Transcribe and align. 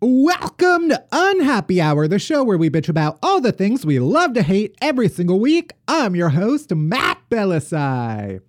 Welcome 0.00 0.90
to 0.90 1.04
Unhappy 1.10 1.80
Hour, 1.80 2.06
the 2.06 2.20
show 2.20 2.44
where 2.44 2.56
we 2.56 2.70
bitch 2.70 2.88
about 2.88 3.18
all 3.20 3.40
the 3.40 3.50
things 3.50 3.84
we 3.84 3.98
love 3.98 4.32
to 4.34 4.44
hate 4.44 4.76
every 4.80 5.08
single 5.08 5.40
week. 5.40 5.72
I'm 5.88 6.14
your 6.14 6.28
host, 6.28 6.72
Matt 6.72 7.18
Bellassai. 7.28 8.40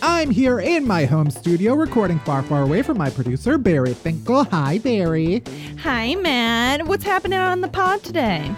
I'm 0.00 0.30
here 0.30 0.60
in 0.60 0.86
my 0.86 1.04
home 1.04 1.32
studio 1.32 1.74
recording 1.74 2.20
far, 2.20 2.44
far 2.44 2.62
away 2.62 2.82
from 2.82 2.96
my 2.96 3.10
producer, 3.10 3.58
Barry 3.58 3.94
Finkel. 3.94 4.44
Hi, 4.44 4.78
Barry. 4.78 5.42
Hi, 5.78 6.14
Matt. 6.14 6.86
What's 6.86 7.02
happening 7.02 7.40
on 7.40 7.60
the 7.60 7.68
pod 7.68 8.04
today? 8.04 8.54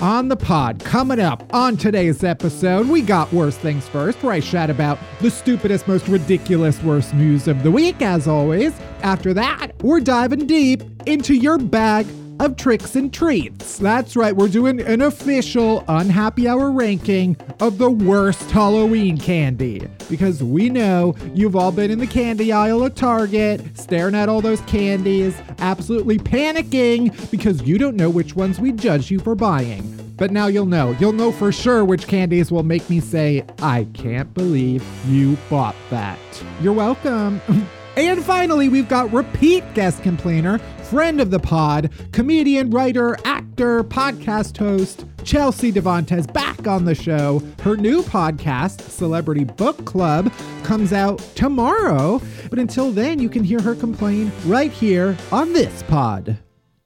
On 0.00 0.28
the 0.28 0.36
pod, 0.36 0.78
coming 0.84 1.18
up 1.18 1.52
on 1.52 1.76
today's 1.76 2.22
episode, 2.22 2.88
we 2.88 3.02
got 3.02 3.32
Worst 3.32 3.58
Things 3.58 3.88
First, 3.88 4.22
where 4.22 4.32
I 4.32 4.38
chat 4.38 4.70
about 4.70 4.96
the 5.20 5.28
stupidest, 5.28 5.88
most 5.88 6.06
ridiculous, 6.06 6.80
worst 6.84 7.14
news 7.14 7.48
of 7.48 7.64
the 7.64 7.70
week, 7.72 8.00
as 8.00 8.28
always. 8.28 8.72
After 9.02 9.34
that, 9.34 9.72
we're 9.82 9.98
diving 9.98 10.46
deep 10.46 10.84
into 11.06 11.34
your 11.34 11.58
bag 11.58 12.06
of 12.40 12.56
tricks 12.56 12.96
and 12.96 13.12
treats. 13.12 13.78
That's 13.78 14.16
right, 14.16 14.34
we're 14.34 14.48
doing 14.48 14.80
an 14.80 15.02
official 15.02 15.84
Unhappy 15.88 16.48
Hour 16.48 16.70
ranking 16.70 17.36
of 17.60 17.78
the 17.78 17.90
worst 17.90 18.50
Halloween 18.50 19.18
candy. 19.18 19.88
Because 20.08 20.42
we 20.42 20.70
know 20.70 21.14
you've 21.34 21.56
all 21.56 21.72
been 21.72 21.90
in 21.90 21.98
the 21.98 22.06
candy 22.06 22.52
aisle 22.52 22.84
at 22.84 22.96
Target, 22.96 23.60
staring 23.78 24.14
at 24.14 24.28
all 24.28 24.40
those 24.40 24.60
candies, 24.62 25.36
absolutely 25.58 26.18
panicking 26.18 27.30
because 27.30 27.62
you 27.62 27.78
don't 27.78 27.96
know 27.96 28.10
which 28.10 28.36
ones 28.36 28.58
we 28.60 28.72
judge 28.72 29.10
you 29.10 29.18
for 29.18 29.34
buying. 29.34 29.94
But 30.18 30.32
now 30.32 30.48
you'll 30.48 30.66
know. 30.66 30.96
You'll 30.98 31.12
know 31.12 31.30
for 31.30 31.52
sure 31.52 31.84
which 31.84 32.08
candies 32.08 32.50
will 32.50 32.64
make 32.64 32.90
me 32.90 32.98
say, 32.98 33.44
I 33.62 33.86
can't 33.94 34.32
believe 34.34 34.84
you 35.06 35.38
bought 35.48 35.76
that. 35.90 36.18
You're 36.60 36.72
welcome. 36.72 37.40
and 37.96 38.22
finally, 38.24 38.68
we've 38.68 38.88
got 38.88 39.12
repeat 39.12 39.62
guest 39.74 40.02
complainer, 40.02 40.60
friend 40.88 41.20
of 41.20 41.30
the 41.30 41.38
pod, 41.38 41.90
comedian, 42.12 42.70
writer, 42.70 43.14
actor, 43.26 43.84
podcast 43.84 44.56
host, 44.56 45.04
Chelsea 45.22 45.70
Devantez 45.70 46.32
back 46.32 46.66
on 46.66 46.86
the 46.86 46.94
show. 46.94 47.42
Her 47.60 47.76
new 47.76 48.02
podcast, 48.02 48.80
Celebrity 48.80 49.44
Book 49.44 49.84
Club, 49.84 50.32
comes 50.62 50.94
out 50.94 51.18
tomorrow. 51.34 52.22
But 52.48 52.58
until 52.58 52.90
then, 52.90 53.18
you 53.18 53.28
can 53.28 53.44
hear 53.44 53.60
her 53.60 53.74
complain 53.74 54.32
right 54.46 54.72
here 54.72 55.14
on 55.30 55.52
this 55.52 55.82
pod. 55.82 56.38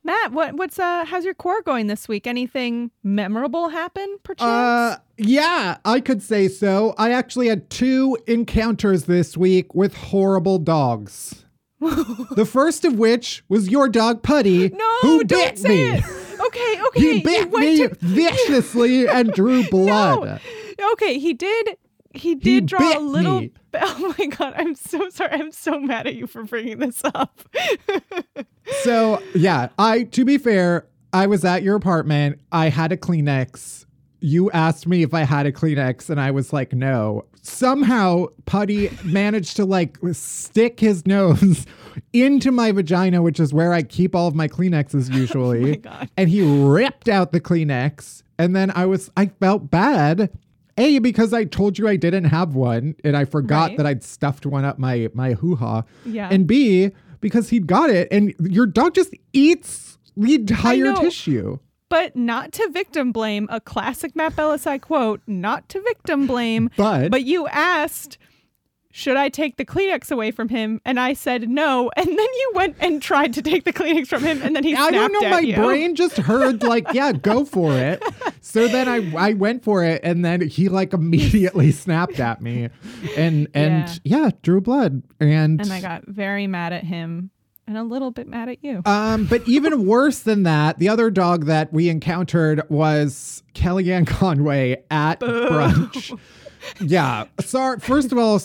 Matt, 0.02 0.32
what 0.32 0.54
what's 0.54 0.80
uh 0.80 1.04
how's 1.04 1.24
your 1.24 1.34
core 1.34 1.62
going 1.62 1.86
this 1.86 2.08
week? 2.08 2.26
Anything 2.26 2.90
memorable 3.04 3.68
happen 3.68 4.18
perchance? 4.24 4.50
Uh, 4.50 4.96
yeah, 5.16 5.76
I 5.84 6.00
could 6.00 6.22
say 6.22 6.48
so. 6.48 6.96
I 6.98 7.12
actually 7.12 7.46
had 7.46 7.70
two 7.70 8.18
encounters 8.26 9.04
this 9.04 9.36
week 9.36 9.76
with 9.76 9.94
horrible 9.94 10.58
dogs. 10.58 11.44
the 12.36 12.46
first 12.50 12.84
of 12.84 12.98
which 12.98 13.44
was 13.48 13.68
your 13.68 13.88
dog 13.88 14.22
Putty, 14.22 14.68
no, 14.70 14.96
who 15.02 15.24
don't 15.24 15.54
bit 15.54 15.58
say 15.58 15.68
me. 15.68 15.98
it. 15.98 16.04
Okay, 16.40 16.82
okay. 16.88 17.00
He 17.00 17.20
bit 17.22 17.50
went 17.50 17.66
me 17.66 17.76
to- 17.88 17.96
viciously 18.00 19.06
and 19.08 19.32
drew 19.34 19.62
blood. 19.68 20.40
No. 20.80 20.90
Okay, 20.92 21.18
he 21.18 21.32
did. 21.34 21.76
He 22.14 22.34
did 22.34 22.44
He 22.44 22.60
draw 22.60 22.98
a 22.98 23.00
little. 23.00 23.40
me. 23.40 23.52
Oh 23.74 24.14
my 24.18 24.26
god! 24.26 24.52
I'm 24.56 24.74
so 24.74 25.08
sorry. 25.08 25.30
I'm 25.32 25.50
so 25.50 25.80
mad 25.80 26.06
at 26.06 26.14
you 26.14 26.26
for 26.26 26.44
bringing 26.44 26.78
this 26.78 27.00
up. 27.04 27.40
So 28.82 29.22
yeah, 29.34 29.68
I 29.78 30.02
to 30.04 30.24
be 30.26 30.36
fair, 30.38 30.86
I 31.14 31.26
was 31.26 31.42
at 31.44 31.62
your 31.62 31.74
apartment. 31.76 32.38
I 32.52 32.68
had 32.68 32.92
a 32.92 32.96
Kleenex. 32.98 33.86
You 34.22 34.50
asked 34.52 34.86
me 34.86 35.02
if 35.02 35.12
I 35.12 35.22
had 35.22 35.46
a 35.46 35.52
Kleenex, 35.52 36.08
and 36.08 36.20
I 36.20 36.30
was 36.30 36.52
like, 36.52 36.72
no. 36.72 37.24
Somehow, 37.42 38.26
Putty 38.46 38.90
managed 39.04 39.56
to 39.56 39.64
like 39.64 39.98
stick 40.12 40.78
his 40.80 41.04
nose 41.06 41.66
into 42.12 42.52
my 42.52 42.70
vagina, 42.72 43.20
which 43.20 43.40
is 43.40 43.52
where 43.52 43.72
I 43.72 43.82
keep 43.82 44.14
all 44.14 44.28
of 44.28 44.34
my 44.34 44.46
Kleenexes 44.48 45.12
usually. 45.14 45.76
God. 45.76 46.08
And 46.16 46.28
he 46.30 46.40
ripped 46.42 47.08
out 47.08 47.32
the 47.32 47.40
Kleenex, 47.40 48.22
and 48.38 48.54
then 48.56 48.70
I 48.70 48.86
was 48.86 49.10
I 49.16 49.26
felt 49.26 49.70
bad. 49.70 50.30
A 50.78 51.00
because 51.00 51.34
I 51.34 51.44
told 51.44 51.78
you 51.78 51.86
I 51.86 51.96
didn't 51.96 52.24
have 52.24 52.54
one, 52.54 52.94
and 53.04 53.14
I 53.16 53.26
forgot 53.26 53.70
Right. 53.70 53.76
that 53.76 53.86
I'd 53.86 54.02
stuffed 54.02 54.46
one 54.46 54.64
up 54.64 54.78
my 54.78 55.08
my 55.12 55.32
hoo 55.34 55.54
ha. 55.56 55.82
Yeah. 56.06 56.28
And 56.30 56.46
B, 56.46 56.92
because 57.20 57.50
he'd 57.50 57.66
got 57.66 57.90
it 57.90 58.08
and 58.10 58.34
your 58.40 58.66
dog 58.66 58.94
just 58.94 59.12
eats 59.34 59.98
the 60.16 60.34
entire 60.36 60.94
tissue. 60.94 61.58
But 61.92 62.16
not 62.16 62.52
to 62.52 62.70
victim 62.72 63.12
blame. 63.12 63.46
A 63.50 63.60
classic 63.60 64.16
Matt 64.16 64.34
Bellassai 64.34 64.80
quote. 64.80 65.20
Not 65.26 65.68
to 65.68 65.80
victim 65.82 66.26
blame. 66.26 66.70
But, 66.74 67.10
But 67.10 67.24
you 67.24 67.46
asked, 67.48 68.16
should 68.90 69.18
I 69.18 69.28
take 69.28 69.58
the 69.58 69.66
Kleenex 69.66 70.10
away 70.10 70.30
from 70.30 70.48
him? 70.48 70.80
And 70.86 70.98
I 70.98 71.12
said 71.12 71.50
no. 71.50 71.90
And 71.94 72.06
then 72.06 72.16
you 72.18 72.52
went 72.54 72.76
and 72.80 73.02
tried 73.02 73.34
to 73.34 73.42
take 73.42 73.64
the 73.64 73.74
Kleenex 73.74 74.08
from 74.08 74.22
him, 74.22 74.40
and 74.40 74.56
then 74.56 74.64
he 74.64 74.74
I 74.74 74.90
don't 74.90 75.12
know, 75.12 75.28
my 75.28 75.40
you. 75.40 75.54
brain 75.54 75.94
just 75.94 76.16
heard 76.16 76.62
like, 76.62 76.86
yeah, 76.94 77.12
go 77.12 77.44
for 77.44 77.74
it. 77.74 78.02
So 78.40 78.68
then 78.68 78.88
I 78.88 79.14
I 79.14 79.34
went 79.34 79.62
for 79.62 79.84
it 79.84 80.00
and 80.02 80.24
then 80.24 80.40
he 80.48 80.70
like 80.70 80.94
immediately 80.94 81.72
snapped 81.72 82.20
at 82.20 82.40
me. 82.40 82.70
And 83.18 83.48
and 83.52 84.00
yeah, 84.02 84.30
drew 84.40 84.62
blood. 84.62 85.02
And 85.20 85.60
And 85.60 85.70
I 85.70 85.82
got 85.82 86.06
very 86.06 86.46
mad 86.46 86.72
at 86.72 86.84
him 86.84 87.30
and 87.72 87.78
a 87.78 87.82
little 87.84 88.10
bit 88.10 88.28
mad 88.28 88.50
at 88.50 88.62
you. 88.62 88.82
Um, 88.84 89.24
but 89.24 89.46
even 89.48 89.86
worse 89.86 90.18
than 90.20 90.42
that, 90.42 90.78
the 90.78 90.90
other 90.90 91.10
dog 91.10 91.46
that 91.46 91.72
we 91.72 91.88
encountered 91.88 92.62
was 92.68 93.42
Kellyanne 93.54 94.06
Conway 94.06 94.82
at 94.90 95.20
brunch. 95.20 96.18
Yeah. 96.80 97.24
Sorry. 97.40 97.80
First 97.80 98.12
of 98.12 98.18
all, 98.18 98.40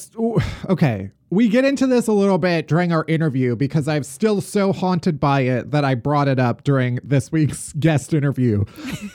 okay. 0.69 1.11
We 1.29 1.49
get 1.49 1.65
into 1.65 1.85
this 1.85 2.07
a 2.07 2.13
little 2.13 2.39
bit 2.39 2.67
during 2.67 2.91
our 2.91 3.05
interview 3.07 3.55
because 3.55 3.87
I'm 3.87 4.01
still 4.01 4.41
so 4.41 4.73
haunted 4.73 5.19
by 5.19 5.41
it 5.41 5.69
that 5.69 5.85
I 5.85 5.93
brought 5.93 6.27
it 6.27 6.39
up 6.39 6.63
during 6.63 6.97
this 7.03 7.31
week's 7.31 7.73
guest 7.79 8.15
interview. 8.15 8.65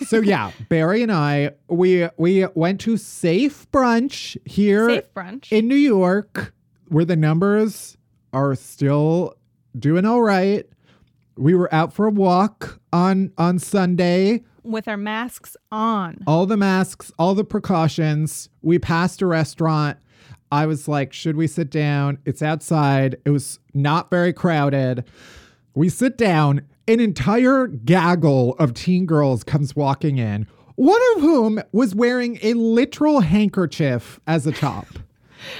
so 0.07 0.21
yeah, 0.21 0.53
Barry 0.69 1.03
and 1.03 1.11
I, 1.11 1.51
we 1.67 2.09
we 2.17 2.47
went 2.55 2.81
to 2.83 2.97
Safe 2.97 3.69
Brunch 3.73 4.37
here 4.45 4.89
Safe 4.89 5.15
brunch. 5.15 5.51
in 5.51 5.67
New 5.67 5.75
York, 5.75 6.55
where 6.87 7.05
the 7.05 7.17
numbers 7.17 7.97
are 8.33 8.55
still 8.55 9.35
doing 9.79 10.05
all 10.05 10.23
right. 10.23 10.67
We 11.37 11.55
were 11.55 11.73
out 11.75 11.93
for 11.93 12.07
a 12.07 12.11
walk 12.11 12.81
on 12.93 13.33
on 13.39 13.59
Sunday. 13.59 14.43
with 14.65 14.87
our 14.87 14.97
masks 14.97 15.57
on. 15.73 16.19
All 16.27 16.47
the 16.47 16.57
masks, 16.57 17.11
all 17.19 17.35
the 17.35 17.45
precautions. 17.45 18.49
We 18.63 18.79
passed 18.79 19.23
a 19.23 19.27
restaurant. 19.27 19.99
I 20.53 20.67
was 20.67 20.87
like, 20.87 21.13
should 21.15 21.37
we 21.37 21.47
sit 21.47 21.71
down? 21.71 22.19
It's 22.27 22.43
outside. 22.43 23.17
It 23.25 23.31
was 23.31 23.59
not 23.73 24.11
very 24.11 24.33
crowded. 24.33 25.05
We 25.75 25.89
sit 25.89 26.19
down. 26.19 26.63
An 26.87 27.01
entire 27.01 27.69
gaggle 27.69 28.55
of 28.59 28.75
teen 28.75 29.07
girls 29.07 29.45
comes 29.45 29.75
walking 29.75 30.19
in, 30.19 30.47
one 30.75 31.01
of 31.17 31.23
whom 31.23 31.63
was 31.73 31.95
wearing 31.95 32.39
a 32.43 32.55
literal 32.55 33.21
handkerchief 33.21 34.21
as 34.27 34.47
a 34.47 34.53
top. 34.53 34.87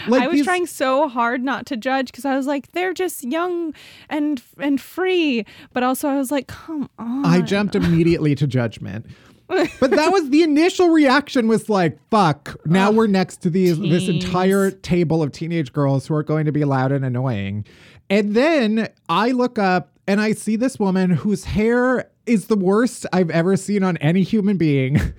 Like 0.09 0.23
I 0.23 0.27
was 0.29 0.37
these- 0.37 0.45
trying 0.45 0.67
so 0.67 1.09
hard 1.09 1.43
not 1.43 1.67
to 1.67 1.77
judge 1.77 2.07
because 2.07 2.25
I 2.25 2.37
was 2.37 2.47
like, 2.47 2.73
they're 2.73 2.95
just 2.95 3.25
young 3.25 3.75
and 4.09 4.43
and 4.59 4.81
free, 4.81 5.45
but 5.73 5.83
also 5.83 6.09
I 6.09 6.17
was 6.17 6.31
like, 6.31 6.47
come 6.47 6.89
on. 6.99 7.25
I 7.27 7.41
jumped 7.41 7.75
immediately 7.77 8.35
to 8.37 8.47
judgment. 8.47 9.07
But 9.49 9.91
that 9.91 10.11
was 10.11 10.31
the 10.31 10.43
initial 10.43 10.89
reaction 10.89 11.47
was 11.47 11.69
like, 11.69 11.99
fuck, 12.11 12.57
now 12.65 12.91
we're 12.91 13.07
next 13.07 13.43
to 13.43 13.51
these 13.51 13.79
this 13.79 14.09
entire 14.09 14.71
table 14.71 15.23
of 15.23 15.31
teenage 15.31 15.75
girls 15.75 16.07
who 16.07 16.15
are 16.15 16.23
going 16.23 16.47
to 16.47 16.53
be 16.53 16.65
loud 16.65 16.91
and 16.91 17.05
annoying. 17.05 17.67
And 18.09 18.35
then 18.35 18.89
I 19.11 19.33
look 19.33 19.59
up 19.59 19.91
and 20.07 20.23
I 20.23 20.33
see 20.33 20.57
this 20.57 20.79
woman 20.79 21.11
whose 21.11 21.45
hair 21.45 22.11
is 22.25 22.47
the 22.47 22.57
worst 22.57 23.05
I've 23.13 23.29
ever 23.31 23.57
seen 23.59 23.83
on 23.83 23.99
any 23.99 24.23
human 24.23 24.57
being. 24.57 24.99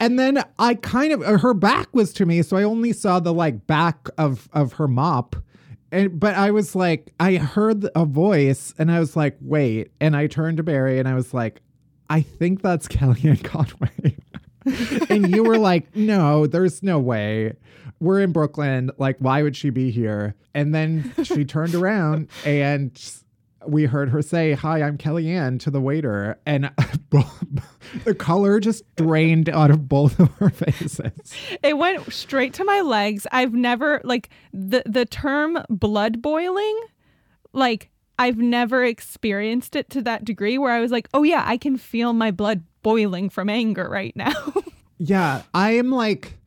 and 0.00 0.18
then 0.18 0.42
I 0.58 0.74
kind 0.74 1.12
of 1.12 1.22
uh, 1.22 1.38
her 1.38 1.54
back 1.54 1.94
was 1.94 2.12
to 2.14 2.26
me, 2.26 2.42
so 2.42 2.56
I 2.56 2.62
only 2.62 2.92
saw 2.92 3.20
the 3.20 3.32
like 3.34 3.66
back 3.66 4.08
of 4.18 4.48
of 4.52 4.74
her 4.74 4.88
mop. 4.88 5.36
And 5.90 6.20
but 6.20 6.34
I 6.34 6.50
was 6.50 6.74
like, 6.74 7.12
I 7.18 7.36
heard 7.36 7.88
a 7.94 8.04
voice 8.04 8.74
and 8.78 8.90
I 8.92 9.00
was 9.00 9.16
like, 9.16 9.36
wait. 9.40 9.90
And 10.00 10.14
I 10.14 10.26
turned 10.26 10.58
to 10.58 10.62
Barry 10.62 10.98
and 10.98 11.08
I 11.08 11.14
was 11.14 11.32
like, 11.32 11.62
I 12.10 12.20
think 12.20 12.62
that's 12.62 12.86
Kellyanne 12.94 13.42
Conway. 13.42 14.16
and 15.10 15.34
you 15.34 15.44
were 15.44 15.56
like, 15.58 15.94
no, 15.96 16.46
there's 16.46 16.82
no 16.82 16.98
way. 16.98 17.54
we're 18.00 18.20
in 18.20 18.32
Brooklyn. 18.32 18.90
Like, 18.98 19.16
why 19.18 19.42
would 19.42 19.56
she 19.56 19.70
be 19.70 19.90
here? 19.90 20.34
And 20.54 20.74
then 20.74 21.12
she 21.24 21.44
turned 21.44 21.74
around 21.74 22.28
and 22.44 22.92
we 23.66 23.84
heard 23.86 24.10
her 24.10 24.22
say, 24.22 24.52
Hi, 24.52 24.82
I'm 24.82 24.98
Kellyanne 24.98 25.60
to 25.60 25.70
the 25.70 25.80
waiter. 25.80 26.38
And 26.46 26.70
the 28.04 28.14
color 28.14 28.60
just 28.60 28.84
drained 28.96 29.48
out 29.48 29.70
of 29.70 29.88
both 29.88 30.18
of 30.20 30.30
her 30.34 30.50
faces. 30.50 31.32
It 31.62 31.76
went 31.76 32.12
straight 32.12 32.54
to 32.54 32.64
my 32.64 32.80
legs. 32.80 33.26
I've 33.32 33.52
never, 33.52 34.00
like, 34.04 34.30
the, 34.52 34.82
the 34.86 35.04
term 35.04 35.58
blood 35.68 36.22
boiling, 36.22 36.78
like, 37.52 37.90
I've 38.18 38.38
never 38.38 38.84
experienced 38.84 39.76
it 39.76 39.90
to 39.90 40.02
that 40.02 40.24
degree 40.24 40.58
where 40.58 40.72
I 40.72 40.80
was 40.80 40.90
like, 40.90 41.08
oh, 41.14 41.22
yeah, 41.22 41.44
I 41.46 41.56
can 41.56 41.76
feel 41.76 42.12
my 42.12 42.30
blood 42.30 42.64
boiling 42.82 43.30
from 43.30 43.48
anger 43.48 43.88
right 43.88 44.14
now. 44.16 44.52
yeah, 44.98 45.42
I 45.54 45.72
am 45.72 45.90
like, 45.90 46.37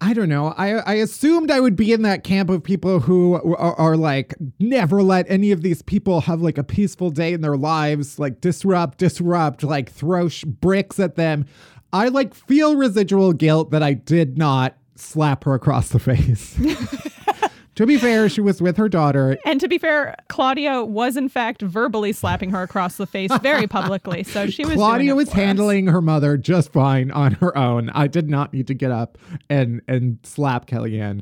I 0.00 0.12
don't 0.12 0.28
know. 0.28 0.48
I 0.56 0.74
I 0.74 0.94
assumed 0.94 1.50
I 1.50 1.60
would 1.60 1.74
be 1.74 1.92
in 1.92 2.02
that 2.02 2.22
camp 2.22 2.50
of 2.50 2.62
people 2.62 3.00
who 3.00 3.34
are, 3.34 3.74
are, 3.80 3.96
like 3.96 4.34
never 4.58 5.02
let 5.02 5.24
any 5.30 5.52
of 5.52 5.62
these 5.62 5.80
people 5.80 6.20
have 6.22 6.42
like 6.42 6.58
a 6.58 6.64
peaceful 6.64 7.10
day 7.10 7.32
in 7.32 7.40
their 7.40 7.56
lives, 7.56 8.18
like 8.18 8.40
disrupt, 8.40 8.98
disrupt, 8.98 9.62
like 9.62 9.90
throw 9.90 10.28
sh- 10.28 10.44
bricks 10.44 11.00
at 11.00 11.16
them. 11.16 11.46
I 11.92 12.08
like 12.08 12.34
feel 12.34 12.76
residual 12.76 13.32
guilt 13.32 13.70
that 13.70 13.82
I 13.82 13.94
did 13.94 14.36
not 14.36 14.76
slap 14.96 15.44
her 15.44 15.54
across 15.54 15.88
the 15.88 15.98
face. 15.98 16.58
To 17.76 17.86
be 17.86 17.98
fair, 17.98 18.28
she 18.30 18.40
was 18.40 18.62
with 18.62 18.78
her 18.78 18.88
daughter. 18.88 19.36
And 19.44 19.60
to 19.60 19.68
be 19.68 19.76
fair, 19.76 20.16
Claudia 20.28 20.82
was 20.82 21.16
in 21.16 21.28
fact 21.28 21.60
verbally 21.60 22.12
slapping 22.12 22.50
her 22.50 22.62
across 22.62 22.96
the 22.96 23.06
face 23.06 23.30
very 23.42 23.66
publicly. 23.68 24.22
So 24.22 24.48
she 24.48 24.64
was 24.64 24.74
Claudia 24.74 25.14
was 25.14 25.30
handling 25.30 25.88
us. 25.88 25.92
her 25.92 26.00
mother 26.00 26.38
just 26.38 26.72
fine 26.72 27.10
on 27.10 27.32
her 27.32 27.56
own. 27.56 27.90
I 27.90 28.06
did 28.06 28.30
not 28.30 28.54
need 28.54 28.66
to 28.68 28.74
get 28.74 28.90
up 28.90 29.18
and 29.50 29.82
and 29.86 30.18
slap 30.22 30.66
Kellyanne. 30.66 31.20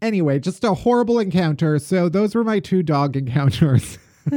Anyway, 0.00 0.40
just 0.40 0.64
a 0.64 0.74
horrible 0.74 1.20
encounter. 1.20 1.78
So 1.78 2.08
those 2.08 2.34
were 2.34 2.44
my 2.44 2.58
two 2.58 2.82
dog 2.82 3.16
encounters. 3.16 3.98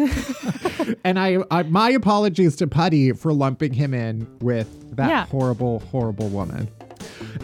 and 1.03 1.19
I, 1.19 1.37
I, 1.51 1.63
my 1.63 1.91
apologies 1.91 2.55
to 2.57 2.67
Putty 2.67 3.11
for 3.13 3.33
lumping 3.33 3.73
him 3.73 3.93
in 3.93 4.27
with 4.39 4.95
that 4.95 5.09
yeah. 5.09 5.25
horrible, 5.27 5.79
horrible 5.91 6.29
woman. 6.29 6.69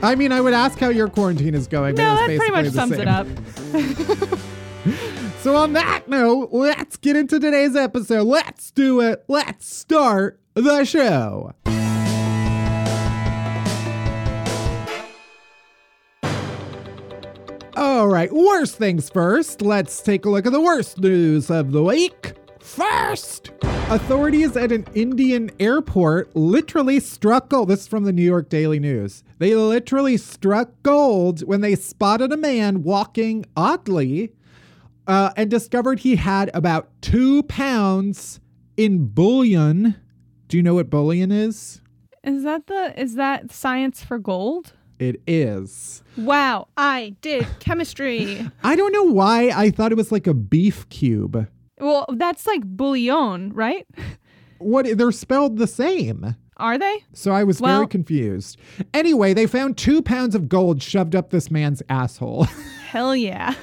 I 0.04 0.16
mean, 0.16 0.32
I 0.32 0.42
would 0.42 0.54
ask 0.54 0.80
how 0.80 0.90
your 0.90 1.08
quarantine 1.08 1.54
is 1.54 1.68
going. 1.68 1.94
No, 1.96 2.16
that 2.16 2.26
pretty 2.26 2.52
much 2.52 2.70
sums 2.70 2.96
same. 2.96 3.02
it 3.02 3.08
up. 3.08 3.28
so, 5.42 5.56
on 5.56 5.74
that 5.74 6.08
note, 6.08 6.50
let's 6.52 6.98
get 6.98 7.16
into 7.16 7.40
today's 7.40 7.76
episode. 7.76 8.24
Let's 8.24 8.72
do 8.72 9.00
it. 9.00 9.24
Let's 9.28 9.72
start 9.72 10.40
the 10.56 10.86
show. 10.86 11.54
All 17.78 18.08
right, 18.08 18.34
worst 18.34 18.78
things 18.78 19.10
first. 19.10 19.62
Let's 19.62 20.02
take 20.02 20.26
a 20.26 20.30
look 20.30 20.48
at 20.48 20.52
the 20.52 20.62
worst 20.62 20.98
news 20.98 21.52
of 21.52 21.72
the 21.72 21.84
week. 21.84 22.34
First, 22.60 23.52
authorities 23.64 24.58
at 24.58 24.72
an 24.72 24.88
Indian 24.96 25.52
airport 25.60 26.36
literally 26.36 27.00
struck 27.00 27.50
gold. 27.50 27.70
This 27.70 27.82
is 27.82 27.88
from 27.88 28.04
the 28.04 28.14
New 28.14 28.24
York 28.24 28.50
Daily 28.50 28.80
News. 28.80 29.24
They 29.42 29.56
literally 29.56 30.18
struck 30.18 30.70
gold 30.84 31.42
when 31.48 31.62
they 31.62 31.74
spotted 31.74 32.32
a 32.32 32.38
man 32.38 32.84
walking 32.84 33.44
oddly 33.58 34.34
uh, 35.08 35.32
and 35.36 35.50
discovered 35.50 36.02
he 36.02 36.18
had 36.18 36.52
about 36.54 36.92
two 37.02 37.42
pounds 37.42 38.40
in 38.78 39.08
bullion. 39.08 39.96
Do 40.48 40.58
you 40.58 40.62
know 40.62 40.76
what 40.76 40.92
bullion 40.92 41.32
is? 41.32 41.82
Is 42.24 42.44
that 42.44 42.68
the 42.68 42.94
is 42.96 43.16
that 43.16 43.52
science 43.52 44.04
for 44.04 44.20
gold? 44.20 44.74
It 45.00 45.20
is. 45.26 46.04
Wow, 46.18 46.68
I 46.78 47.16
did 47.22 47.48
chemistry. 47.60 48.48
I 48.64 48.76
don't 48.76 48.94
know 48.94 49.12
why 49.12 49.50
I 49.56 49.72
thought 49.72 49.92
it 49.92 49.98
was 49.98 50.12
like 50.12 50.28
a 50.28 50.36
beef 50.36 50.88
cube. 50.90 51.48
Well, 51.80 52.06
that's 52.16 52.46
like 52.46 52.62
bouillon, 52.62 53.54
right? 53.54 53.88
What? 54.60 55.00
They're 55.00 55.12
spelled 55.12 55.58
the 55.58 55.66
same. 55.66 56.36
Are 56.62 56.78
they? 56.78 57.04
So 57.14 57.32
I 57.32 57.44
was 57.44 57.60
well, 57.60 57.80
very 57.80 57.88
confused. 57.88 58.58
Anyway, 58.94 59.34
they 59.34 59.48
found 59.48 59.78
two 59.78 60.02
pounds 60.04 60.36
of 60.36 60.48
gold 60.48 60.82
shoved 60.82 61.16
up 61.16 61.32
this 61.32 61.50
man's 61.50 61.82
asshole. 61.90 62.44
Hell 62.88 63.16
yeah. 63.16 63.56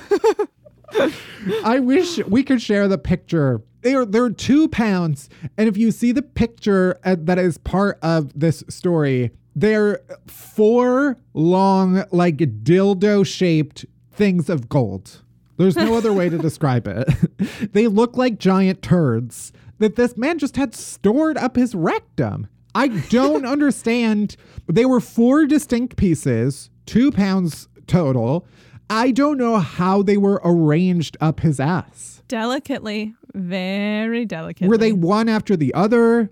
I 1.65 1.79
wish 1.79 2.19
we 2.27 2.43
could 2.43 2.61
share 2.61 2.89
the 2.89 2.99
picture. 2.99 3.63
They're, 3.83 4.05
they're 4.05 4.31
two 4.31 4.69
pounds. 4.69 5.29
And 5.57 5.69
if 5.69 5.77
you 5.77 5.93
see 5.93 6.11
the 6.11 6.23
picture 6.23 6.99
uh, 7.05 7.15
that 7.21 7.39
is 7.39 7.57
part 7.59 8.01
of 8.03 8.37
this 8.39 8.65
story, 8.69 9.31
they're 9.55 10.01
four 10.27 11.19
long, 11.35 12.05
like 12.11 12.39
dildo 12.39 13.25
shaped 13.25 13.87
things 14.13 14.49
of 14.49 14.69
gold. 14.69 15.23
There's 15.57 15.77
no 15.77 15.95
other 15.95 16.13
way 16.13 16.29
to 16.29 16.39
describe 16.39 16.89
it. 16.89 17.73
they 17.73 17.87
look 17.87 18.17
like 18.17 18.39
giant 18.39 18.83
turds 18.83 19.53
that 19.79 19.95
this 19.95 20.17
man 20.17 20.39
just 20.39 20.57
had 20.57 20.75
stored 20.75 21.39
up 21.39 21.55
his 21.55 21.75
rectum. 21.75 22.49
I 22.75 22.89
don't 22.89 23.47
understand. 23.47 24.37
They 24.67 24.85
were 24.85 25.01
four 25.01 25.47
distinct 25.47 25.97
pieces, 25.97 26.71
two 26.87 27.11
pounds 27.11 27.69
total. 27.87 28.47
I 28.91 29.11
don't 29.11 29.39
know 29.39 29.59
how 29.59 30.03
they 30.03 30.17
were 30.17 30.41
arranged 30.45 31.17
up 31.21 31.41
his 31.41 31.61
ass. 31.61 32.23
Delicately, 32.29 33.15
very 33.35 34.25
delicately. 34.25 34.69
Were 34.69 34.79
they 34.79 34.93
one 34.93 35.29
after 35.29 35.57
the 35.57 35.73
other? 35.75 36.31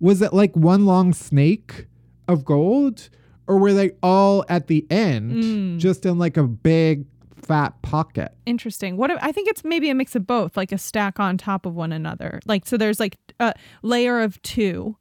Was 0.00 0.22
it 0.22 0.32
like 0.32 0.54
one 0.56 0.86
long 0.86 1.12
snake 1.12 1.86
of 2.28 2.44
gold? 2.44 3.08
Or 3.48 3.58
were 3.58 3.72
they 3.72 3.92
all 4.02 4.44
at 4.48 4.66
the 4.66 4.84
end, 4.90 5.32
mm. 5.32 5.78
just 5.78 6.04
in 6.04 6.18
like 6.18 6.36
a 6.36 6.42
big 6.42 7.06
fat 7.46 7.80
pocket. 7.82 8.32
Interesting. 8.44 8.96
What 8.96 9.10
I 9.22 9.30
think 9.30 9.48
it's 9.48 9.62
maybe 9.64 9.88
a 9.88 9.94
mix 9.94 10.16
of 10.16 10.26
both, 10.26 10.56
like 10.56 10.72
a 10.72 10.78
stack 10.78 11.20
on 11.20 11.38
top 11.38 11.64
of 11.64 11.74
one 11.74 11.92
another. 11.92 12.40
Like 12.44 12.66
so 12.66 12.76
there's 12.76 12.98
like 12.98 13.16
a 13.38 13.54
layer 13.82 14.20
of 14.20 14.40
two 14.42 14.96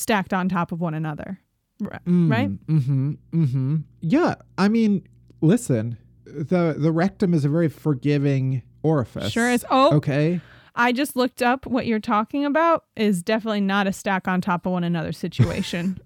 stacked 0.00 0.32
on 0.32 0.48
top 0.48 0.72
of 0.72 0.80
one 0.80 0.94
another. 0.94 1.40
Mm, 1.82 2.30
right? 2.30 2.66
Mhm. 2.66 3.16
Mhm. 3.32 3.84
Yeah, 4.00 4.34
I 4.58 4.68
mean, 4.68 5.06
listen, 5.40 5.96
the 6.24 6.74
the 6.78 6.92
rectum 6.92 7.32
is 7.32 7.44
a 7.44 7.48
very 7.48 7.68
forgiving 7.68 8.62
orifice. 8.82 9.30
Sure 9.32 9.50
is. 9.50 9.64
Oh. 9.70 9.96
Okay. 9.96 10.40
I 10.74 10.92
just 10.92 11.16
looked 11.16 11.42
up 11.42 11.66
what 11.66 11.86
you're 11.86 11.98
talking 11.98 12.44
about 12.44 12.84
is 12.96 13.22
definitely 13.22 13.60
not 13.60 13.86
a 13.86 13.92
stack 13.92 14.28
on 14.28 14.40
top 14.40 14.66
of 14.66 14.72
one 14.72 14.84
another 14.84 15.12
situation. 15.12 15.98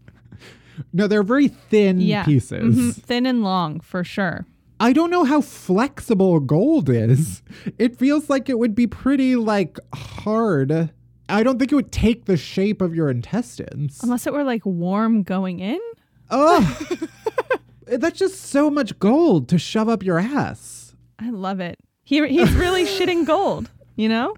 no, 0.93 1.06
they're 1.06 1.23
very 1.23 1.49
thin 1.49 2.00
yeah. 2.00 2.25
pieces. 2.25 2.76
Mm-hmm. 2.76 2.91
Thin 2.91 3.26
and 3.26 3.44
long 3.44 3.81
for 3.81 4.02
sure. 4.02 4.46
I 4.81 4.93
don't 4.93 5.11
know 5.11 5.25
how 5.25 5.41
flexible 5.41 6.41
gold 6.41 6.88
is. 6.88 7.43
It 7.79 7.96
feels 7.96 8.29
like 8.29 8.49
it 8.49 8.58
would 8.58 8.75
be 8.75 8.87
pretty 8.87 9.37
like 9.37 9.79
hard. 9.94 10.91
I 11.28 11.43
don't 11.43 11.58
think 11.58 11.72
it 11.72 11.74
would 11.74 11.93
take 11.93 12.26
the 12.26 12.36
shape 12.36 12.81
of 12.82 12.94
your 12.94 13.10
intestines. 13.10 14.02
Unless 14.02 14.26
it 14.26 14.32
were 14.32 14.44
like 14.44 14.64
warm 14.64 15.22
going 15.22 15.60
in? 15.60 15.81
Oh. 16.31 16.78
that's 17.86 18.19
just 18.19 18.40
so 18.40 18.70
much 18.70 18.98
gold 18.98 19.48
to 19.48 19.58
shove 19.58 19.88
up 19.88 20.02
your 20.02 20.19
ass. 20.19 20.94
I 21.19 21.31
love 21.31 21.60
it. 21.60 21.78
He 22.02 22.26
he's 22.26 22.52
really 22.52 22.84
shitting 22.84 23.26
gold, 23.26 23.70
you 23.96 24.08
know? 24.08 24.34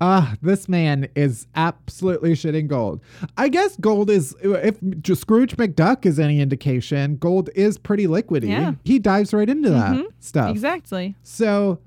Ah, 0.00 0.32
uh, 0.32 0.36
this 0.42 0.68
man 0.68 1.08
is 1.14 1.46
absolutely 1.54 2.32
shitting 2.32 2.66
gold. 2.66 3.00
I 3.36 3.48
guess 3.48 3.76
gold 3.76 4.10
is, 4.10 4.34
if 4.42 4.76
Scrooge 5.18 5.56
McDuck 5.56 6.04
is 6.04 6.18
any 6.18 6.40
indication, 6.40 7.16
gold 7.16 7.50
is 7.54 7.78
pretty 7.78 8.06
liquidy. 8.06 8.48
Yeah. 8.48 8.72
He 8.84 8.98
dives 8.98 9.32
right 9.32 9.48
into 9.48 9.70
that 9.70 9.92
mm-hmm. 9.92 10.06
stuff. 10.18 10.50
Exactly. 10.50 11.14
So 11.22 11.78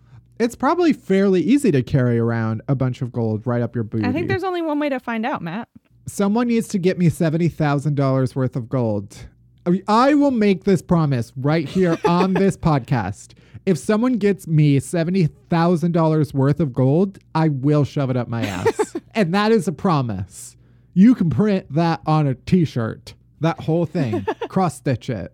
it's 0.42 0.56
probably 0.56 0.94
fairly 0.94 1.42
easy 1.42 1.72
to 1.72 1.84
carry 1.84 2.20
around 2.20 2.62
a 2.68 2.76
bunch 2.76 3.02
of 3.02 3.12
gold 3.12 3.46
right 3.46 3.62
up 3.62 3.76
your 3.76 3.84
booty. 3.84 4.06
I 4.06 4.12
think 4.12 4.28
there's 4.28 4.44
only 4.44 4.62
one 4.62 4.80
way 4.80 4.90
to 4.90 5.00
find 5.00 5.26
out, 5.26 5.42
Matt. 5.42 5.70
Someone 6.08 6.48
needs 6.48 6.68
to 6.70 6.80
get 6.80 6.98
me 6.98 7.10
$70,000 7.10 8.36
worth 8.36 8.56
of 8.56 8.68
gold. 8.70 9.28
I 9.88 10.16
will 10.16 10.32
make 10.32 10.64
this 10.64 10.82
promise 10.82 11.32
right 11.38 11.70
here 11.70 11.98
on 12.06 12.34
this 12.34 12.58
podcast 12.58 13.34
if 13.66 13.78
someone 13.78 14.14
gets 14.14 14.48
me 14.48 14.80
$70,000 14.80 16.34
worth 16.34 16.60
of 16.60 16.74
gold, 16.74 17.20
I 17.36 17.50
will 17.50 17.84
shove 17.84 18.10
it 18.10 18.18
up 18.18 18.28
my 18.28 18.44
ass. 18.44 18.96
and 19.16 19.34
that 19.34 19.52
is 19.52 19.68
a 19.68 19.72
promise. 19.72 20.58
You 20.94 21.16
can 21.16 21.30
print 21.30 21.68
that 21.74 22.02
on 22.06 22.28
a 22.28 22.36
t 22.36 22.66
shirt, 22.66 23.14
that 23.40 23.60
whole 23.62 23.86
thing, 23.86 24.26
cross 24.50 24.78
stitch 24.78 25.10
it. 25.10 25.34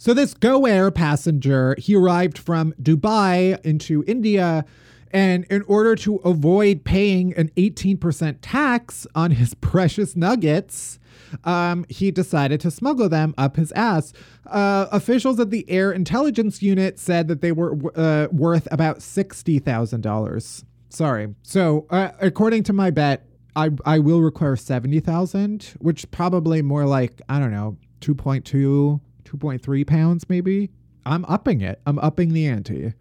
So, 0.00 0.14
this 0.14 0.32
Go 0.32 0.64
Air 0.64 0.92
passenger, 0.92 1.74
he 1.76 1.96
arrived 1.96 2.38
from 2.38 2.72
Dubai 2.80 3.60
into 3.64 4.04
India. 4.06 4.64
And 5.10 5.44
in 5.46 5.62
order 5.62 5.96
to 5.96 6.16
avoid 6.16 6.84
paying 6.84 7.34
an 7.34 7.50
18% 7.56 8.38
tax 8.40 9.06
on 9.14 9.32
his 9.32 9.54
precious 9.60 10.14
nuggets, 10.14 11.00
um, 11.42 11.84
he 11.88 12.12
decided 12.12 12.60
to 12.60 12.70
smuggle 12.70 13.08
them 13.08 13.34
up 13.36 13.56
his 13.56 13.72
ass. 13.72 14.12
Uh, 14.46 14.86
officials 14.92 15.40
at 15.40 15.50
the 15.50 15.68
Air 15.68 15.90
Intelligence 15.90 16.62
Unit 16.62 16.98
said 17.00 17.26
that 17.26 17.40
they 17.40 17.50
were 17.50 17.76
uh, 17.96 18.28
worth 18.30 18.68
about 18.70 18.98
$60,000. 18.98 20.64
Sorry. 20.90 21.34
So, 21.42 21.86
uh, 21.90 22.10
according 22.20 22.62
to 22.64 22.72
my 22.72 22.90
bet, 22.90 23.26
I, 23.56 23.70
I 23.84 23.98
will 23.98 24.20
require 24.20 24.54
70,000, 24.54 25.74
which 25.80 26.08
probably 26.12 26.62
more 26.62 26.84
like, 26.84 27.20
I 27.28 27.40
don't 27.40 27.50
know, 27.50 27.76
2.2, 28.00 29.00
2.3 29.28 29.86
pounds, 29.86 30.28
maybe. 30.28 30.70
I'm 31.04 31.24
upping 31.26 31.60
it. 31.60 31.80
I'm 31.86 31.98
upping 31.98 32.32
the 32.32 32.46
ante. 32.46 32.92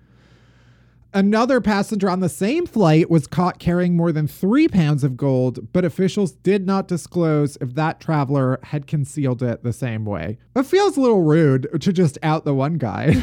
Another 1.14 1.62
passenger 1.62 2.10
on 2.10 2.20
the 2.20 2.30
same 2.30 2.66
flight 2.66 3.10
was 3.10 3.28
caught 3.28 3.60
carrying 3.60 3.96
more 3.96 4.12
than 4.12 4.28
three 4.28 4.68
pounds 4.68 5.04
of 5.04 5.18
gold, 5.18 5.72
but 5.72 5.86
officials 5.86 6.34
did 6.34 6.66
not 6.66 6.88
disclose 6.88 7.58
if 7.62 7.74
that 7.76 8.00
traveler 8.00 8.60
had 8.62 8.88
concealed 8.88 9.42
it 9.42 9.64
the 9.64 9.74
same 9.74 10.06
way. 10.06 10.38
It 10.56 10.66
feels 10.66 10.98
a 10.98 11.02
little 11.02 11.24
rude 11.24 11.68
to 11.82 11.94
just 11.94 12.18
out 12.22 12.46
the 12.46 12.54
one 12.54 12.78
guy. 12.78 13.16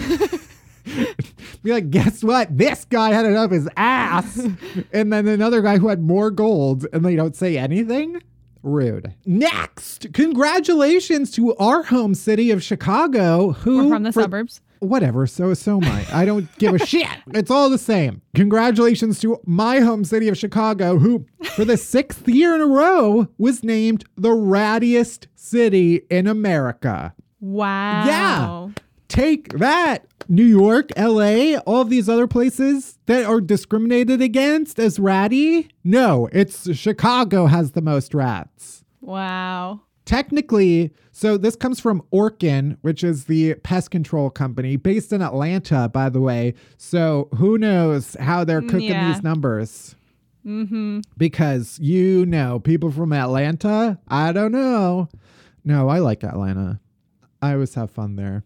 Be 1.62 1.72
like, 1.72 1.90
guess 1.90 2.24
what? 2.24 2.56
This 2.56 2.84
guy 2.84 3.12
had 3.12 3.26
it 3.26 3.36
up 3.36 3.50
his 3.50 3.68
ass. 3.76 4.38
and 4.92 5.12
then 5.12 5.28
another 5.28 5.62
guy 5.62 5.78
who 5.78 5.88
had 5.88 6.02
more 6.02 6.30
gold, 6.30 6.86
and 6.92 7.04
they 7.04 7.16
don't 7.16 7.36
say 7.36 7.56
anything? 7.56 8.20
Rude. 8.64 9.14
Next, 9.26 10.12
congratulations 10.14 11.30
to 11.32 11.54
our 11.56 11.82
home 11.84 12.14
city 12.14 12.50
of 12.50 12.62
Chicago, 12.62 13.52
who 13.52 13.84
We're 13.84 13.90
from 13.90 14.02
the 14.04 14.12
for- 14.12 14.22
suburbs. 14.22 14.60
whatever. 14.80 15.26
So 15.26 15.54
so 15.54 15.80
am 15.80 15.84
I. 15.84 16.06
I 16.12 16.24
don't 16.24 16.48
give 16.58 16.74
a 16.74 16.78
shit. 16.86 17.06
It's 17.28 17.50
all 17.50 17.68
the 17.70 17.78
same. 17.78 18.22
Congratulations 18.34 19.20
to 19.20 19.38
my 19.44 19.80
home 19.80 20.04
city 20.04 20.28
of 20.28 20.36
Chicago, 20.38 20.98
who 20.98 21.26
for 21.54 21.64
the 21.64 21.76
sixth 21.76 22.28
year 22.28 22.54
in 22.54 22.60
a 22.62 22.66
row 22.66 23.28
was 23.38 23.62
named 23.62 24.04
the 24.16 24.30
rattiest 24.30 25.26
city 25.34 26.02
in 26.10 26.26
America. 26.26 27.14
Wow. 27.40 28.06
Yeah. 28.06 28.82
Take 29.08 29.58
that, 29.58 30.06
New 30.28 30.44
York, 30.44 30.90
LA, 30.96 31.58
all 31.66 31.82
of 31.82 31.90
these 31.90 32.08
other 32.08 32.26
places 32.26 32.98
that 33.06 33.24
are 33.24 33.40
discriminated 33.40 34.20
against 34.20 34.78
as 34.78 34.98
ratty. 34.98 35.68
No, 35.82 36.28
it's 36.32 36.74
Chicago 36.76 37.46
has 37.46 37.72
the 37.72 37.82
most 37.82 38.14
rats. 38.14 38.84
Wow. 39.00 39.82
Technically, 40.04 40.92
so 41.12 41.36
this 41.36 41.56
comes 41.56 41.80
from 41.80 42.02
Orkin, 42.12 42.76
which 42.82 43.02
is 43.02 43.24
the 43.24 43.54
pest 43.54 43.90
control 43.90 44.30
company 44.30 44.76
based 44.76 45.12
in 45.12 45.22
Atlanta, 45.22 45.88
by 45.88 46.08
the 46.08 46.20
way. 46.20 46.54
So 46.76 47.28
who 47.36 47.56
knows 47.56 48.16
how 48.20 48.44
they're 48.44 48.60
cooking 48.60 48.90
yeah. 48.90 49.12
these 49.12 49.22
numbers? 49.22 49.94
Mm-hmm. 50.44 51.00
Because 51.16 51.78
you 51.78 52.26
know, 52.26 52.60
people 52.60 52.90
from 52.90 53.12
Atlanta, 53.12 53.98
I 54.08 54.32
don't 54.32 54.52
know. 54.52 55.08
No, 55.64 55.88
I 55.88 55.98
like 56.00 56.22
Atlanta. 56.22 56.80
I 57.40 57.54
always 57.54 57.74
have 57.74 57.90
fun 57.90 58.16
there. 58.16 58.44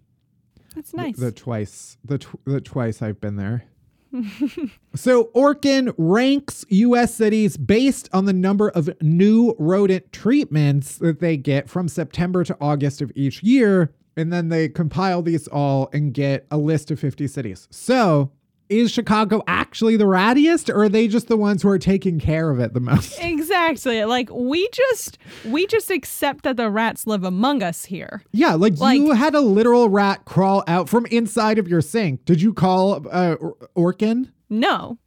That's 0.79 0.95
nice. 0.95 1.17
The 1.17 1.33
twice, 1.33 1.97
the 2.05 2.19
tw- 2.19 2.39
the 2.45 2.61
twice 2.61 3.03
I've 3.03 3.21
been 3.21 3.35
there. 3.35 3.65
so 4.95 5.25
Orkin 5.35 5.93
ranks 5.99 6.65
U.S. 6.69 7.13
cities 7.13 7.57
based 7.57 8.09
on 8.13 8.27
the 8.27 8.33
number 8.33 8.69
of 8.69 8.89
new 9.03 9.57
rodent 9.59 10.13
treatments 10.13 10.99
that 10.99 11.19
they 11.19 11.37
get 11.37 11.69
from 11.69 11.89
September 11.89 12.45
to 12.45 12.57
August 12.61 13.03
of 13.03 13.11
each 13.17 13.43
year, 13.43 13.93
and 14.17 14.33
then 14.33 14.51
they 14.51 14.69
compile 14.69 15.21
these 15.21 15.49
all 15.49 15.91
and 15.93 16.15
get 16.15 16.47
a 16.49 16.59
list 16.59 16.93
of 16.93 17.01
50 17.01 17.27
cities. 17.27 17.67
So. 17.73 18.31
Is 18.69 18.91
Chicago 18.91 19.43
actually 19.47 19.97
the 19.97 20.05
rattiest, 20.05 20.69
or 20.73 20.83
are 20.85 20.89
they 20.89 21.09
just 21.09 21.29
the 21.29 21.37
ones 21.37 21.63
who 21.63 21.69
are 21.71 21.79
taking 21.79 22.19
care 22.21 22.51
of 22.51 22.61
it 22.61 22.75
the 22.75 22.81
most? 22.81 23.19
exactly. 23.23 24.05
Like 24.05 24.29
we 24.31 24.69
just 24.73 25.17
we 25.47 25.67
just 25.67 25.91
accept 25.91 26.45
that 26.45 26.57
the 26.59 26.69
rats 26.71 27.07
live 27.07 27.25
among 27.25 27.63
us 27.63 27.87
here. 27.87 28.23
Yeah, 28.33 28.55
like, 28.55 28.77
Like- 28.79 28.99
you 28.99 29.13
had 29.13 29.35
a 29.35 29.41
literal 29.41 29.89
rat 29.89 30.25
crawl 30.27 30.65
out 30.67 30.89
from 30.89 31.07
inside 31.07 31.59
of 31.59 31.67
your 31.67 31.81
sink. 31.81 32.25
Did 32.27 32.43
you 32.43 32.53
call 32.53 33.07
uh, 33.11 33.37
Orkin? 33.77 34.31
No. 34.51 34.99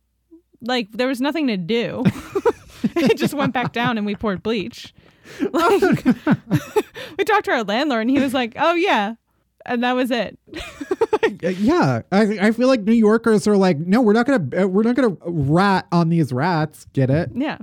Like 0.62 0.92
there 0.92 1.08
was 1.08 1.22
nothing 1.22 1.48
to 1.48 1.58
do. 1.58 2.04
it 2.96 3.18
just 3.18 3.34
went 3.34 3.54
back 3.54 3.74
down 3.74 3.98
and 3.98 4.06
we 4.06 4.16
poured 4.16 4.42
bleach. 4.44 4.94
Like, 5.52 6.04
we 7.18 7.24
talked 7.24 7.46
to 7.46 7.52
our 7.52 7.64
landlord 7.64 8.02
and 8.02 8.10
he 8.10 8.20
was 8.20 8.34
like, 8.34 8.54
"Oh 8.58 8.74
yeah." 8.74 9.16
And 9.66 9.82
that 9.84 9.94
was 9.94 10.12
it. 10.12 10.38
Yeah, 11.42 12.02
I 12.12 12.22
I 12.48 12.52
feel 12.52 12.68
like 12.68 12.82
New 12.82 12.94
Yorkers 12.94 13.48
are 13.48 13.58
like, 13.58 13.78
no, 13.78 14.02
we're 14.02 14.14
not 14.14 14.26
gonna 14.26 14.64
uh, 14.64 14.68
we're 14.68 14.84
not 14.84 14.96
gonna 14.96 15.18
rat 15.26 15.88
on 15.92 16.10
these 16.10 16.32
rats. 16.34 16.86
Get 16.94 17.10
it? 17.10 17.32
Yeah. 17.36 17.58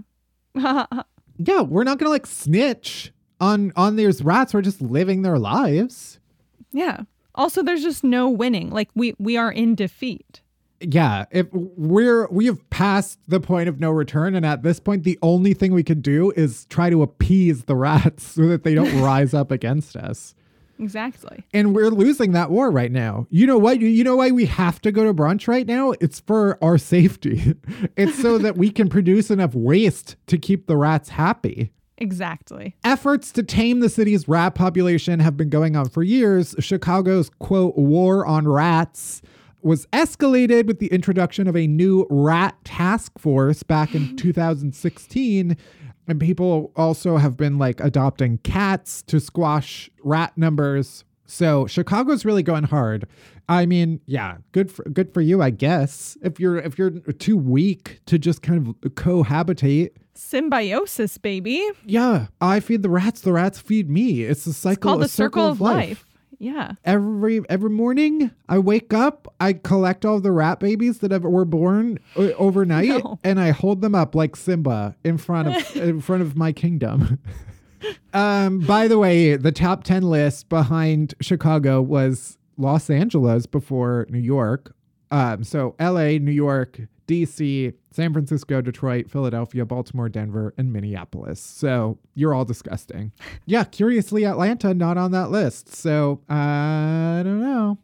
Yeah, 1.41 1.61
we're 1.61 1.85
not 1.85 1.99
gonna 1.99 2.11
like 2.11 2.27
snitch 2.27 3.13
on 3.41 3.73
on 3.77 3.95
these 3.95 4.25
rats. 4.25 4.53
We're 4.53 4.63
just 4.63 4.83
living 4.83 5.23
their 5.23 5.39
lives. 5.39 6.19
yeah. 6.73 7.03
Also 7.35 7.63
there's 7.63 7.85
just 7.85 8.03
no 8.03 8.29
winning. 8.29 8.71
Like 8.71 8.89
we 8.97 9.15
we 9.21 9.37
are 9.37 9.53
in 9.53 9.77
defeat. 9.77 10.41
Yeah, 10.81 11.27
if 11.31 11.47
we're 11.53 12.27
we 12.29 12.47
have 12.47 12.69
passed 12.71 13.21
the 13.29 13.39
point 13.39 13.69
of 13.69 13.79
no 13.79 13.93
return, 13.93 14.35
and 14.35 14.45
at 14.45 14.65
this 14.65 14.81
point, 14.81 15.05
the 15.05 15.17
only 15.23 15.55
thing 15.55 15.73
we 15.73 15.85
can 15.85 16.01
do 16.01 16.33
is 16.33 16.67
try 16.67 16.91
to 16.91 17.03
appease 17.03 17.65
the 17.67 17.77
rats 17.77 18.25
so 18.35 18.49
that 18.49 18.65
they 18.65 18.75
don't 18.75 19.01
rise 19.01 19.33
up 19.35 19.53
against 19.53 19.95
us. 19.97 20.35
Exactly. 20.79 21.45
And 21.53 21.75
we're 21.75 21.91
losing 21.91 22.33
that 22.33 22.51
war 22.51 22.71
right 22.71 22.93
now. 22.93 23.27
You 23.31 23.47
know 23.47 23.59
what? 23.59 23.81
You, 23.81 24.05
know 24.05 24.17
why 24.17 24.31
we 24.31 24.47
have 24.47 24.81
to 24.83 24.93
go 24.93 25.05
to 25.05 25.13
brunch 25.13 25.49
right 25.49 25.67
now? 25.67 25.93
It's 26.01 26.21
for 26.21 26.63
our 26.63 26.79
safety. 26.79 27.55
it's 27.97 28.21
so 28.21 28.39
that 28.39 28.57
we 28.57 28.71
can 28.71 28.89
produce 28.89 29.31
enough 29.31 29.55
waste 29.55 30.17
to 30.27 30.39
keep 30.39 30.67
the 30.67 30.77
rats 30.77 31.11
happy. 31.11 31.73
Exactly. 31.99 32.77
Efforts 32.85 33.33
to 33.33 33.43
tame 33.43 33.81
the 33.81 33.89
city's 33.89 34.29
rat 34.29 34.55
population 34.55 35.19
have 35.21 35.37
been 35.37 35.49
going 35.51 35.75
on 35.75 35.89
for 35.89 36.03
years. 36.03 36.55
Chicago's 36.61 37.29
quote, 37.41 37.77
war 37.77 38.25
on 38.25 38.47
rats 38.47 39.21
was 39.63 39.87
escalated 39.87 40.67
with 40.67 40.79
the 40.79 40.87
introduction 40.89 41.49
of 41.49 41.57
a 41.57 41.67
new 41.67 42.07
rat 42.11 42.57
task 42.65 43.19
force 43.19 43.65
back 43.65 43.95
in 43.95 44.17
2016. 44.17 45.57
And 46.09 46.19
people 46.19 46.73
also 46.75 47.19
have 47.19 47.37
been 47.37 47.59
like 47.59 47.81
adopting 47.81 48.39
cats 48.39 49.03
to 49.03 49.21
squash 49.21 49.91
rat 50.03 50.37
numbers. 50.37 51.05
So 51.27 51.67
Chicago's 51.67 52.25
really 52.25 52.43
going 52.43 52.65
hard. 52.65 53.07
I 53.51 53.67
mean, 53.67 54.01
yeah, 54.07 54.39
good 54.53 54.71
for 54.73 54.85
good 54.85 55.13
for 55.13 55.21
you, 55.21 55.43
I 55.43 55.51
guess. 55.51 56.17
If 56.23 56.41
you're 56.41 56.57
if 56.59 56.79
you're 56.79 56.91
too 56.91 57.37
weak 57.37 58.01
to 58.07 58.19
just 58.19 58.43
kind 58.43 58.67
of 58.67 58.75
cohabitate, 58.95 59.91
Symbiosis, 60.15 61.17
baby. 61.19 61.63
yeah, 61.85 62.27
I 62.41 62.61
feed 62.61 62.83
the 62.83 62.91
rats, 62.91 63.21
the 63.21 63.33
rats 63.33 63.59
feed 63.59 63.89
me. 63.89 64.23
It's 64.23 64.47
a 64.47 64.53
cycle, 64.53 64.73
It's 64.73 64.83
Called 64.83 65.03
the 65.03 65.09
circle 65.09 65.47
of 65.47 65.61
life. 65.61 66.05
Yeah. 66.39 66.73
Every 66.85 67.41
every 67.49 67.71
morning, 67.71 68.31
I 68.49 68.59
wake 68.59 68.95
up, 68.95 69.33
I 69.41 69.55
collect 69.55 70.05
all 70.05 70.21
the 70.21 70.31
rat 70.31 70.61
babies 70.61 70.99
that 70.99 71.11
have, 71.11 71.25
were 71.25 71.45
born 71.45 71.99
uh, 72.17 72.31
overnight, 72.39 72.89
No. 72.89 73.19
and 73.25 73.41
I 73.41 73.51
hold 73.51 73.81
them 73.81 73.95
up 73.95 74.15
like 74.15 74.37
Simba 74.37 74.95
in 75.03 75.19
front 75.19 75.49
of 75.49 75.77
in 75.83 76.01
front 76.01 76.23
of 76.23 76.37
my 76.37 76.53
kingdom. 76.53 77.19
um, 78.15 78.61
by 78.61 78.87
the 78.89 78.99
way, 78.99 79.37
the 79.37 79.53
top 79.53 79.83
ten 79.85 80.03
list 80.05 80.49
behind 80.49 81.15
Chicago 81.21 81.83
was 81.83 82.39
Los 82.57 82.89
Angeles 82.89 83.47
before 83.47 84.07
New 84.09 84.19
York. 84.21 84.75
Um, 85.11 85.43
so 85.43 85.75
L.A., 85.79 86.19
New 86.19 86.31
York, 86.33 86.81
D.C., 87.09 87.73
San 87.91 88.13
Francisco, 88.13 88.61
Detroit, 88.61 89.11
Philadelphia, 89.11 89.65
Baltimore, 89.65 90.09
Denver, 90.09 90.55
and 90.57 90.73
Minneapolis. 90.73 91.41
So 91.41 91.99
you're 92.15 92.33
all 92.35 92.45
disgusting. 92.45 93.11
Yeah, 93.47 93.65
curiously, 93.65 94.25
Atlanta 94.27 94.75
not 94.75 94.99
on 94.99 95.11
that 95.13 95.31
list. 95.31 95.75
So 95.75 96.21
I 96.29 97.23
don't 97.25 97.41
know. 97.41 97.79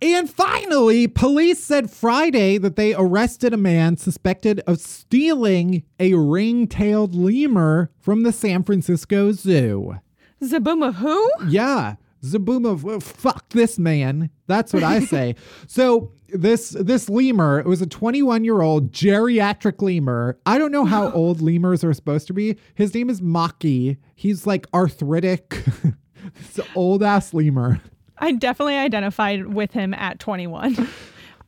And 0.00 0.30
finally, 0.30 1.08
police 1.08 1.62
said 1.62 1.90
Friday 1.90 2.56
that 2.58 2.76
they 2.76 2.94
arrested 2.94 3.52
a 3.52 3.56
man 3.56 3.96
suspected 3.96 4.60
of 4.60 4.78
stealing 4.78 5.82
a 5.98 6.14
ring-tailed 6.14 7.14
lemur 7.16 7.90
from 7.98 8.22
the 8.22 8.32
San 8.32 8.62
Francisco 8.62 9.32
Zoo. 9.32 9.96
Zaboom 10.40 10.86
of 10.86 10.96
who? 10.96 11.28
Yeah. 11.48 11.96
Zabuma, 12.22 12.82
well, 12.82 13.00
fuck 13.00 13.48
this 13.50 13.78
man. 13.78 14.30
That's 14.46 14.72
what 14.72 14.82
I 14.82 15.00
say. 15.00 15.34
so 15.66 16.12
this 16.28 16.70
this 16.70 17.08
lemur, 17.08 17.58
it 17.58 17.66
was 17.66 17.82
a 17.82 17.86
21 17.86 18.44
year 18.44 18.62
old 18.62 18.92
geriatric 18.92 19.80
lemur. 19.80 20.38
I 20.46 20.58
don't 20.58 20.72
know 20.72 20.84
how 20.84 21.10
old 21.12 21.40
lemurs 21.40 21.84
are 21.84 21.94
supposed 21.94 22.26
to 22.28 22.32
be. 22.32 22.56
His 22.74 22.94
name 22.94 23.10
is 23.10 23.20
Maki. 23.20 23.98
He's 24.14 24.46
like 24.46 24.66
arthritic. 24.74 25.64
this 26.54 26.60
old 26.74 27.02
ass 27.02 27.32
lemur. 27.32 27.80
I 28.18 28.32
definitely 28.32 28.76
identified 28.76 29.52
with 29.52 29.72
him 29.72 29.92
at 29.94 30.18
21. 30.18 30.88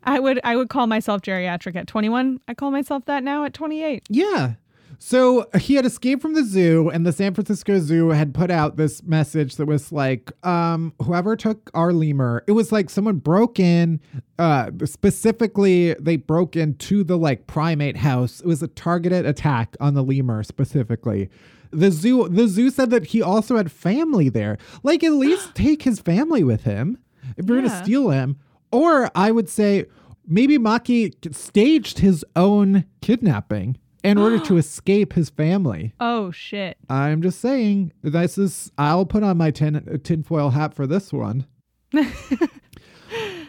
I 0.04 0.18
would 0.18 0.40
I 0.44 0.56
would 0.56 0.68
call 0.68 0.87
myself 0.87 1.22
geriatric 1.22 1.76
at 1.76 1.87
21. 1.87 2.40
I 2.46 2.54
call 2.54 2.70
myself 2.70 3.04
that 3.06 3.25
now 3.25 3.44
at 3.44 3.54
28. 3.54 4.04
Yeah. 4.08 4.54
So 5.00 5.46
he 5.58 5.74
had 5.74 5.86
escaped 5.86 6.20
from 6.20 6.34
the 6.34 6.42
zoo, 6.42 6.90
and 6.90 7.06
the 7.06 7.12
San 7.12 7.32
Francisco 7.32 7.78
Zoo 7.78 8.08
had 8.08 8.34
put 8.34 8.50
out 8.50 8.76
this 8.76 9.02
message 9.04 9.54
that 9.56 9.66
was 9.66 9.92
like, 9.92 10.32
um, 10.44 10.92
whoever 11.00 11.36
took 11.36 11.70
our 11.72 11.92
lemur, 11.92 12.42
it 12.48 12.52
was 12.52 12.72
like 12.72 12.90
someone 12.90 13.16
broke 13.18 13.60
in, 13.60 14.00
uh, 14.40 14.70
specifically, 14.84 15.94
they 15.94 16.16
broke 16.16 16.56
into 16.56 17.04
the 17.04 17.16
like 17.16 17.46
primate 17.46 17.96
house. 17.98 18.40
It 18.40 18.46
was 18.46 18.62
a 18.62 18.66
targeted 18.68 19.24
attack 19.24 19.76
on 19.80 19.94
the 19.94 20.02
lemur 20.02 20.42
specifically. 20.42 21.30
The 21.70 21.90
zoo, 21.92 22.28
the 22.28 22.48
zoo 22.48 22.68
said 22.70 22.90
that 22.90 23.06
he 23.06 23.22
also 23.22 23.56
had 23.56 23.70
family 23.70 24.28
there. 24.28 24.58
Like, 24.82 25.04
at 25.04 25.12
least 25.12 25.50
take 25.54 25.82
his 25.82 26.00
family 26.00 26.42
with 26.42 26.64
him 26.64 26.98
if 27.36 27.46
you're 27.46 27.60
Yeah. 27.62 27.68
gonna 27.68 27.84
steal 27.84 28.10
him. 28.10 28.36
Or 28.72 29.10
I 29.14 29.30
would 29.30 29.48
say 29.48 29.84
maybe 30.26 30.58
Maki 30.58 31.12
staged 31.34 32.00
his 32.00 32.24
own 32.34 32.84
kidnapping 33.00 33.76
in 34.08 34.18
order 34.18 34.38
to 34.40 34.56
escape 34.58 35.12
his 35.12 35.30
family. 35.30 35.94
Oh 36.00 36.30
shit. 36.30 36.76
I'm 36.88 37.22
just 37.22 37.40
saying, 37.40 37.92
this 38.02 38.38
is, 38.38 38.72
I'll 38.78 39.06
put 39.06 39.22
on 39.22 39.36
my 39.36 39.50
tin, 39.50 40.00
tinfoil 40.02 40.50
hat 40.50 40.74
for 40.74 40.86
this 40.86 41.12
one. 41.12 41.46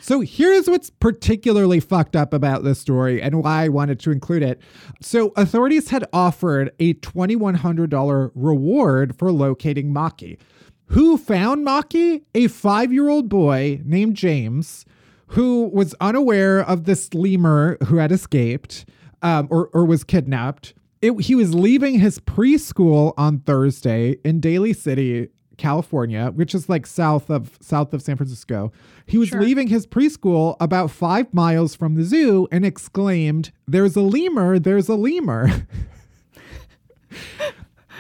So 0.02 0.22
here's 0.22 0.68
what's 0.70 0.90
particularly 0.90 1.80
fucked 1.80 2.16
up 2.16 2.34
about 2.34 2.64
this 2.64 2.80
story 2.80 3.22
and 3.22 3.44
why 3.44 3.66
I 3.66 3.68
wanted 3.68 4.00
to 4.00 4.12
include 4.12 4.44
it. 4.44 4.62
So 5.02 5.34
authorities 5.36 5.90
had 5.90 6.06
offered 6.14 6.72
a 6.80 6.94
$2,100 6.96 8.32
reward 8.34 9.16
for 9.20 9.32
locating 9.32 9.94
Maki. 9.94 10.40
Who 10.88 11.18
found 11.18 11.68
Maki? 11.68 12.24
A 12.34 12.48
five 12.48 12.94
year 12.94 13.10
old 13.10 13.30
boy 13.30 13.82
named 13.84 14.16
James 14.16 14.86
who 15.28 15.70
was 15.72 15.94
unaware 16.02 16.60
of 16.60 16.86
this 16.86 17.14
lemur 17.14 17.78
who 17.86 17.98
had 17.98 18.12
escaped 18.12 18.86
um, 19.22 19.48
or, 19.50 19.70
or 19.74 19.86
was 19.86 20.04
kidnapped. 20.04 20.74
It, 21.02 21.22
he 21.22 21.36
was 21.36 21.54
leaving 21.56 22.00
his 22.00 22.20
preschool 22.20 23.14
on 23.18 23.40
Thursday 23.40 24.18
in 24.26 24.40
Daly 24.42 24.74
City 24.74 25.30
California, 25.58 26.32
which 26.36 26.54
is 26.56 26.68
like 26.70 26.86
south 26.86 27.30
of 27.30 27.58
south 27.62 27.94
of 27.94 28.02
San 28.02 28.18
Francisco. 28.18 28.72
He 29.06 29.18
was 29.18 29.30
Sure. 29.30 29.42
leaving 29.42 29.68
his 29.68 29.88
preschool 29.88 30.56
about 30.60 30.92
five 30.92 31.34
miles 31.34 31.76
from 31.76 31.96
the 31.96 32.04
zoo 32.04 32.48
and 32.52 32.66
exclaimed, 32.66 33.52
"There's 33.68 33.96
a 33.96 34.02
lemur! 34.02 34.60
There's 34.60 34.90
a 34.90 34.96
lemur!" 34.96 35.50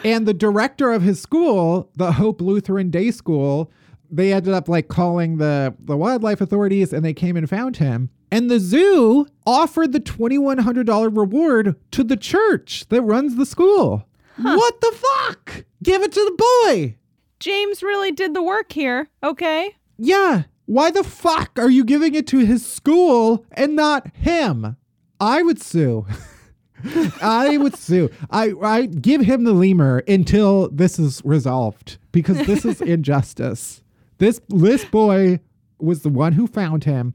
and 0.03 0.27
the 0.27 0.33
director 0.33 0.91
of 0.91 1.01
his 1.01 1.21
school, 1.21 1.89
the 1.95 2.13
Hope 2.13 2.41
Lutheran 2.41 2.89
Day 2.89 3.11
School, 3.11 3.71
they 4.09 4.33
ended 4.33 4.53
up 4.53 4.69
like 4.69 4.88
calling 4.88 5.38
the 5.38 5.75
the 5.79 5.97
wildlife 5.97 6.41
authorities, 6.41 6.93
and 6.93 7.03
they 7.03 7.13
came 7.13 7.35
and 7.35 7.49
found 7.49 7.77
him. 7.77 8.09
And 8.31 8.50
the 8.50 8.59
zoo 8.59 9.27
offered 9.45 9.91
the 9.91 10.00
twenty 10.00 10.38
one 10.38 10.59
hundred 10.59 10.86
dollar 10.88 11.09
reward 11.09 11.75
to 11.91 12.03
the 12.03 12.17
church 12.17 12.86
that 12.89 13.01
runs 13.01 13.36
the 13.36 13.45
school. 13.45 14.05
What 14.38 14.81
the 14.81 14.95
fuck? 14.95 15.65
Give 15.83 16.01
it 16.01 16.12
to 16.13 16.24
the 16.24 16.65
boy. 16.67 16.95
James 17.39 17.81
really 17.83 18.12
did 18.12 18.33
the 18.33 18.43
work 18.43 18.71
here. 18.71 19.09
Okay. 19.24 19.75
Yeah. 19.98 20.43
Why 20.65 20.91
the 20.91 21.03
fuck 21.03 21.57
are 21.57 21.69
you 21.69 21.83
giving 21.83 22.13
it 22.13 22.27
to 22.27 22.45
his 22.45 22.65
school 22.65 23.45
and 23.51 23.75
not 23.75 24.15
him? 24.15 24.77
I 25.19 25.41
would 25.41 25.62
sue. 25.62 26.05
I 27.21 27.57
would 27.57 27.75
sue. 27.75 28.09
I 28.29 28.53
I 28.62 28.86
give 28.86 29.21
him 29.21 29.43
the 29.43 29.53
lemur 29.53 30.03
until 30.07 30.69
this 30.69 31.00
is 31.00 31.21
resolved 31.25 31.98
because 32.12 32.45
this 32.45 32.63
is 32.65 32.81
injustice. 32.95 33.81
This 34.19 34.39
this 34.50 34.86
boy 34.86 35.39
was 35.79 36.01
the 36.01 36.09
one 36.09 36.33
who 36.33 36.48
found 36.48 36.83
him. 36.83 37.13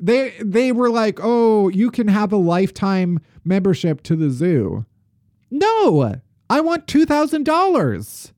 They 0.00 0.34
they 0.40 0.72
were 0.72 0.90
like, 0.90 1.18
"Oh, 1.22 1.68
you 1.68 1.90
can 1.90 2.08
have 2.08 2.32
a 2.32 2.36
lifetime 2.36 3.20
membership 3.44 4.02
to 4.04 4.16
the 4.16 4.30
zoo." 4.30 4.86
No. 5.50 6.20
I 6.50 6.60
want 6.60 6.86
$2,000. 6.86 8.32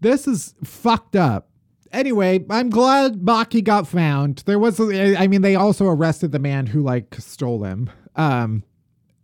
This 0.00 0.28
is 0.28 0.54
fucked 0.62 1.16
up. 1.16 1.48
Anyway, 1.92 2.44
I'm 2.48 2.70
glad 2.70 3.20
Maki 3.20 3.64
got 3.64 3.88
found. 3.88 4.44
There 4.46 4.58
was, 4.58 4.80
I 4.80 5.26
mean, 5.26 5.42
they 5.42 5.56
also 5.56 5.86
arrested 5.86 6.30
the 6.30 6.38
man 6.38 6.66
who 6.66 6.82
like 6.82 7.16
stole 7.18 7.64
him. 7.64 7.90
Um, 8.14 8.62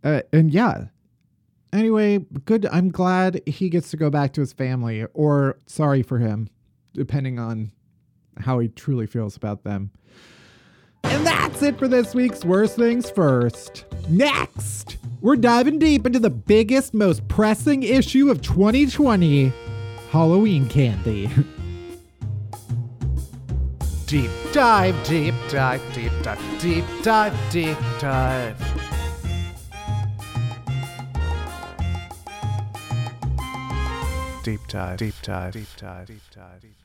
uh, 0.03 0.23
and 0.33 0.51
yeah. 0.51 0.87
Anyway, 1.73 2.19
good. 2.45 2.67
I'm 2.67 2.91
glad 2.91 3.43
he 3.47 3.69
gets 3.69 3.91
to 3.91 3.97
go 3.97 4.11
back 4.11 4.33
to 4.33 4.41
his 4.41 4.53
family, 4.53 5.05
or 5.15 5.59
sorry 5.67 6.03
for 6.03 6.19
him, 6.19 6.49
depending 6.95 7.39
on 7.39 7.71
how 8.39 8.59
he 8.59 8.69
truly 8.69 9.07
feels 9.07 9.37
about 9.37 9.65
them. 9.65 9.91
And 11.05 11.27
that's 11.27 11.63
it 11.63 11.79
for 11.79 11.89
this 11.89 12.15
week's 12.15 12.45
Worst 12.45 12.77
Things 12.77 13.11
First. 13.11 13.85
Next, 14.09 14.99
we're 15.21 15.37
diving 15.37 15.79
deep 15.79 16.07
into 16.07 16.19
the 16.19 16.31
biggest, 16.31 16.95
most 16.95 17.27
pressing 17.29 17.83
issue 17.83 18.31
of 18.31 18.43
2020 18.43 19.53
Halloween 20.11 20.69
candy. 20.69 21.31
Deep 24.07 24.31
dive, 24.53 24.95
deep 25.05 25.35
dive, 25.51 25.83
deep 25.93 26.13
dive, 26.23 26.61
deep 26.61 26.85
dive, 27.03 27.35
deep 27.51 27.77
dive. 27.99 28.57
Deep 34.45 34.61
dive, 34.69 34.97
deep 34.97 35.15
dive, 35.23 35.53
deep 35.55 35.67
dive, 35.77 36.07
deep 36.07 36.21
dive, 36.31 36.61
deep 36.61 36.63
dive. 36.63 36.76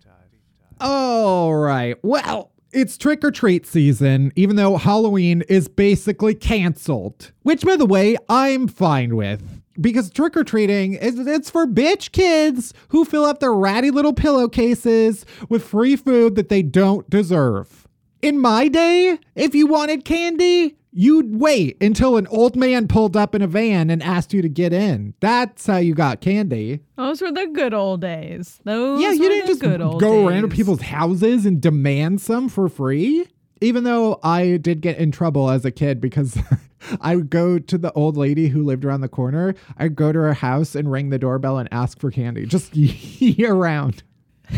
All 0.81 1.53
right. 1.53 1.95
Well, 2.01 2.51
it's 2.71 2.97
trick 2.97 3.23
or 3.23 3.29
treat 3.29 3.67
season, 3.67 4.31
even 4.35 4.55
though 4.55 4.77
Halloween 4.77 5.43
is 5.47 5.67
basically 5.67 6.33
canceled. 6.33 7.31
Which, 7.43 7.61
by 7.63 7.75
the 7.75 7.85
way, 7.85 8.17
I'm 8.29 8.67
fine 8.67 9.15
with. 9.15 9.61
Because 9.79 10.09
trick 10.09 10.35
or 10.35 10.43
treating 10.43 10.93
is 10.95 11.19
it's 11.19 11.51
for 11.51 11.67
bitch 11.67 12.11
kids 12.11 12.73
who 12.89 13.05
fill 13.05 13.25
up 13.25 13.39
their 13.39 13.53
ratty 13.53 13.91
little 13.91 14.13
pillowcases 14.13 15.23
with 15.49 15.63
free 15.63 15.95
food 15.95 16.35
that 16.35 16.49
they 16.49 16.63
don't 16.63 17.07
deserve. 17.09 17.87
In 18.23 18.39
my 18.39 18.67
day, 18.67 19.19
if 19.35 19.53
you 19.53 19.67
wanted 19.67 20.03
candy, 20.03 20.77
you'd 20.91 21.39
wait 21.39 21.81
until 21.81 22.17
an 22.17 22.27
old 22.27 22.55
man 22.55 22.87
pulled 22.87 23.15
up 23.15 23.33
in 23.33 23.41
a 23.41 23.47
van 23.47 23.89
and 23.89 24.03
asked 24.03 24.33
you 24.33 24.41
to 24.41 24.49
get 24.49 24.73
in. 24.73 25.13
That's 25.19 25.65
how 25.67 25.77
you 25.77 25.93
got 25.95 26.21
candy. 26.21 26.81
Those 26.97 27.21
were 27.21 27.31
the 27.31 27.47
good 27.47 27.73
old 27.73 28.01
days. 28.01 28.59
Those 28.65 29.01
Yeah, 29.01 29.09
were 29.09 29.13
you 29.15 29.29
didn't 29.29 29.41
the 29.45 29.47
just 29.53 29.61
good 29.61 29.81
old 29.81 30.01
go 30.01 30.11
days. 30.11 30.27
around 30.29 30.41
to 30.43 30.47
people's 30.55 30.81
houses 30.81 31.45
and 31.45 31.61
demand 31.61 32.21
some 32.21 32.49
for 32.49 32.67
free. 32.69 33.25
Even 33.61 33.83
though 33.83 34.19
I 34.23 34.57
did 34.57 34.81
get 34.81 34.97
in 34.97 35.11
trouble 35.11 35.49
as 35.49 35.65
a 35.65 35.71
kid 35.71 36.01
because 36.01 36.37
I 37.01 37.15
would 37.15 37.29
go 37.29 37.59
to 37.59 37.77
the 37.77 37.91
old 37.93 38.17
lady 38.17 38.47
who 38.47 38.63
lived 38.63 38.83
around 38.83 39.01
the 39.01 39.07
corner. 39.07 39.53
I'd 39.77 39.95
go 39.95 40.11
to 40.11 40.17
her 40.19 40.33
house 40.33 40.73
and 40.73 40.91
ring 40.91 41.09
the 41.09 41.19
doorbell 41.19 41.59
and 41.59 41.69
ask 41.71 41.99
for 41.99 42.09
candy 42.09 42.45
just 42.47 42.75
year 42.75 43.53
round. 43.53 44.01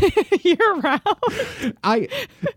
year 0.44 0.76
round. 0.76 1.74
I 1.84 2.08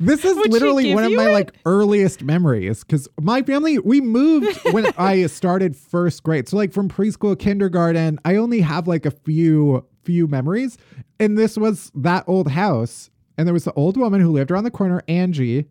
this 0.00 0.24
is 0.24 0.36
Would 0.36 0.50
literally 0.52 0.94
one 0.94 1.04
of 1.04 1.12
my 1.12 1.28
it? 1.28 1.32
like 1.32 1.52
earliest 1.64 2.22
memories 2.22 2.82
because 2.84 3.08
my 3.20 3.42
family 3.42 3.78
we 3.78 4.00
moved 4.00 4.58
when 4.72 4.86
I 4.98 5.26
started 5.26 5.76
first 5.76 6.22
grade. 6.22 6.48
So 6.48 6.56
like 6.56 6.72
from 6.72 6.88
preschool, 6.88 7.38
kindergarten, 7.38 8.18
I 8.24 8.36
only 8.36 8.60
have 8.60 8.86
like 8.88 9.06
a 9.06 9.10
few 9.10 9.84
few 10.04 10.26
memories, 10.26 10.78
and 11.18 11.36
this 11.36 11.56
was 11.56 11.90
that 11.94 12.24
old 12.28 12.48
house, 12.52 13.10
and 13.36 13.46
there 13.46 13.54
was 13.54 13.64
the 13.64 13.72
old 13.72 13.96
woman 13.96 14.20
who 14.20 14.30
lived 14.30 14.50
around 14.50 14.64
the 14.64 14.70
corner, 14.70 15.02
Angie. 15.08 15.66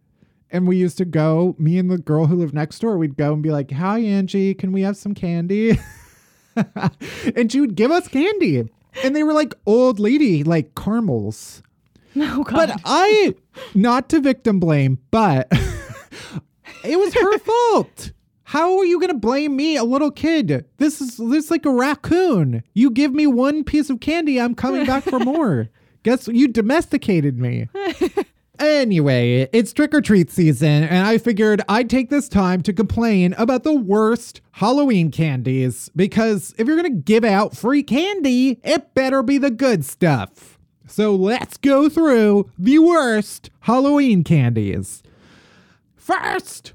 And 0.51 0.67
we 0.67 0.78
used 0.78 0.97
to 0.99 1.06
go, 1.06 1.56
me 1.58 1.78
and 1.80 1.89
the 1.89 1.97
girl 1.97 2.28
who 2.28 2.36
lived 2.36 2.54
next 2.54 2.80
door, 2.80 2.97
we'd 2.97 3.17
go 3.17 3.34
and 3.34 3.41
be 3.41 3.49
like, 3.49 3.71
Hi, 3.71 3.99
Angie, 3.99 4.54
can 4.54 4.71
we 4.71 4.84
have 4.84 4.95
some 4.95 5.13
candy? 5.15 5.78
and 7.36 7.51
she 7.51 7.60
would 7.60 7.75
give 7.75 7.91
us 7.91 8.08
candy. 8.08 8.69
And 9.03 9.15
they 9.15 9.23
were 9.23 9.34
like 9.34 9.53
old 9.65 9.99
lady, 9.99 10.43
like 10.43 10.75
caramels. 10.75 11.62
No 12.15 12.43
God. 12.43 12.55
But 12.55 12.81
I, 12.86 13.36
not 13.73 14.10
to 14.10 14.21
victim 14.21 14.60
blame, 14.60 14.99
but 15.12 15.47
it 16.84 16.97
was 16.97 17.13
her 17.13 17.38
fault. 17.39 18.12
How 18.43 18.77
are 18.77 18.86
you 18.86 18.99
going 18.99 19.12
to 19.12 19.17
blame 19.17 19.55
me, 19.55 19.75
a 19.75 19.84
little 19.84 20.12
kid? 20.12 20.65
This 20.77 21.01
is 21.01 21.17
this 21.17 21.45
is 21.45 21.51
like 21.51 21.65
a 21.65 21.71
raccoon. 21.71 22.63
You 22.73 22.91
give 22.91 23.13
me 23.13 23.27
one 23.27 23.63
piece 23.63 23.89
of 23.89 23.99
candy, 23.99 24.39
I'm 24.39 24.55
coming 24.55 24.86
back 24.86 25.03
for 25.03 25.19
more. 25.19 25.69
Guess 26.03 26.27
you 26.27 26.47
domesticated 26.47 27.39
me. 27.39 27.67
Anyway, 28.60 29.50
it's 29.52 29.74
trick 29.74 29.94
or 29.94 30.02
treat 30.02 30.32
season, 30.32 30.84
and 30.84 31.06
I 31.06 31.18
figured 31.18 31.62
I'd 31.68 31.89
take 31.89 32.10
this 32.10 32.30
time 32.30 32.62
to 32.63 32.74
complain 32.74 33.34
about 33.38 33.63
the 33.63 33.74
worst 33.74 34.41
Halloween 34.54 35.12
candies 35.12 35.89
because 35.96 36.54
if 36.58 36.68
you're 36.68 36.78
gonna 36.78 36.89
give 36.89 37.24
out 37.24 37.56
free 37.56 37.84
candy, 37.84 38.60
it 38.63 38.94
better 38.94 39.22
be 39.24 39.38
the 39.38 39.52
good 39.52 39.84
stuff. 39.84 40.58
So 40.88 41.15
let's 41.15 41.58
go 41.58 41.89
through 41.89 42.50
the 42.58 42.80
worst 42.80 43.50
Halloween 43.62 44.24
candies. 44.24 45.02
First, 45.96 46.74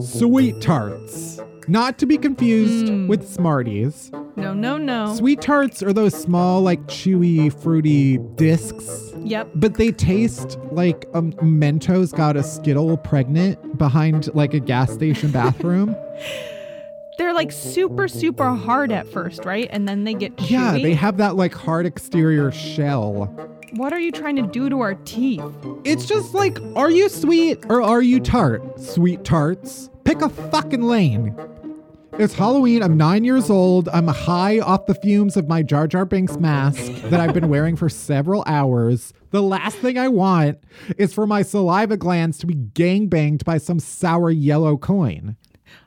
sweet 0.00 0.60
tarts. 0.60 1.40
Not 1.68 1.98
to 1.98 2.06
be 2.06 2.18
confused 2.18 2.88
hmm. 2.88 3.06
with 3.06 3.28
Smarties. 3.28 4.10
no, 4.36 4.52
no, 4.52 4.76
no. 4.76 5.14
Sweet 5.14 5.40
tarts 5.40 5.82
are 5.82 5.92
those 5.92 6.14
small, 6.14 6.60
like 6.60 6.82
chewy, 6.86 7.52
fruity 7.62 8.18
discs 8.34 9.12
Yep. 9.24 9.50
but 9.54 9.74
they 9.74 9.92
taste 9.92 10.58
like 10.72 11.04
a 11.14 11.22
Mentos 11.22 12.14
got 12.16 12.36
a 12.36 12.42
Skittle 12.42 12.96
pregnant 12.96 13.78
behind 13.78 14.34
like 14.34 14.54
a 14.54 14.60
gas 14.60 14.92
station 14.92 15.30
bathroom. 15.30 15.96
They're 17.18 17.34
like 17.34 17.52
super, 17.52 18.08
super 18.08 18.54
hard 18.54 18.90
at 18.90 19.06
first, 19.06 19.44
right? 19.44 19.68
And 19.70 19.86
then 19.86 20.04
they 20.04 20.14
get 20.14 20.36
chewy. 20.36 20.50
yeah, 20.50 20.72
they 20.72 20.94
have 20.94 21.18
that 21.18 21.36
like 21.36 21.54
hard 21.54 21.86
exterior 21.86 22.50
shell. 22.50 23.32
What 23.72 23.92
are 23.92 24.00
you 24.00 24.12
trying 24.12 24.36
to 24.36 24.42
do 24.42 24.68
to 24.68 24.80
our 24.80 24.94
teeth? 24.94 25.42
It's 25.84 26.06
just 26.06 26.34
like, 26.34 26.58
are 26.76 26.90
you 26.90 27.08
sweet 27.08 27.64
or 27.68 27.82
are 27.82 28.02
you 28.02 28.20
tart? 28.20 28.78
Sweet 28.78 29.24
tarts. 29.24 29.88
Pick 30.04 30.20
a 30.20 30.28
fucking 30.28 30.82
lane. 30.82 31.34
It's 32.18 32.34
Halloween. 32.34 32.82
I'm 32.82 32.98
nine 32.98 33.24
years 33.24 33.48
old. 33.48 33.88
I'm 33.88 34.06
high 34.08 34.60
off 34.60 34.84
the 34.84 34.94
fumes 34.94 35.36
of 35.38 35.48
my 35.48 35.62
Jar 35.62 35.86
Jar 35.86 36.04
Binks 36.04 36.36
mask 36.36 36.92
that 37.04 37.20
I've 37.20 37.32
been 37.32 37.48
wearing 37.48 37.74
for 37.76 37.88
several 37.88 38.44
hours. 38.46 39.14
The 39.30 39.42
last 39.42 39.78
thing 39.78 39.96
I 39.96 40.08
want 40.08 40.58
is 40.98 41.14
for 41.14 41.26
my 41.26 41.40
saliva 41.40 41.96
glands 41.96 42.36
to 42.38 42.46
be 42.46 42.54
gangbanged 42.54 43.44
by 43.44 43.56
some 43.56 43.80
sour 43.80 44.30
yellow 44.30 44.76
coin. 44.76 45.36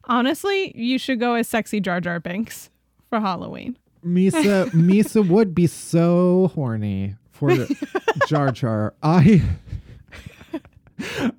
Honestly, 0.06 0.76
you 0.76 0.98
should 0.98 1.20
go 1.20 1.36
as 1.36 1.48
sexy 1.48 1.80
Jar 1.80 2.02
Jar 2.02 2.20
Binks 2.20 2.72
for 3.10 3.20
Halloween. 3.20 3.78
Misa 4.04 4.70
Misa 4.72 5.28
would 5.28 5.54
be 5.54 5.68
so 5.68 6.52
horny 6.56 7.16
for 7.36 7.56
Jar 8.28 8.52
Jar. 8.52 8.94
I 9.04 9.44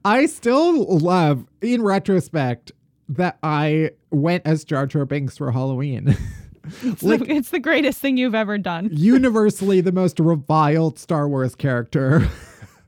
I 0.04 0.26
still 0.26 0.98
love, 0.98 1.46
in 1.62 1.82
retrospect, 1.82 2.72
that 3.08 3.38
I 3.42 3.90
went 4.10 4.46
as 4.46 4.64
Jar 4.64 4.86
Jar 4.86 5.04
Binks 5.04 5.36
for 5.38 5.52
Halloween. 5.52 6.16
Like, 7.00 7.28
it's 7.28 7.50
the 7.50 7.60
greatest 7.60 8.00
thing 8.00 8.16
you've 8.16 8.34
ever 8.34 8.58
done. 8.58 8.88
Universally 8.90 9.80
the 9.80 9.92
most 9.92 10.18
reviled 10.18 10.98
Star 10.98 11.28
Wars 11.28 11.54
character 11.54 12.28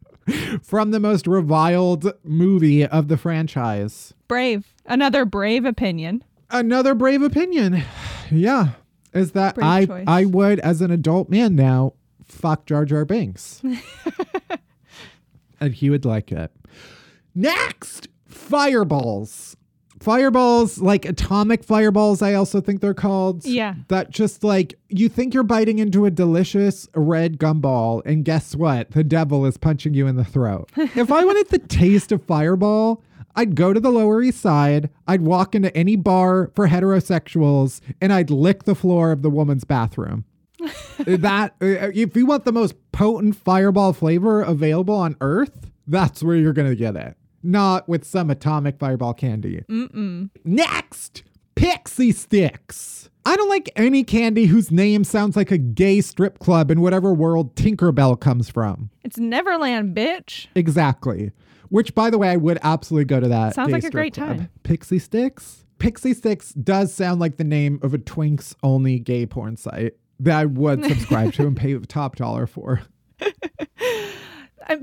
from 0.64 0.90
the 0.90 0.98
most 0.98 1.28
reviled 1.28 2.12
movie 2.24 2.84
of 2.84 3.06
the 3.06 3.16
franchise. 3.16 4.14
Brave. 4.26 4.74
Another 4.84 5.24
brave 5.24 5.64
opinion. 5.64 6.24
Another 6.50 6.94
brave 6.96 7.22
opinion. 7.22 7.84
Yeah. 8.32 8.70
Is 9.14 9.30
that 9.32 9.54
Brave 9.54 9.64
I 9.66 9.86
choice. 9.86 10.04
I 10.08 10.24
would 10.24 10.58
as 10.58 10.82
an 10.82 10.90
adult 10.90 11.30
man 11.30 11.54
now 11.54 11.94
fuck 12.28 12.66
Jar 12.66 12.84
Jar 12.84 13.04
Binks. 13.04 13.62
and 15.60 15.74
he 15.74 15.90
would 15.90 16.04
like 16.04 16.32
it. 16.32 16.52
Next, 17.34 18.08
fireballs. 18.26 19.56
Fireballs, 20.00 20.78
like 20.78 21.04
atomic 21.04 21.64
fireballs, 21.64 22.22
I 22.22 22.34
also 22.34 22.60
think 22.60 22.80
they're 22.80 22.94
called. 22.94 23.44
Yeah. 23.44 23.74
That 23.88 24.10
just 24.10 24.44
like 24.44 24.78
you 24.88 25.08
think 25.08 25.34
you're 25.34 25.42
biting 25.42 25.80
into 25.80 26.06
a 26.06 26.10
delicious 26.10 26.88
red 26.94 27.38
gumball, 27.38 28.02
and 28.04 28.24
guess 28.24 28.54
what? 28.54 28.92
The 28.92 29.02
devil 29.02 29.44
is 29.44 29.56
punching 29.56 29.94
you 29.94 30.06
in 30.06 30.14
the 30.14 30.24
throat. 30.24 30.70
if 30.76 31.10
I 31.10 31.24
wanted 31.24 31.48
the 31.48 31.58
taste 31.58 32.12
of 32.12 32.22
fireball, 32.22 33.02
I'd 33.34 33.54
go 33.54 33.72
to 33.72 33.80
the 33.80 33.90
Lower 33.90 34.22
East 34.22 34.40
Side, 34.40 34.90
I'd 35.06 35.22
walk 35.22 35.54
into 35.54 35.76
any 35.76 35.96
bar 35.96 36.50
for 36.54 36.68
heterosexuals, 36.68 37.80
and 38.00 38.12
I'd 38.12 38.30
lick 38.30 38.64
the 38.64 38.74
floor 38.74 39.12
of 39.12 39.22
the 39.22 39.30
woman's 39.30 39.64
bathroom. 39.64 40.24
That 40.98 41.54
uh, 41.62 41.90
if 41.94 42.16
you 42.16 42.26
want 42.26 42.44
the 42.44 42.52
most 42.52 42.74
potent 42.92 43.36
fireball 43.36 43.92
flavor 43.92 44.42
available 44.42 44.94
on 44.94 45.16
earth, 45.20 45.70
that's 45.86 46.22
where 46.22 46.36
you're 46.36 46.52
gonna 46.52 46.74
get 46.74 46.96
it. 46.96 47.16
Not 47.42 47.88
with 47.88 48.04
some 48.04 48.30
atomic 48.30 48.78
fireball 48.78 49.14
candy. 49.14 49.64
Mm-mm. 49.68 50.30
Next, 50.44 51.22
pixie 51.54 52.12
sticks. 52.12 53.10
I 53.24 53.36
don't 53.36 53.50
like 53.50 53.70
any 53.76 54.04
candy 54.04 54.46
whose 54.46 54.70
name 54.70 55.04
sounds 55.04 55.36
like 55.36 55.50
a 55.50 55.58
gay 55.58 56.00
strip 56.00 56.38
club 56.38 56.70
in 56.70 56.80
whatever 56.80 57.12
world 57.12 57.54
Tinkerbell 57.56 58.18
comes 58.18 58.48
from. 58.48 58.90
It's 59.04 59.18
Neverland, 59.18 59.94
bitch. 59.94 60.46
Exactly. 60.54 61.32
Which, 61.68 61.94
by 61.94 62.08
the 62.08 62.16
way, 62.16 62.30
I 62.30 62.36
would 62.36 62.58
absolutely 62.62 63.04
go 63.04 63.20
to 63.20 63.28
that. 63.28 63.54
Sounds 63.54 63.70
like 63.70 63.84
a 63.84 63.90
great 63.90 64.14
club. 64.14 64.38
time. 64.38 64.48
Pixie 64.62 64.98
sticks. 64.98 65.66
Pixie 65.78 66.14
sticks 66.14 66.52
does 66.54 66.92
sound 66.94 67.20
like 67.20 67.36
the 67.36 67.44
name 67.44 67.78
of 67.82 67.92
a 67.92 67.98
Twinks 67.98 68.54
only 68.62 68.98
gay 68.98 69.26
porn 69.26 69.56
site 69.58 69.92
that 70.20 70.38
I 70.38 70.44
would 70.46 70.84
subscribe 70.84 71.32
to 71.34 71.46
and 71.46 71.56
pay 71.56 71.74
the 71.74 71.86
top 71.86 72.16
dollar 72.16 72.46
for. 72.46 72.82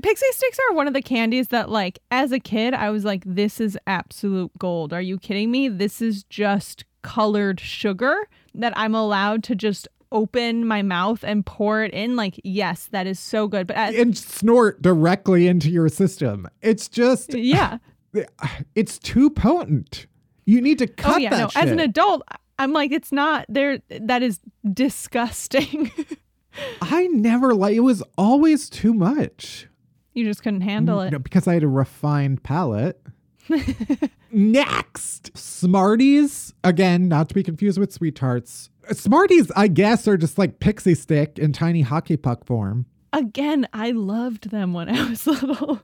Pixie 0.02 0.26
sticks 0.32 0.58
are 0.68 0.74
one 0.74 0.88
of 0.88 0.94
the 0.94 1.02
candies 1.02 1.48
that, 1.48 1.68
like, 1.70 2.00
as 2.10 2.32
a 2.32 2.40
kid, 2.40 2.74
I 2.74 2.90
was 2.90 3.04
like, 3.04 3.22
this 3.24 3.60
is 3.60 3.78
absolute 3.86 4.50
gold. 4.58 4.92
Are 4.92 5.00
you 5.00 5.18
kidding 5.18 5.50
me? 5.50 5.68
This 5.68 6.02
is 6.02 6.24
just 6.24 6.84
colored 7.02 7.60
sugar 7.60 8.16
that 8.54 8.72
I'm 8.76 8.94
allowed 8.94 9.44
to 9.44 9.54
just 9.54 9.86
open 10.10 10.66
my 10.66 10.82
mouth 10.82 11.22
and 11.22 11.46
pour 11.46 11.84
it 11.84 11.92
in. 11.92 12.16
Like, 12.16 12.40
yes, 12.42 12.88
that 12.90 13.06
is 13.06 13.20
so 13.20 13.46
good. 13.46 13.68
But 13.68 13.76
as, 13.76 13.94
And 13.94 14.16
snort 14.16 14.82
directly 14.82 15.46
into 15.46 15.70
your 15.70 15.88
system. 15.88 16.48
It's 16.62 16.88
just, 16.88 17.34
yeah. 17.34 17.78
it's 18.74 18.98
too 18.98 19.30
potent. 19.30 20.06
You 20.46 20.60
need 20.60 20.78
to 20.78 20.88
oh, 20.88 20.94
cut 20.96 21.14
oh, 21.16 21.18
yeah. 21.18 21.30
that 21.30 21.38
No, 21.38 21.48
shit. 21.48 21.62
as 21.62 21.70
an 21.70 21.80
adult, 21.80 22.22
I'm 22.58 22.72
like, 22.72 22.92
it's 22.92 23.12
not 23.12 23.44
there. 23.48 23.80
That 23.88 24.22
is 24.22 24.40
disgusting. 24.72 25.90
I 26.80 27.06
never 27.08 27.54
like 27.54 27.74
it 27.76 27.80
was 27.80 28.02
always 28.16 28.70
too 28.70 28.94
much. 28.94 29.68
you 30.14 30.24
just 30.24 30.42
couldn't 30.42 30.62
handle 30.62 31.00
it. 31.02 31.10
No, 31.10 31.18
because 31.18 31.46
I 31.46 31.54
had 31.54 31.62
a 31.62 31.68
refined 31.68 32.42
palate. 32.42 33.00
Next, 34.32 35.36
Smarties. 35.36 36.54
Again, 36.64 37.08
not 37.08 37.28
to 37.28 37.34
be 37.34 37.42
confused 37.42 37.78
with 37.78 37.92
Sweet 37.92 38.16
Tarts. 38.16 38.70
Smarties, 38.92 39.50
I 39.54 39.68
guess, 39.68 40.06
are 40.08 40.16
just 40.16 40.38
like 40.38 40.58
pixie 40.60 40.94
stick 40.94 41.38
in 41.38 41.52
tiny 41.52 41.82
hockey 41.82 42.16
puck 42.16 42.44
form. 42.44 42.86
Again, 43.12 43.66
I 43.72 43.92
loved 43.92 44.50
them 44.50 44.72
when 44.72 44.88
I 44.88 45.08
was 45.10 45.26
little, 45.26 45.80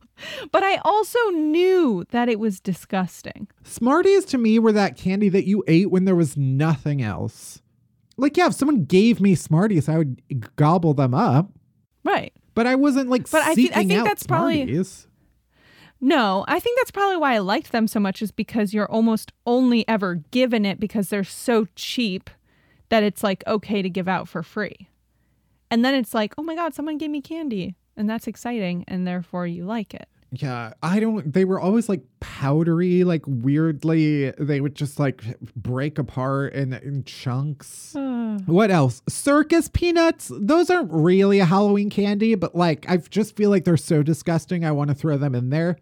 but 0.51 0.63
I 0.63 0.77
also 0.85 1.19
knew 1.31 2.05
that 2.11 2.29
it 2.29 2.39
was 2.39 2.61
disgusting. 2.61 3.49
Smarties 3.65 4.25
to 4.27 4.39
me 4.39 4.59
were 4.59 4.73
that 4.73 4.97
candy 4.97 5.29
that 5.31 5.47
you 5.47 5.65
ate 5.69 5.91
when 5.91 6.05
there 6.05 6.17
was 6.17 6.37
nothing 6.37 7.01
else. 7.03 7.63
Like, 8.17 8.37
yeah, 8.37 8.49
if 8.49 8.55
someone 8.55 8.85
gave 8.85 9.21
me 9.21 9.35
Smarties, 9.35 9.89
I 9.89 9.99
would 9.99 10.21
gobble 10.57 10.95
them 10.95 11.15
up, 11.15 11.51
Right. 12.05 12.33
but 12.55 12.67
I 12.67 12.75
wasn't 12.75 13.09
like 13.09 13.31
But 13.31 13.43
I 13.43 13.55
seeking 13.55 13.73
I 13.73 13.87
think 13.87 14.05
that's 14.05 14.27
probably- 14.27 14.85
No, 16.01 16.45
I 16.49 16.59
think 16.59 16.79
that's 16.79 16.91
probably 16.91 17.17
why 17.17 17.35
I 17.35 17.39
liked 17.39 17.71
them 17.73 17.87
so 17.87 18.01
much 18.01 18.21
is 18.21 18.33
because 18.33 18.75
you're 18.75 18.91
almost 18.91 19.33
only 19.47 19.87
ever 19.89 20.17
given 20.33 20.67
it 20.67 20.81
because 20.81 21.09
they're 21.09 21.23
so 21.25 21.67
cheap 21.77 22.29
that 22.89 23.03
it's 23.05 23.23
like 23.23 23.45
okay 23.47 23.81
to 23.81 23.89
give 23.89 24.09
out 24.09 24.29
for 24.29 24.43
free. 24.43 24.89
And 25.73 25.83
then 25.83 25.95
it's 25.95 26.13
like, 26.13 26.35
oh 26.37 26.43
my 26.43 26.55
God, 26.55 26.75
someone 26.75 26.99
gave 26.99 27.09
me 27.09 27.23
candy. 27.23 27.77
And 27.97 28.09
that's 28.09 28.27
exciting. 28.27 28.85
And 28.87 29.07
therefore 29.07 29.47
you 29.47 29.65
like 29.65 29.95
it. 29.95 30.07
Yeah, 30.31 30.75
I 30.83 31.01
don't. 31.01 31.33
They 31.33 31.47
were 31.47 31.59
always 31.59 31.89
like 31.89 32.03
powdery, 32.21 33.05
like 33.05 33.23
weirdly. 33.27 34.31
They 34.33 34.61
would 34.61 34.75
just 34.75 34.99
like 34.99 35.23
break 35.57 35.99
apart 35.99 36.53
in, 36.53 36.75
in 36.75 37.05
chunks. 37.05 37.95
Ah. 37.97 38.39
What 38.47 38.71
else? 38.71 39.03
Circus 39.09 39.69
peanuts. 39.69 40.31
Those 40.35 40.69
aren't 40.69 40.93
really 40.93 41.39
a 41.41 41.45
Halloween 41.47 41.89
candy, 41.91 42.35
but 42.35 42.55
like 42.55 42.85
I 42.89 42.99
just 42.99 43.35
feel 43.37 43.49
like 43.49 43.65
they're 43.65 43.77
so 43.79 44.03
disgusting. 44.03 44.65
I 44.65 44.73
want 44.73 44.89
to 44.89 44.95
throw 44.95 45.17
them 45.17 45.35
in 45.35 45.51
there. 45.51 45.79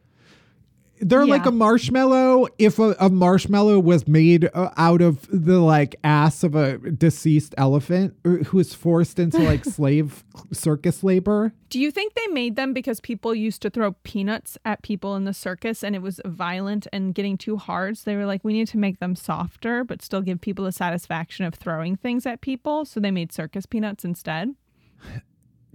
They're 1.00 1.26
like 1.26 1.46
a 1.46 1.50
marshmallow. 1.50 2.48
If 2.58 2.78
a, 2.78 2.94
a 3.00 3.08
marshmallow 3.08 3.80
was 3.80 4.06
made 4.06 4.50
uh, 4.52 4.70
out 4.76 5.00
of 5.00 5.26
the 5.30 5.58
like 5.58 5.96
ass 6.04 6.42
of 6.42 6.54
a 6.54 6.78
deceased 6.78 7.54
elephant 7.56 8.14
uh, 8.24 8.30
who 8.44 8.58
was 8.58 8.74
forced 8.74 9.18
into 9.18 9.38
like 9.42 9.64
slave 9.64 10.24
circus 10.52 11.02
labor. 11.02 11.52
Do 11.70 11.80
you 11.80 11.90
think 11.90 12.14
they 12.14 12.26
made 12.28 12.56
them 12.56 12.74
because 12.74 13.00
people 13.00 13.34
used 13.34 13.62
to 13.62 13.70
throw 13.70 13.92
peanuts 14.02 14.58
at 14.64 14.82
people 14.82 15.16
in 15.16 15.24
the 15.24 15.32
circus 15.32 15.82
and 15.82 15.96
it 15.96 16.02
was 16.02 16.20
violent 16.26 16.86
and 16.92 17.14
getting 17.14 17.38
too 17.38 17.56
hard? 17.56 17.96
So 17.96 18.10
they 18.10 18.16
were 18.16 18.26
like, 18.26 18.44
we 18.44 18.52
need 18.52 18.68
to 18.68 18.78
make 18.78 18.98
them 19.00 19.16
softer, 19.16 19.84
but 19.84 20.02
still 20.02 20.20
give 20.20 20.40
people 20.40 20.66
the 20.66 20.72
satisfaction 20.72 21.46
of 21.46 21.54
throwing 21.54 21.96
things 21.96 22.26
at 22.26 22.42
people. 22.42 22.84
So 22.84 23.00
they 23.00 23.10
made 23.10 23.32
circus 23.32 23.64
peanuts 23.64 24.04
instead. 24.04 24.54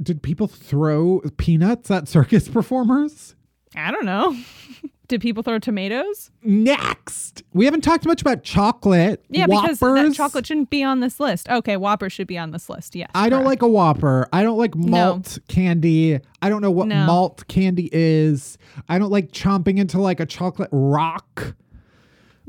Did 0.02 0.22
people 0.22 0.48
throw 0.48 1.22
peanuts 1.38 1.90
at 1.90 2.08
circus 2.08 2.48
performers? 2.48 3.36
I 3.76 3.92
don't 3.92 4.06
know. 4.06 4.38
Did 5.08 5.22
people 5.22 5.44
throw 5.44 5.60
tomatoes? 5.60 6.32
Next, 6.44 7.44
we 7.54 7.66
haven't 7.66 7.82
talked 7.82 8.06
much 8.06 8.22
about 8.22 8.44
chocolate. 8.44 9.24
Yeah, 9.30 9.46
because 9.46 9.80
that 9.80 10.14
chocolate 10.16 10.48
shouldn't 10.48 10.70
be 10.72 10.84
on 10.84 11.00
this 11.00 11.20
list. 11.20 11.48
Okay, 11.50 11.78
Whopper 11.78 12.10
should 12.10 12.28
be 12.28 12.38
on 12.38 12.52
this 12.52 12.70
list. 12.70 12.96
Yes. 12.96 13.10
I 13.14 13.30
don't 13.30 13.40
correct. 13.44 13.48
like 13.48 13.62
a 13.62 13.68
Whopper. 13.68 14.28
I 14.34 14.42
don't 14.42 14.58
like 14.58 14.76
malt 14.76 15.38
candy. 15.48 16.20
I 16.42 16.50
don't 16.50 16.62
know 16.62 16.72
what 16.72 16.88
No. 16.88 17.06
malt 17.06 17.48
candy 17.48 17.90
is. 17.92 18.58
I 18.90 18.98
don't 18.98 19.12
like 19.12 19.32
chomping 19.32 19.78
into 19.78 20.00
like 20.02 20.20
a 20.20 20.26
chocolate 20.26 20.70
rock. 20.72 21.56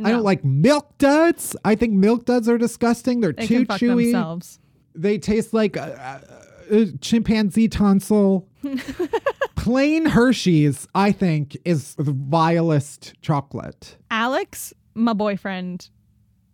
I 0.05 0.11
don't 0.11 0.25
like 0.25 0.45
milk 0.45 0.97
duds. 0.99 1.57
I 1.65 1.75
think 1.75 1.95
milk 1.95 2.27
duds 2.27 2.49
are 2.49 2.59
disgusting. 2.59 3.21
They're 3.21 3.33
They 3.33 3.47
too 3.47 3.65
chewy. 3.67 4.05
themselves. 4.05 4.59
They 4.95 5.19
taste 5.19 5.53
like 5.55 5.77
a, 5.77 6.21
a, 6.31 6.46
a 6.71 6.87
chimpanzee 6.99 7.69
tonsil. 7.69 8.47
Plain 9.57 10.07
Hershey's, 10.07 10.87
I 10.95 11.11
think, 11.13 11.57
is 11.65 11.95
the 11.97 12.13
vilest 12.13 13.15
chocolate. 13.21 13.97
Alex, 14.11 14.73
my 14.95 15.13
boyfriend, 15.13 15.91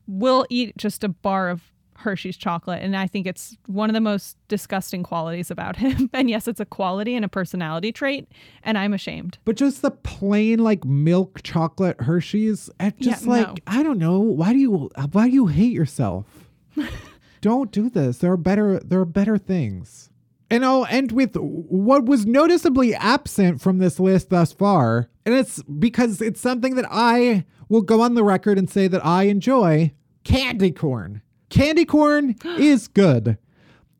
will 0.07 0.46
eat 0.48 0.77
just 0.79 1.05
a 1.05 1.09
bar 1.09 1.51
of 1.51 1.62
Hershey's 1.94 2.37
chocolate, 2.37 2.83
and 2.83 2.96
I 2.96 3.07
think 3.07 3.27
it's 3.27 3.57
one 3.66 3.88
of 3.88 3.94
the 3.94 4.01
most 4.01 4.37
disgusting 4.48 5.03
qualities 5.03 5.51
about 5.51 5.77
him. 5.77 6.11
And 6.14 6.29
yes, 6.29 6.48
it's 6.48 6.61
a 6.61 6.64
quality 6.64 7.14
and 7.14 7.25
a 7.25 7.29
personality 7.29 7.92
trait, 7.92 8.29
and 8.64 8.77
I'm 8.77 8.92
ashamed. 8.92 9.38
But 9.44 9.57
just 9.57 9.83
the 9.83 9.90
plain 9.90 10.59
like 10.59 10.85
milk 10.85 11.42
chocolate 11.42 12.01
Hershey's, 12.01 12.70
and 12.81 12.94
Yeah, 12.98 13.12
just 13.12 13.27
like 13.27 13.46
no. 13.46 13.55
I 13.66 13.83
don't 13.83 13.98
know, 13.98 14.20
why 14.20 14.53
do 14.53 14.59
you 14.59 14.90
why 15.12 15.29
do 15.29 15.35
you 15.35 15.46
hate 15.46 15.72
yourself? 15.72 16.27
don't 17.42 17.70
do 17.70 17.90
this. 17.90 18.18
There 18.18 18.33
are 18.33 18.37
better 18.38 18.78
there 18.81 19.00
are 19.00 19.05
better 19.05 19.37
things. 19.37 20.09
And 20.50 20.64
I'll 20.66 20.87
end 20.87 21.12
with 21.12 21.35
what 21.37 22.05
was 22.07 22.24
noticeably 22.26 22.94
absent 22.94 23.61
from 23.62 23.78
this 23.78 23.98
list 23.98 24.28
thus 24.31 24.52
far, 24.52 25.09
and 25.24 25.35
it's 25.35 25.62
because 25.62 26.20
it's 26.20 26.40
something 26.42 26.74
that 26.74 26.85
I 26.90 27.44
will 27.70 27.81
go 27.83 28.02
on 28.02 28.14
the 28.14 28.22
record 28.24 28.59
and 28.59 28.68
say 28.68 28.87
that 28.88 29.05
I 29.05 29.24
enjoy 29.24 29.92
candy 30.24 30.70
corn. 30.70 31.22
Candy 31.48 31.85
corn 31.87 32.37
is 32.59 32.87
good. 32.88 33.38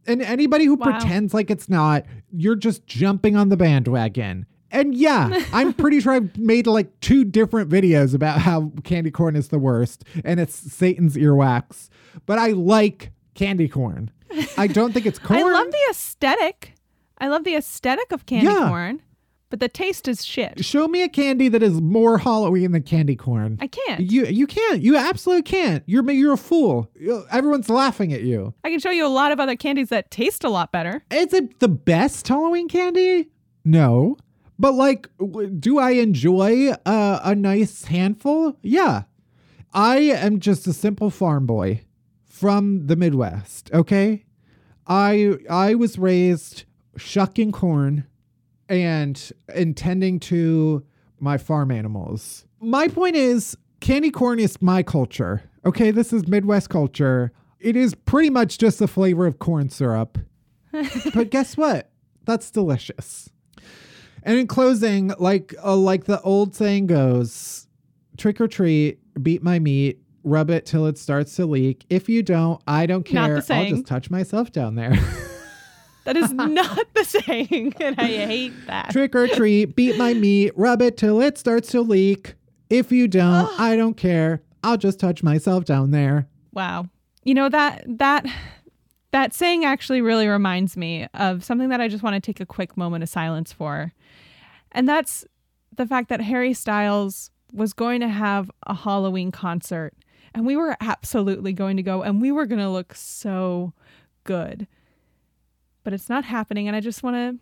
And 0.07 0.21
anybody 0.21 0.65
who 0.67 0.75
Wow. 0.75 0.91
pretends 0.91 1.33
like 1.33 1.51
it's 1.51 1.69
not, 1.71 2.05
you're 2.33 2.57
just 2.57 2.87
jumping 2.87 3.35
on 3.37 3.49
the 3.49 3.57
bandwagon. 3.57 4.45
And 4.71 4.95
yeah, 4.95 5.45
I'm 5.55 5.73
pretty 5.73 6.01
sure 6.01 6.13
I've 6.13 6.37
made 6.37 6.67
like 6.67 6.99
two 7.01 7.25
different 7.25 7.71
videos 7.71 8.13
about 8.15 8.41
how 8.41 8.73
candy 8.85 9.11
corn 9.11 9.37
is 9.37 9.49
the 9.49 9.59
worst 9.59 10.05
and 10.25 10.39
it's 10.41 10.55
Satan's 10.55 11.17
earwax. 11.17 11.89
But 12.27 12.39
I 12.39 12.49
like 12.49 13.12
candy 13.35 13.69
corn. 13.69 14.11
I 14.57 14.67
don't 14.67 14.93
think 14.93 15.07
it's 15.07 15.19
corn. 15.19 15.41
I 15.43 15.43
love 15.43 15.71
the 15.71 15.79
aesthetic. 15.91 16.75
I 17.19 17.29
love 17.29 17.45
the 17.45 17.55
aesthetic 17.55 18.13
of 18.13 18.27
candy 18.27 18.47
Yeah. 18.47 18.69
corn, 18.69 19.03
but 19.51 19.61
the 19.61 19.69
taste 19.69 20.09
is 20.09 20.25
shit. 20.25 20.65
Show 20.65 20.89
me 20.89 21.03
a 21.03 21.09
candy 21.09 21.49
that 21.49 21.63
is 21.63 21.81
more 21.81 22.19
Halloween 22.19 22.73
than 22.73 22.83
candy 22.83 23.15
corn. 23.17 23.59
I 23.61 23.67
can't. 23.67 24.01
You 24.01 24.25
you 24.27 24.47
can't. 24.47 24.81
You 24.83 24.97
absolutely 24.97 25.43
can't. 25.43 25.83
You're 25.87 26.11
you're 26.11 26.33
a 26.33 26.39
fool. 26.39 26.91
You- 26.99 27.25
Everyone's 27.31 27.69
laughing 27.69 28.13
at 28.13 28.23
you. 28.23 28.55
I 28.65 28.71
can 28.71 28.81
show 28.81 28.91
you 28.91 29.07
a 29.07 29.09
lot 29.09 29.31
of 29.33 29.39
other 29.41 29.55
candies 29.57 29.91
that 29.91 30.11
taste 30.11 30.43
a 30.45 30.49
lot 30.49 30.73
better. 30.73 31.03
Is 31.11 31.33
it 31.33 31.61
the 31.61 31.69
best 31.69 32.27
Halloween 32.27 32.69
candy? 32.69 33.29
No. 33.65 34.17
But 34.59 34.75
like, 34.75 35.09
w- 35.19 35.49
do 35.51 35.79
I 35.79 35.91
enjoy 35.93 36.71
uh, 36.87 37.21
a 37.25 37.35
nice 37.35 37.85
handful? 37.85 38.57
Yeah. 38.63 39.03
I 39.75 39.97
am 39.99 40.39
just 40.41 40.67
a 40.67 40.73
simple 40.73 41.11
farm 41.11 41.47
boy 41.47 41.83
from 42.43 42.89
the 42.89 42.97
Midwest. 42.97 43.71
Okay. 43.73 44.25
I 44.89 45.37
I 45.49 45.77
was 45.77 45.97
raised 45.97 46.65
shucking 46.97 47.53
corn 47.53 48.05
and 48.69 49.31
intending 49.55 50.19
to 50.19 50.85
my 51.21 51.39
farm 51.39 51.71
animals. 51.71 52.45
My 52.59 52.89
point 52.89 53.15
is, 53.15 53.57
candy 53.79 54.11
corn 54.11 54.41
is 54.41 54.61
my 54.61 54.83
culture. 54.83 55.49
Okay, 55.65 55.93
this 55.93 56.13
is 56.13 56.27
Midwest 56.27 56.69
culture. 56.69 57.31
It 57.61 57.77
is 57.77 57.95
pretty 57.95 58.29
much 58.29 58.59
just 58.59 58.81
the 58.81 58.89
flavor 58.89 59.25
of 59.25 59.39
corn 59.39 59.69
syrup. 59.69 60.19
but 61.15 61.31
guess 61.31 61.57
what? 61.57 61.93
That's 62.25 62.51
delicious. 62.51 63.31
And 64.25 64.37
in 64.37 64.49
closing, 64.49 65.13
like 65.17 65.55
uh, 65.63 65.77
like 65.77 66.07
the 66.07 66.21
old 66.23 66.57
saying 66.57 66.89
goes, 66.89 67.69
trick 68.17 68.41
or 68.41 68.49
treat, 68.49 68.99
beat 69.23 69.45
my 69.45 69.61
meat, 69.61 70.02
rub 70.25 70.51
it 70.51 70.67
till 70.67 70.87
it 70.87 70.99
starts 70.99 71.37
to 71.37 71.47
leak. 71.47 71.85
If 71.91 72.09
you 72.09 72.23
don't, 72.23 72.61
I 72.67 72.87
don't 72.87 73.05
care. 73.05 73.43
I'll 73.51 73.69
just 73.69 73.87
touch 73.87 74.11
myself 74.11 74.53
down 74.53 74.75
there. 74.75 74.95
That 76.05 76.17
is 76.17 76.33
not 76.33 76.95
the 76.95 77.05
saying, 77.05 77.75
and 77.81 77.99
I 77.99 78.07
hate 78.07 78.67
that. 78.67 78.91
trick 78.91 79.15
or 79.15 79.29
treat, 79.29 79.77
beat 79.77 79.97
my 79.97 80.15
meat, 80.15 80.53
rub 80.57 80.83
it 80.83 80.97
till 80.97 81.21
it 81.21 81.39
starts 81.39 81.71
to 81.73 81.81
leak. 81.81 82.35
If 82.71 82.91
you 82.91 83.07
don't, 83.07 83.49
I 83.61 83.77
don't 83.77 83.97
care. 83.97 84.43
I'll 84.65 84.77
just 84.77 84.99
touch 84.99 85.23
myself 85.23 85.65
down 85.65 85.91
there. 85.91 86.29
Wow. 86.53 86.87
You 87.25 87.35
know 87.35 87.49
that 87.49 87.85
that 87.87 88.27
that 89.13 89.35
saying 89.35 89.65
actually 89.65 90.01
really 90.01 90.27
reminds 90.27 90.77
me 90.77 91.07
of 91.15 91.45
something 91.45 91.69
that 91.69 91.81
I 91.81 91.89
just 91.89 92.03
want 92.03 92.15
to 92.15 92.21
take 92.21 92.41
a 92.41 92.47
quick 92.47 92.77
moment 92.77 93.03
of 93.03 93.09
silence 93.09 93.53
for. 93.53 93.93
And 94.73 94.89
that's 94.89 95.25
the 95.77 95.87
fact 95.87 96.09
that 96.09 96.21
Harry 96.21 96.55
Styles 96.55 97.31
was 97.53 97.75
going 97.75 98.01
to 98.01 98.09
have 98.09 98.51
a 98.67 98.75
Halloween 98.75 99.31
concert 99.31 99.95
and 100.35 100.47
we 100.47 100.57
were 100.57 100.77
absolutely 100.81 101.53
going 101.53 101.77
to 101.77 101.83
go 101.83 102.03
and 102.03 102.21
we 102.21 102.33
were 102.33 102.47
going 102.47 102.61
to 102.61 102.69
look 102.69 102.95
so 102.95 103.73
good. 104.25 104.67
But 105.85 105.93
it's 105.93 106.09
not 106.09 106.25
happening 106.25 106.69
and 106.69 106.77
I 106.77 106.81
just 106.81 107.03
want 107.03 107.17
to 107.17 107.39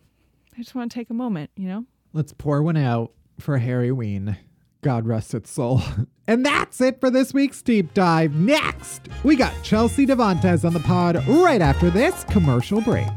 I 0.57 0.61
just 0.61 0.75
want 0.75 0.91
to 0.91 0.95
take 0.95 1.09
a 1.09 1.13
moment, 1.13 1.49
you 1.55 1.67
know? 1.67 1.85
Let's 2.13 2.33
pour 2.33 2.61
one 2.61 2.75
out 2.75 3.13
for 3.39 3.57
Harry 3.57 3.91
Ween. 3.91 4.37
God 4.81 5.05
rest 5.05 5.33
its 5.33 5.51
soul. 5.51 5.81
And 6.27 6.45
that's 6.45 6.79
it 6.79 7.01
for 7.01 7.09
this 7.09 7.33
week's 7.33 7.61
deep 7.61 7.93
dive. 7.93 8.33
Next, 8.35 9.09
we 9.25 9.35
got 9.35 9.51
Chelsea 9.63 10.05
Devantez 10.05 10.63
on 10.63 10.71
the 10.71 10.79
pod 10.79 11.21
right 11.27 11.61
after 11.61 11.89
this 11.89 12.23
commercial 12.25 12.79
break. 12.79 13.09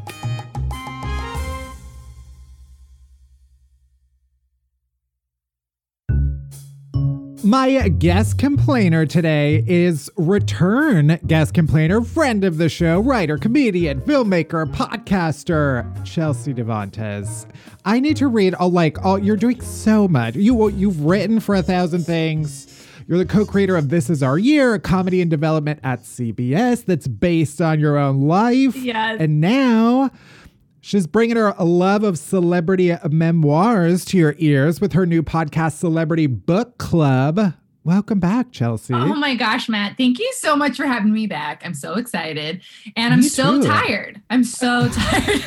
My 7.56 7.88
guest 7.88 8.36
complainer 8.38 9.06
today 9.06 9.62
is 9.68 10.10
return 10.16 11.20
guest 11.24 11.54
complainer, 11.54 12.00
friend 12.02 12.42
of 12.42 12.58
the 12.58 12.68
show, 12.68 12.98
writer, 12.98 13.38
comedian, 13.38 14.00
filmmaker, 14.00 14.66
podcaster, 14.74 16.04
Chelsea 16.04 16.52
Devantez. 16.52 17.46
I 17.84 18.00
need 18.00 18.16
to 18.16 18.26
read 18.26 18.54
all 18.56 18.72
like 18.72 19.04
all 19.04 19.20
you're 19.20 19.36
doing 19.36 19.60
so 19.60 20.08
much. 20.08 20.34
You 20.34 20.68
you've 20.70 21.04
written 21.04 21.38
for 21.38 21.54
a 21.54 21.62
thousand 21.62 22.02
things. 22.02 22.66
You're 23.06 23.18
the 23.18 23.24
co-creator 23.24 23.76
of 23.76 23.88
This 23.88 24.10
Is 24.10 24.20
Our 24.20 24.36
Year, 24.36 24.74
a 24.74 24.80
comedy 24.80 25.20
in 25.20 25.28
development 25.28 25.78
at 25.84 26.02
CBS 26.02 26.84
that's 26.84 27.06
based 27.06 27.60
on 27.60 27.78
your 27.78 27.98
own 27.98 28.22
life. 28.22 28.74
Yes. 28.74 29.18
And 29.20 29.40
now 29.40 30.10
She's 30.84 31.06
bringing 31.06 31.36
her 31.36 31.54
a 31.56 31.64
love 31.64 32.04
of 32.04 32.18
celebrity 32.18 32.92
uh, 32.92 33.08
memoirs 33.08 34.04
to 34.04 34.18
your 34.18 34.34
ears 34.36 34.82
with 34.82 34.92
her 34.92 35.06
new 35.06 35.22
podcast, 35.22 35.78
Celebrity 35.78 36.26
Book 36.26 36.76
Club. 36.76 37.54
Welcome 37.84 38.20
back, 38.20 38.52
Chelsea. 38.52 38.92
Oh 38.92 39.14
my 39.14 39.34
gosh, 39.34 39.66
Matt. 39.66 39.96
Thank 39.96 40.18
you 40.18 40.30
so 40.36 40.54
much 40.54 40.76
for 40.76 40.84
having 40.84 41.10
me 41.10 41.26
back. 41.26 41.62
I'm 41.64 41.72
so 41.72 41.94
excited. 41.94 42.60
And 42.96 43.14
I'm 43.14 43.22
so 43.22 43.62
too. 43.62 43.66
tired. 43.66 44.20
I'm 44.28 44.44
so 44.44 44.88
tired. 44.92 45.44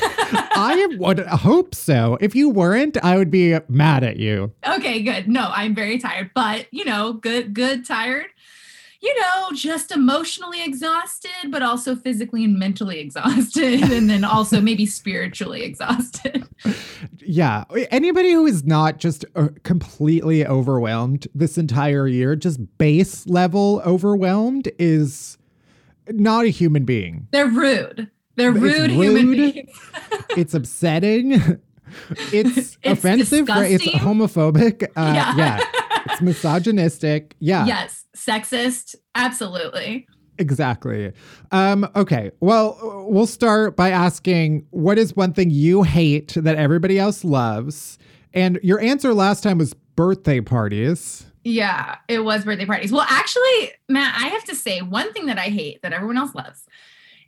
I 0.56 0.88
would 0.98 1.20
hope 1.20 1.72
so. 1.72 2.18
If 2.20 2.34
you 2.34 2.48
weren't, 2.48 2.96
I 3.04 3.16
would 3.16 3.30
be 3.30 3.56
mad 3.68 4.02
at 4.02 4.16
you. 4.16 4.52
okay, 4.68 5.02
good. 5.04 5.28
No, 5.28 5.52
I'm 5.54 5.72
very 5.72 5.98
tired, 5.98 6.32
but 6.34 6.66
you 6.72 6.84
know, 6.84 7.12
good, 7.12 7.54
good, 7.54 7.84
tired. 7.84 8.26
You 9.00 9.14
know, 9.20 9.50
just 9.54 9.92
emotionally 9.92 10.62
exhausted, 10.64 11.30
but 11.50 11.62
also 11.62 11.94
physically 11.94 12.44
and 12.44 12.58
mentally 12.58 12.98
exhausted, 13.06 13.82
and 13.92 14.10
then 14.10 14.24
also 14.24 14.60
maybe 14.60 14.86
spiritually 14.86 15.62
exhausted. 15.62 16.44
Yeah. 17.18 17.64
Anybody 17.92 18.32
who 18.32 18.44
is 18.46 18.64
not 18.64 18.98
just 18.98 19.24
uh, 19.36 19.48
completely 19.62 20.44
overwhelmed 20.44 21.28
this 21.34 21.56
entire 21.58 22.08
year, 22.08 22.34
just 22.34 22.58
base 22.78 23.26
level 23.28 23.80
overwhelmed, 23.86 24.68
is 24.80 25.38
not 26.10 26.44
a 26.46 26.48
human 26.48 26.84
being. 26.84 27.28
They're 27.30 27.46
rude. 27.46 28.10
They're 28.34 28.50
It's 28.50 28.60
rude, 28.60 28.90
human 28.90 29.30
beings. 29.32 29.70
It's 30.36 30.54
upsetting. 30.54 31.60
It's, 32.32 32.76
offensive. 32.84 33.48
right? 33.48 33.72
It's 33.72 33.86
homophobic. 33.88 34.82
Uh, 34.94 35.12
Yeah. 35.14 35.36
yeah. 35.36 35.64
It's 36.10 36.20
misogynistic. 36.20 37.34
Yeah. 37.38 37.66
Yes, 37.66 38.04
sexist. 38.16 38.94
Absolutely. 39.14 40.06
Exactly. 40.38 41.12
Um, 41.50 41.88
okay. 41.96 42.30
Well, 42.40 43.06
we'll 43.08 43.26
start 43.26 43.76
by 43.76 43.90
asking 43.90 44.66
what 44.70 44.98
is 44.98 45.16
one 45.16 45.32
thing 45.32 45.50
you 45.50 45.82
hate 45.82 46.34
that 46.34 46.56
everybody 46.56 46.98
else 46.98 47.24
loves? 47.24 47.98
And 48.32 48.60
your 48.62 48.80
answer 48.80 49.14
last 49.14 49.42
time 49.42 49.58
was 49.58 49.74
birthday 49.96 50.40
parties. 50.40 51.26
Yeah, 51.44 51.96
it 52.08 52.20
was 52.20 52.44
birthday 52.44 52.66
parties. 52.66 52.92
Well, 52.92 53.06
actually, 53.08 53.72
Matt, 53.88 54.14
I 54.22 54.28
have 54.28 54.44
to 54.44 54.54
say 54.54 54.80
one 54.80 55.12
thing 55.12 55.26
that 55.26 55.38
I 55.38 55.48
hate 55.48 55.82
that 55.82 55.92
everyone 55.92 56.18
else 56.18 56.34
loves 56.34 56.66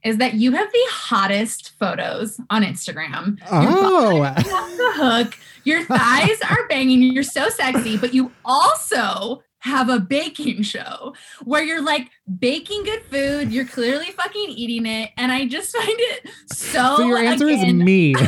is 0.04 0.18
that 0.18 0.34
you 0.34 0.52
have 0.52 0.70
the 0.72 0.86
hottest 0.90 1.78
photos 1.78 2.40
on 2.50 2.62
Instagram. 2.62 3.38
Oh, 3.50 4.22
off 4.22 4.36
the 4.36 4.92
hook. 4.94 5.38
Your 5.64 5.84
thighs 5.84 6.40
are 6.50 6.66
banging. 6.68 7.02
You're 7.02 7.22
so 7.22 7.48
sexy, 7.48 7.96
but 7.96 8.14
you 8.14 8.32
also 8.44 9.42
have 9.58 9.90
a 9.90 10.00
baking 10.00 10.62
show 10.62 11.14
where 11.44 11.62
you're 11.62 11.82
like 11.82 12.10
baking 12.38 12.84
good 12.84 13.02
food. 13.04 13.52
You're 13.52 13.66
clearly 13.66 14.06
fucking 14.06 14.48
eating 14.48 14.86
it, 14.86 15.10
and 15.16 15.30
I 15.30 15.46
just 15.46 15.76
find 15.76 15.88
it 15.88 16.28
so. 16.46 16.96
so 16.96 17.06
your 17.06 17.18
answer 17.18 17.48
is 17.48 17.64
me. 17.72 18.14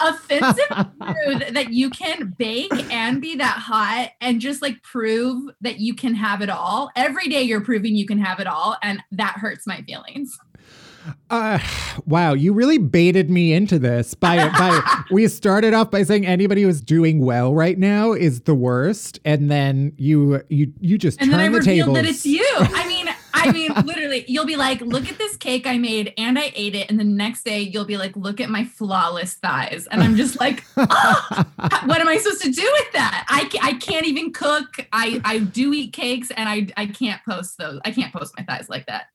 offensive 0.00 0.68
that 0.68 1.66
you 1.70 1.90
can 1.90 2.34
bake 2.38 2.72
and 2.92 3.20
be 3.20 3.36
that 3.36 3.58
hot 3.58 4.10
and 4.20 4.40
just 4.40 4.62
like 4.62 4.82
prove 4.82 5.50
that 5.60 5.80
you 5.80 5.94
can 5.94 6.14
have 6.14 6.40
it 6.40 6.50
all. 6.50 6.90
Every 6.96 7.28
day 7.28 7.42
you're 7.42 7.60
proving 7.60 7.96
you 7.96 8.06
can 8.06 8.18
have 8.18 8.40
it 8.40 8.46
all, 8.46 8.76
and 8.82 9.02
that 9.12 9.34
hurts 9.38 9.66
my 9.66 9.82
feelings. 9.82 10.38
Uh, 11.30 11.58
wow, 12.06 12.32
you 12.32 12.52
really 12.52 12.78
baited 12.78 13.30
me 13.30 13.52
into 13.52 13.78
this 13.78 14.14
by 14.14 14.48
by 14.50 15.02
we 15.10 15.28
started 15.28 15.74
off 15.74 15.90
by 15.90 16.02
saying 16.02 16.26
anybody 16.26 16.62
who's 16.62 16.80
doing 16.80 17.20
well 17.24 17.54
right 17.54 17.78
now 17.78 18.12
is 18.12 18.40
the 18.42 18.54
worst, 18.54 19.20
and 19.24 19.50
then 19.50 19.92
you 19.96 20.42
you 20.48 20.72
you 20.80 20.98
just 20.98 21.20
And 21.20 21.32
then 21.32 21.40
I 21.40 21.44
turn 21.44 21.52
the 21.52 21.58
revealed 21.58 21.78
tables. 21.86 21.96
that 21.96 22.06
it's 22.06 22.26
you. 22.26 22.46
I 22.58 22.86
mean, 22.88 23.08
I 23.34 23.52
mean, 23.52 23.72
literally, 23.84 24.24
you'll 24.26 24.46
be 24.46 24.56
like, 24.56 24.80
look 24.80 25.08
at 25.08 25.18
this 25.18 25.36
cake 25.36 25.66
I 25.66 25.78
made 25.78 26.12
and 26.18 26.38
I 26.38 26.52
ate 26.54 26.74
it. 26.74 26.90
And 26.90 26.98
the 26.98 27.04
next 27.04 27.44
day 27.44 27.60
you'll 27.60 27.84
be 27.84 27.96
like, 27.96 28.16
look 28.16 28.40
at 28.40 28.50
my 28.50 28.64
flawless 28.64 29.34
thighs. 29.34 29.86
And 29.90 30.02
I'm 30.02 30.16
just 30.16 30.40
like, 30.40 30.64
"Ah, 30.76 31.82
what 31.86 32.00
am 32.00 32.08
I 32.08 32.16
supposed 32.18 32.42
to 32.42 32.50
do 32.50 32.68
with 32.78 32.92
that? 32.94 33.24
I, 33.28 33.48
I 33.62 33.74
can't 33.74 34.06
even 34.06 34.32
cook. 34.32 34.66
I, 34.92 35.20
I 35.24 35.38
do 35.38 35.72
eat 35.72 35.92
cakes 35.92 36.30
and 36.36 36.48
I, 36.48 36.66
I 36.76 36.86
can't 36.86 37.20
post 37.24 37.58
those. 37.58 37.80
I 37.84 37.92
can't 37.92 38.12
post 38.12 38.34
my 38.36 38.44
thighs 38.44 38.68
like 38.68 38.86
that. 38.86 39.06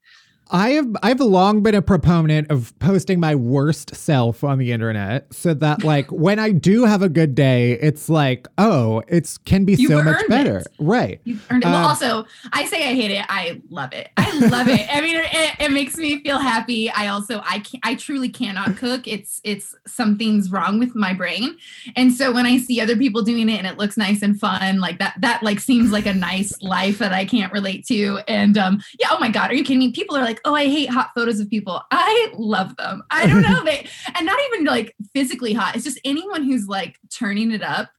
I 0.53 0.69
have 0.69 0.95
I've 1.01 1.19
long 1.19 1.63
been 1.63 1.73
a 1.73 1.81
proponent 1.81 2.51
of 2.51 2.77
posting 2.77 3.19
my 3.19 3.33
worst 3.33 3.95
self 3.95 4.43
on 4.43 4.59
the 4.59 4.71
internet 4.71 5.33
so 5.33 5.55
that 5.55 5.83
like 5.83 6.11
when 6.11 6.37
I 6.37 6.51
do 6.51 6.85
have 6.85 7.01
a 7.01 7.09
good 7.09 7.33
day, 7.33 7.71
it's 7.73 8.07
like, 8.07 8.47
oh, 8.59 9.01
it's 9.07 9.39
can 9.39 9.65
be 9.65 9.73
You've 9.73 9.89
so 9.89 10.03
much 10.03 10.27
better. 10.27 10.59
it. 10.59 10.67
Right. 10.77 11.19
You've 11.23 11.43
earned 11.49 11.63
it. 11.63 11.67
Well, 11.67 11.77
Um, 11.77 11.85
also, 11.85 12.25
I 12.51 12.65
say 12.65 12.87
I 12.87 12.93
hate 12.93 13.09
it. 13.09 13.25
I 13.29 13.61
love 13.71 13.93
it. 13.93 14.09
I 14.15 14.47
love 14.47 14.67
it. 14.67 14.87
I 14.93 15.01
mean, 15.01 15.15
it, 15.17 15.55
it 15.59 15.71
makes 15.71 15.97
me 15.97 16.21
feel 16.21 16.37
happy. 16.37 16.87
I 16.91 17.07
also, 17.07 17.41
I 17.43 17.59
can 17.59 17.79
I 17.83 17.95
truly 17.95 18.29
cannot 18.29 18.77
cook. 18.77 19.07
It's, 19.07 19.41
it's 19.43 19.73
something's 19.87 20.51
wrong 20.51 20.77
with 20.77 20.93
my 20.93 21.15
brain. 21.15 21.57
And 21.95 22.13
so 22.13 22.31
when 22.31 22.45
I 22.45 22.59
see 22.59 22.79
other 22.79 22.95
people 22.95 23.23
doing 23.23 23.49
it 23.49 23.57
and 23.57 23.65
it 23.65 23.79
looks 23.79 23.97
nice 23.97 24.21
and 24.21 24.39
fun, 24.39 24.79
like 24.79 24.99
that, 24.99 25.15
that 25.21 25.41
like 25.41 25.59
seems 25.59 25.91
like 25.91 26.05
a 26.05 26.13
nice 26.13 26.53
life 26.61 26.99
that 26.99 27.11
I 27.11 27.25
can't 27.25 27.51
relate 27.51 27.87
to. 27.87 28.19
And 28.27 28.55
um, 28.55 28.83
yeah, 28.99 29.07
oh 29.09 29.17
my 29.19 29.29
God, 29.29 29.49
are 29.49 29.55
you 29.55 29.63
kidding 29.63 29.79
me? 29.79 29.91
People 29.91 30.15
are 30.15 30.21
like, 30.21 30.41
oh, 30.45 30.53
I 30.55 30.65
hate 30.65 30.89
hot 30.89 31.11
photos 31.15 31.39
of 31.39 31.49
people. 31.49 31.81
I 31.91 32.29
love 32.35 32.75
them. 32.77 33.03
I 33.11 33.27
don't 33.27 33.41
know. 33.41 33.63
They, 33.65 33.87
and 34.15 34.25
not 34.25 34.37
even 34.53 34.65
like 34.65 34.95
physically 35.13 35.53
hot. 35.53 35.75
It's 35.75 35.83
just 35.85 35.99
anyone 36.03 36.43
who's 36.43 36.67
like 36.67 36.97
turning 37.15 37.51
it 37.51 37.63
up 37.63 37.89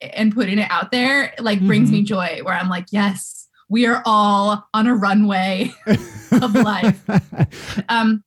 and 0.00 0.34
putting 0.34 0.58
it 0.58 0.68
out 0.70 0.90
there 0.90 1.32
like 1.38 1.60
brings 1.64 1.88
Mhm. 1.90 1.92
me 1.92 2.02
joy 2.02 2.40
where 2.42 2.54
I'm 2.54 2.68
like, 2.68 2.86
yes, 2.90 3.48
we 3.68 3.86
are 3.86 4.02
all 4.04 4.68
on 4.74 4.86
a 4.88 4.94
runway 4.94 5.72
of 6.32 6.54
life. 6.54 7.00
Um, 7.88 8.24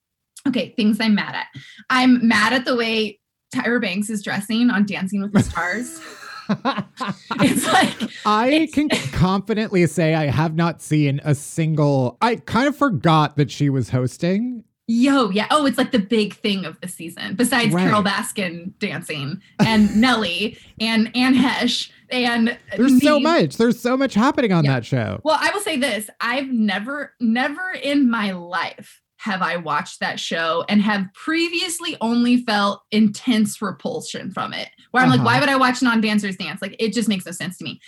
okay, 0.48 0.74
things 0.76 1.00
I'm 1.02 1.16
mad 1.16 1.36
at. 1.36 1.48
I'm 1.90 2.26
mad 2.28 2.54
at 2.54 2.64
the 2.66 2.76
way 2.76 3.20
Tyra 3.54 3.82
Banks 3.82 4.10
is 4.10 4.24
dressing 4.24 4.70
on 4.70 4.86
Dancing 4.86 5.22
with 5.22 5.34
the 5.34 5.44
Stars. 5.44 6.00
it's 6.50 7.66
like 7.72 8.10
I 8.26 8.50
It's- 8.50 8.72
can 8.74 8.90
confidently 9.12 9.86
say 9.88 10.14
I 10.14 10.26
have 10.28 10.56
not 10.56 10.82
seen 10.82 11.20
a 11.24 11.36
single. 11.36 12.18
I 12.22 12.36
kind 12.38 12.68
of 12.68 12.76
forgot 12.76 13.38
that 13.38 13.52
she 13.52 13.70
was 13.70 13.90
hosting. 13.90 14.64
Yo, 14.88 15.32
yeah. 15.32 15.48
Oh, 15.50 15.66
it's 15.66 15.80
like 15.80 15.92
the 15.92 15.98
big 16.00 16.36
thing 16.36 16.64
of 16.64 16.80
the 16.80 16.88
season. 16.88 17.34
Besides 17.36 17.74
Right. 17.74 17.88
Carole 17.88 18.04
Baskin 18.04 18.78
dancing 18.78 19.42
and 19.60 19.96
Nelly 20.00 20.60
and 20.80 21.10
Anne 21.16 21.34
Heche 21.34 21.90
and 22.12 22.56
There's 22.78 23.02
so 23.02 23.20
much. 23.20 23.58
There's 23.58 23.80
so 23.80 23.98
much 23.98 24.14
happening 24.14 24.52
on 24.54 24.64
Yeah. 24.64 24.74
that 24.76 24.86
show. 24.86 25.22
Well, 25.24 25.40
I 25.42 25.50
will 25.52 25.62
say 25.62 25.78
this: 25.78 26.08
I've 26.22 26.50
never, 26.52 27.14
never 27.20 27.72
in 27.82 28.12
my 28.12 28.32
life 28.34 29.02
have 29.26 29.42
I 29.42 29.58
watched 29.58 30.00
that 30.00 30.20
show 30.20 30.64
and 30.70 30.82
have 30.84 31.08
previously 31.14 31.98
only 32.00 32.38
felt 32.44 32.82
intense 32.92 33.62
repulsion 33.62 34.32
from 34.32 34.54
it. 34.54 34.70
Where 34.92 35.02
I'm 35.04 35.10
Uh-huh. 35.10 35.18
like, 35.18 35.26
why 35.26 35.40
would 35.40 35.50
I 35.50 35.56
watch 35.56 35.82
non-dancers 35.82 36.38
dance? 36.38 36.62
Like, 36.62 36.76
it 36.80 36.94
just 36.94 37.10
makes 37.10 37.26
no 37.26 37.32
sense 37.32 37.58
to 37.58 37.64
me. 37.64 37.82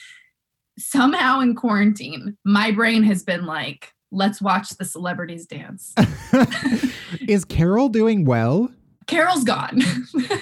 Somehow 0.79 1.39
in 1.39 1.55
quarantine, 1.55 2.37
my 2.43 2.71
brain 2.71 3.03
has 3.03 3.23
been 3.23 3.45
like, 3.45 3.93
let's 4.11 4.41
watch 4.41 4.69
the 4.71 4.85
celebrities 4.85 5.45
dance. 5.45 5.93
Is 7.27 7.45
Carole 7.45 7.89
doing 7.89 8.25
well? 8.25 8.69
Carole's 9.07 9.43
gone. 9.43 9.81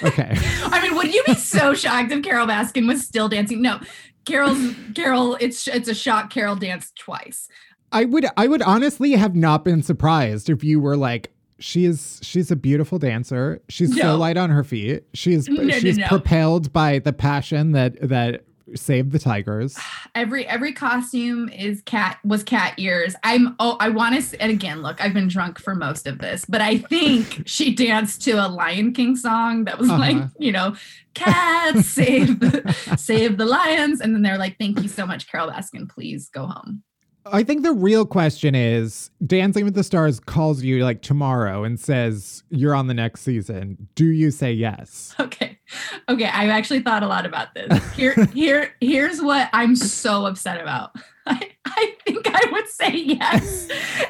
Okay. 0.03 0.34
I 0.65 0.79
mean, 0.81 0.95
would 0.95 1.13
you 1.13 1.23
be 1.25 1.34
so 1.36 1.73
shocked 1.73 2.12
if 2.12 2.23
Carole 2.23 2.47
Baskin 2.47 2.88
was 2.88 3.05
still 3.05 3.27
dancing? 3.27 3.62
No, 3.62 3.79
Carole's 4.25 4.73
Carole. 4.93 5.36
It's 5.41 5.67
it's 5.67 5.89
a 5.89 5.93
shock. 5.95 6.29
Carole 6.29 6.55
danced 6.55 6.95
twice. 6.95 7.47
I 7.95 8.03
would 8.05 8.25
I 8.36 8.47
would 8.47 8.62
honestly 8.62 9.13
have 9.13 9.36
not 9.36 9.63
been 9.63 9.81
surprised 9.81 10.49
if 10.49 10.63
you 10.63 10.79
were 10.81 10.97
like 10.97 11.31
she 11.60 11.86
is 11.86 12.19
she's 12.21 12.51
a 12.51 12.55
beautiful 12.58 12.99
dancer. 12.99 13.62
She's 13.69 13.97
so 13.97 14.17
light 14.17 14.36
on 14.36 14.49
her 14.49 14.65
feet. 14.65 15.05
She's 15.13 15.47
No, 15.47 15.63
no, 15.63 15.79
she's 15.79 15.97
no. 15.97 16.08
propelled 16.08 16.73
by 16.73 16.99
the 16.99 17.13
passion 17.13 17.71
that 17.71 17.95
that 18.10 18.43
saved 18.75 19.13
the 19.13 19.19
tigers. 19.19 19.77
Every 20.15 20.45
every 20.47 20.73
costume 20.73 21.47
is 21.49 21.81
cat 21.84 22.19
was 22.25 22.43
cat 22.43 22.73
ears. 22.77 23.15
I'm 23.23 23.55
oh 23.60 23.77
I 23.79 23.89
want 23.89 24.21
to 24.21 24.41
and 24.41 24.51
again 24.51 24.81
look 24.81 24.99
I've 25.03 25.13
been 25.13 25.27
drunk 25.29 25.60
for 25.60 25.75
most 25.75 26.05
of 26.08 26.17
this, 26.19 26.43
but 26.45 26.60
I 26.62 26.79
think 26.79 27.43
she 27.45 27.73
danced 27.73 28.21
to 28.23 28.31
a 28.34 28.47
Lion 28.47 28.91
King 28.93 29.15
song 29.15 29.65
that 29.65 29.77
was 29.79 29.89
like 29.89 30.17
Uh-huh. 30.17 30.27
you 30.38 30.51
know 30.51 30.75
cats 31.13 31.86
save 31.88 32.39
the, 32.41 32.73
save 32.97 33.38
the 33.38 33.45
lions, 33.45 34.01
and 34.01 34.13
then 34.13 34.21
they're 34.21 34.38
like 34.38 34.58
thank 34.58 34.81
you 34.81 34.89
so 34.89 35.05
much 35.05 35.29
Carole 35.31 35.49
Baskin, 35.49 35.88
please 35.89 36.29
go 36.29 36.45
home. 36.47 36.84
I 37.28 37.44
think 37.44 37.64
the 37.64 37.72
real 37.72 38.06
question 38.06 38.54
is 38.54 39.10
Dancing 39.26 39.66
with 39.66 39.74
the 39.74 39.84
Stars 39.84 40.20
calls 40.20 40.62
you 40.62 40.84
like 40.84 41.02
tomorrow 41.02 41.64
and 41.64 41.80
says 41.80 42.44
you're 42.50 42.76
on 42.76 42.86
the 42.86 42.94
next 42.94 43.22
season. 43.22 43.88
Do 43.96 44.06
you 44.06 44.32
say 44.32 44.52
yes? 44.54 45.16
Okay. 45.26 45.58
Okay. 46.08 46.26
I've 46.26 46.52
actually 46.52 46.82
thought 46.82 47.02
a 47.02 47.08
lot 47.08 47.26
about 47.26 47.56
this. 47.56 47.94
Here, 47.94 48.14
here, 48.36 48.76
here's 48.80 49.20
what 49.20 49.50
I'm 49.52 49.76
so 49.76 50.28
upset 50.28 50.62
about. 50.62 50.96
I, 51.26 51.50
I 51.66 51.96
think 52.06 52.28
I 52.28 52.52
would 52.52 52.68
say 52.68 52.92
yes. 52.96 53.68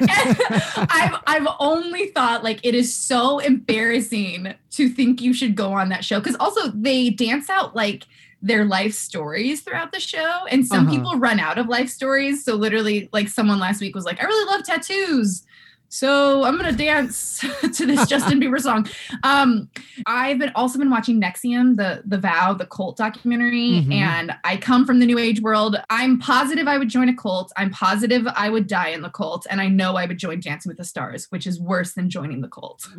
I've 0.76 1.18
I've 1.26 1.48
only 1.58 2.08
thought 2.08 2.44
like 2.44 2.60
it 2.62 2.74
is 2.74 2.94
so 2.94 3.38
embarrassing 3.38 4.54
to 4.72 4.88
think 4.90 5.22
you 5.22 5.32
should 5.32 5.54
go 5.54 5.72
on 5.72 5.88
that 5.88 6.04
show. 6.04 6.20
Cause 6.20 6.36
also 6.38 6.68
they 6.68 7.08
dance 7.08 7.48
out 7.48 7.74
like 7.74 8.04
their 8.46 8.64
life 8.64 8.94
stories 8.94 9.60
throughout 9.62 9.92
the 9.92 10.00
show. 10.00 10.44
And 10.50 10.66
some 10.66 10.86
Uh-huh. 10.86 10.96
people 10.96 11.18
run 11.18 11.40
out 11.40 11.58
of 11.58 11.66
life 11.68 11.88
stories. 11.88 12.44
So 12.44 12.54
literally, 12.54 13.08
like 13.12 13.28
someone 13.28 13.58
last 13.58 13.80
week 13.80 13.94
was 13.94 14.04
like, 14.04 14.22
I 14.22 14.26
really 14.26 14.46
love 14.52 14.62
tattoos. 14.64 15.42
So 15.88 16.42
I'm 16.44 16.56
gonna 16.56 16.72
dance 16.72 17.38
to 17.76 17.86
this 17.86 18.08
Justin 18.08 18.40
Bieber 18.40 18.60
song. 18.60 18.88
Um, 19.22 19.70
I've 20.04 20.38
been 20.40 20.50
also 20.56 20.80
been 20.80 20.90
watching 20.90 21.20
NXIVM, 21.20 21.76
the 21.76 22.02
the 22.04 22.18
Vow, 22.18 22.52
the 22.54 22.66
cult 22.66 22.96
documentary, 22.96 23.70
Mhm. 23.84 23.92
and 23.92 24.32
I 24.42 24.56
come 24.56 24.84
from 24.84 24.98
the 24.98 25.06
New 25.06 25.16
Age 25.18 25.40
world. 25.40 25.76
I'm 25.88 26.18
positive 26.18 26.66
I 26.66 26.76
would 26.76 26.88
join 26.88 27.08
a 27.08 27.14
cult. 27.14 27.52
I'm 27.56 27.70
positive 27.70 28.26
I 28.34 28.50
would 28.50 28.66
die 28.66 28.88
in 28.88 29.02
the 29.02 29.10
cult, 29.10 29.46
and 29.48 29.60
I 29.60 29.68
know 29.68 29.94
I 29.96 30.06
would 30.06 30.18
join 30.18 30.40
Dancing 30.40 30.68
with 30.70 30.78
the 30.78 30.84
Stars, 30.84 31.26
which 31.30 31.46
is 31.46 31.60
worse 31.60 31.92
than 31.94 32.10
joining 32.10 32.40
the 32.40 32.48
cult. 32.48 32.88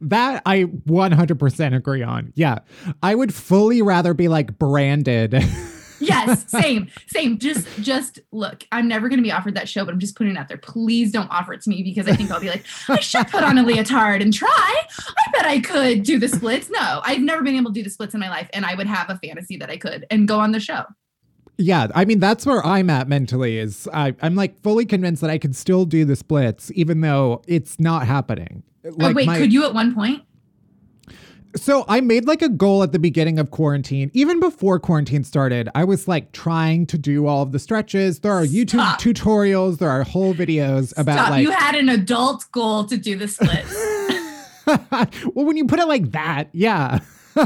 that 0.00 0.42
I 0.46 0.64
100% 0.64 1.76
agree 1.76 2.02
on. 2.02 2.32
Yeah. 2.34 2.58
I 3.02 3.14
would 3.14 3.34
fully 3.34 3.82
rather 3.82 4.14
be 4.14 4.28
like 4.28 4.58
branded. 4.58 5.42
Yes, 6.02 6.50
same, 6.50 6.90
same. 7.06 7.38
Just 7.38 7.66
just 7.80 8.18
look, 8.32 8.64
I'm 8.72 8.88
never 8.88 9.08
gonna 9.08 9.22
be 9.22 9.30
offered 9.30 9.54
that 9.54 9.68
show, 9.68 9.84
but 9.84 9.94
I'm 9.94 10.00
just 10.00 10.16
putting 10.16 10.34
it 10.34 10.38
out 10.38 10.48
there. 10.48 10.58
Please 10.58 11.12
don't 11.12 11.28
offer 11.30 11.52
it 11.52 11.62
to 11.62 11.70
me 11.70 11.82
because 11.82 12.08
I 12.08 12.16
think 12.16 12.30
I'll 12.30 12.40
be 12.40 12.48
like, 12.48 12.64
I 12.88 12.98
should 12.98 13.28
put 13.28 13.44
on 13.44 13.56
a 13.56 13.62
leotard 13.62 14.20
and 14.20 14.32
try. 14.32 14.48
I 14.50 15.30
bet 15.32 15.46
I 15.46 15.60
could 15.60 16.02
do 16.02 16.18
the 16.18 16.28
splits. 16.28 16.70
No, 16.70 17.00
I've 17.04 17.20
never 17.20 17.42
been 17.42 17.54
able 17.54 17.72
to 17.72 17.74
do 17.74 17.84
the 17.84 17.90
splits 17.90 18.14
in 18.14 18.20
my 18.20 18.28
life, 18.28 18.48
and 18.52 18.66
I 18.66 18.74
would 18.74 18.88
have 18.88 19.10
a 19.10 19.18
fantasy 19.18 19.56
that 19.58 19.70
I 19.70 19.76
could 19.76 20.06
and 20.10 20.26
go 20.26 20.40
on 20.40 20.50
the 20.52 20.60
show. 20.60 20.82
Yeah. 21.58 21.88
I 21.94 22.04
mean, 22.04 22.18
that's 22.18 22.46
where 22.46 22.64
I'm 22.64 22.90
at 22.90 23.08
mentally 23.08 23.58
is 23.58 23.88
I, 23.92 24.14
I'm 24.22 24.34
like 24.34 24.60
fully 24.62 24.86
convinced 24.86 25.20
that 25.22 25.30
I 25.30 25.38
could 25.38 25.56
still 25.56 25.84
do 25.84 26.04
the 26.04 26.16
splits, 26.16 26.70
even 26.74 27.00
though 27.00 27.42
it's 27.46 27.78
not 27.78 28.06
happening. 28.06 28.62
oh, 28.84 29.12
wait, 29.12 29.26
my- 29.26 29.38
could 29.38 29.52
you 29.52 29.64
at 29.64 29.74
one 29.74 29.94
point? 29.94 30.22
So 31.54 31.84
I 31.86 32.00
made 32.00 32.26
like 32.26 32.40
a 32.40 32.48
goal 32.48 32.82
at 32.82 32.92
the 32.92 32.98
beginning 32.98 33.38
of 33.38 33.50
quarantine. 33.50 34.10
Even 34.14 34.40
before 34.40 34.80
quarantine 34.80 35.22
started, 35.22 35.68
I 35.74 35.84
was 35.84 36.08
like 36.08 36.32
trying 36.32 36.86
to 36.86 36.96
do 36.96 37.26
all 37.26 37.42
of 37.42 37.52
the 37.52 37.58
stretches. 37.58 38.20
There 38.20 38.32
are 38.32 38.44
YouTube 38.44 38.70
Stop. 38.70 39.00
tutorials, 39.00 39.78
there 39.78 39.90
are 39.90 40.02
whole 40.02 40.32
videos 40.32 40.98
about 40.98 41.18
Stop. 41.18 41.30
like 41.30 41.42
you 41.42 41.50
had 41.50 41.74
an 41.74 41.90
adult 41.90 42.50
goal 42.52 42.84
to 42.84 42.96
do 42.96 43.16
the 43.16 43.28
splits. 43.28 43.70
well, 44.66 45.44
when 45.44 45.56
you 45.56 45.66
put 45.66 45.78
it 45.78 45.88
like 45.88 46.12
that, 46.12 46.48
yeah. 46.52 47.00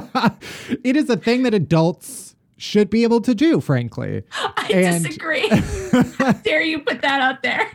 it 0.85 0.97
is 0.97 1.09
a 1.11 1.17
thing 1.17 1.43
that 1.45 1.55
adults 1.55 2.26
should 2.59 2.89
be 2.91 3.03
able 3.03 3.21
to 3.21 3.35
do, 3.35 3.61
frankly. 3.61 4.23
I 4.33 4.71
And- 4.73 5.05
disagree. 5.05 5.49
How 6.19 6.33
dare 6.33 6.63
you 6.63 6.81
put 6.81 7.03
that 7.03 7.21
out 7.21 7.43
there? 7.43 7.71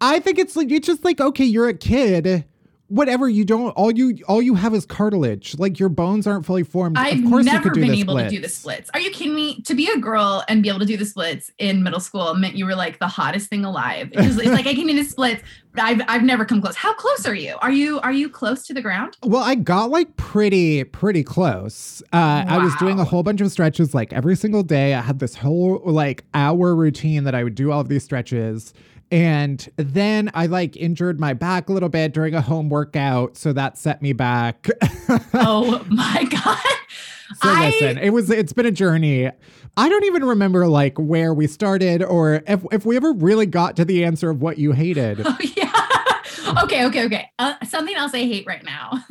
I 0.00 0.20
think 0.20 0.38
it's 0.38 0.56
like 0.56 0.70
it's 0.70 0.86
just 0.86 1.04
like 1.04 1.20
okay, 1.20 1.44
you're 1.44 1.68
a 1.68 1.74
kid. 1.74 2.44
Whatever 2.88 3.28
you 3.28 3.44
don't, 3.44 3.70
all 3.72 3.90
you 3.90 4.18
all 4.26 4.40
you 4.40 4.54
have 4.54 4.74
is 4.74 4.86
cartilage. 4.86 5.58
Like 5.58 5.78
your 5.78 5.90
bones 5.90 6.26
aren't 6.26 6.46
fully 6.46 6.62
formed. 6.62 6.96
I've 6.96 7.22
of 7.22 7.30
course 7.30 7.44
you 7.44 7.52
never 7.52 7.70
been 7.70 7.94
able 7.94 8.16
to 8.16 8.28
do 8.28 8.40
the 8.40 8.48
splits. 8.48 8.88
splits. 8.88 8.90
Are 8.94 9.00
you 9.00 9.10
kidding 9.10 9.34
me? 9.34 9.60
To 9.62 9.74
be 9.74 9.90
a 9.90 9.98
girl 9.98 10.42
and 10.48 10.62
be 10.62 10.70
able 10.70 10.80
to 10.80 10.86
do 10.86 10.96
the 10.96 11.04
splits 11.04 11.50
in 11.58 11.82
middle 11.82 12.00
school 12.00 12.34
meant 12.34 12.54
you 12.56 12.64
were 12.64 12.74
like 12.74 12.98
the 12.98 13.06
hottest 13.08 13.50
thing 13.50 13.64
alive. 13.64 14.08
It's, 14.12 14.22
just, 14.22 14.38
it's 14.40 14.48
like 14.48 14.66
I 14.66 14.74
can 14.74 14.86
do 14.86 14.94
the 14.94 15.04
splits, 15.04 15.42
but 15.72 15.82
I've 15.82 16.00
I've 16.08 16.22
never 16.22 16.44
come 16.44 16.62
close. 16.62 16.76
How 16.76 16.94
close 16.94 17.26
are 17.26 17.34
you? 17.34 17.56
Are 17.60 17.70
you 17.70 18.00
are 18.00 18.12
you 18.12 18.30
close 18.30 18.66
to 18.68 18.74
the 18.74 18.80
ground? 18.80 19.18
Well, 19.22 19.42
I 19.42 19.54
got 19.54 19.90
like 19.90 20.16
pretty, 20.16 20.84
pretty 20.84 21.22
close. 21.24 22.02
Uh, 22.12 22.44
I 22.48 22.58
was 22.58 22.74
doing 22.76 22.98
a 22.98 23.04
whole 23.04 23.22
bunch 23.22 23.40
of 23.42 23.52
stretches 23.52 23.94
like 23.94 24.12
every 24.14 24.34
single 24.34 24.62
day. 24.62 24.94
I 24.94 25.02
had 25.02 25.18
this 25.18 25.34
whole 25.34 25.82
like 25.84 26.24
hour 26.32 26.74
routine 26.74 27.24
that 27.24 27.34
I 27.34 27.44
would 27.44 27.54
do 27.54 27.70
all 27.70 27.80
of 27.80 27.88
these 27.88 28.04
stretches. 28.04 28.72
And 29.10 29.66
then 29.76 30.30
I 30.34 30.46
like 30.46 30.76
injured 30.76 31.18
my 31.18 31.32
back 31.32 31.68
a 31.68 31.72
little 31.72 31.88
bit 31.88 32.12
during 32.12 32.34
a 32.34 32.40
home 32.42 32.68
workout. 32.68 33.36
So 33.36 33.52
that 33.54 33.78
set 33.78 34.02
me 34.02 34.12
back. 34.12 34.68
Oh 35.32 35.82
my 35.88 36.24
god! 36.30 36.58
So 37.42 37.48
I- 37.48 37.70
listen, 37.70 37.96
it 37.98 38.10
was 38.10 38.30
it's 38.30 38.52
been 38.52 38.66
a 38.66 38.70
journey. 38.70 39.30
I 39.76 39.88
don't 39.88 40.04
even 40.04 40.24
remember 40.24 40.66
like 40.68 40.98
where 40.98 41.32
we 41.32 41.46
started 41.46 42.02
or 42.02 42.42
if 42.46 42.62
if 42.72 42.84
we 42.84 42.96
ever 42.96 43.12
really 43.14 43.46
got 43.46 43.76
to 43.76 43.84
the 43.86 44.04
answer 44.04 44.28
of 44.28 44.42
what 44.42 44.58
you 44.58 44.72
hated. 44.72 45.20
Oh 45.26 45.36
yeah. 45.56 46.62
okay, 46.64 46.84
okay, 46.86 47.04
okay. 47.06 47.30
Uh, 47.38 47.54
something 47.66 47.94
else 47.94 48.12
I 48.12 48.18
hate 48.20 48.46
right 48.46 48.64
now 48.64 49.02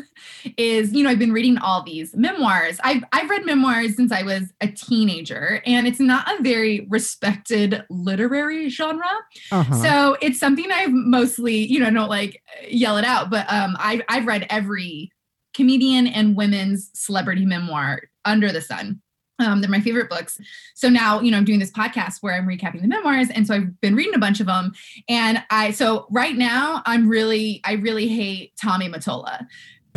is, 0.58 0.91
you 0.91 1.04
know, 1.04 1.10
I've 1.12 1.20
been 1.20 1.32
reading 1.32 1.58
all 1.60 1.84
these 1.84 2.15
memoirs. 2.15 2.80
I've 2.84 3.04
I've 3.13 3.30
read 3.30 3.46
memoirs 3.46 3.96
since 3.96 4.12
I 4.12 4.23
was 4.23 4.52
a 4.60 4.67
teenager, 4.67 5.62
and 5.65 5.88
it's 5.88 6.00
not 6.00 6.27
a 6.27 6.42
very 6.42 6.88
respected 6.90 7.84
literary 7.90 8.69
genre. 8.69 9.06
Uh-huh. 9.52 9.75
So 9.75 10.17
it's 10.21 10.40
something 10.40 10.71
I've 10.71 10.92
mostly, 10.92 11.56
you 11.56 11.79
know, 11.79 11.92
don't 11.92 12.10
like 12.10 12.42
yell 12.67 12.98
it 12.98 13.06
out, 13.06 13.29
but 13.29 13.52
um, 13.52 13.75
I've 13.79 14.02
I've 14.10 14.25
read 14.25 14.48
every 14.50 15.12
comedian 15.54 16.08
and 16.08 16.36
women's 16.36 16.92
celebrity 16.94 17.46
memoir 17.46 18.02
under 18.25 18.52
the 18.52 18.62
sun. 18.62 19.02
Um, 19.40 19.62
they're 19.62 19.69
my 19.69 19.82
favorite 19.82 20.10
books. 20.10 20.40
So 20.73 20.90
now, 20.90 21.19
you 21.19 21.29
know, 21.29 21.38
I'm 21.38 21.46
doing 21.46 21.60
this 21.60 21.71
podcast 21.71 22.17
where 22.21 22.34
I'm 22.34 22.48
recapping 22.48 22.82
the 22.82 22.88
memoirs, 22.88 23.29
and 23.29 23.46
so 23.46 23.54
I've 23.54 23.79
been 23.82 23.96
reading 23.96 24.15
a 24.15 24.19
bunch 24.19 24.40
of 24.40 24.48
them. 24.48 24.73
And 25.08 25.44
I, 25.52 25.71
so 25.71 26.08
right 26.10 26.36
now, 26.36 26.82
I'm 26.86 27.08
really, 27.08 27.62
I 27.63 27.73
really 27.73 28.08
hate 28.08 28.54
Tommy 28.60 28.90
Mottola. 28.90 29.46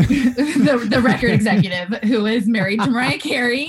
the, 0.09 0.87
the 0.89 1.01
record 1.01 1.31
executive 1.31 1.89
who 2.05 2.27
is 2.27 2.47
married 2.47 2.81
to 2.81 2.91
Mariah 2.91 3.19
Carey 3.21 3.69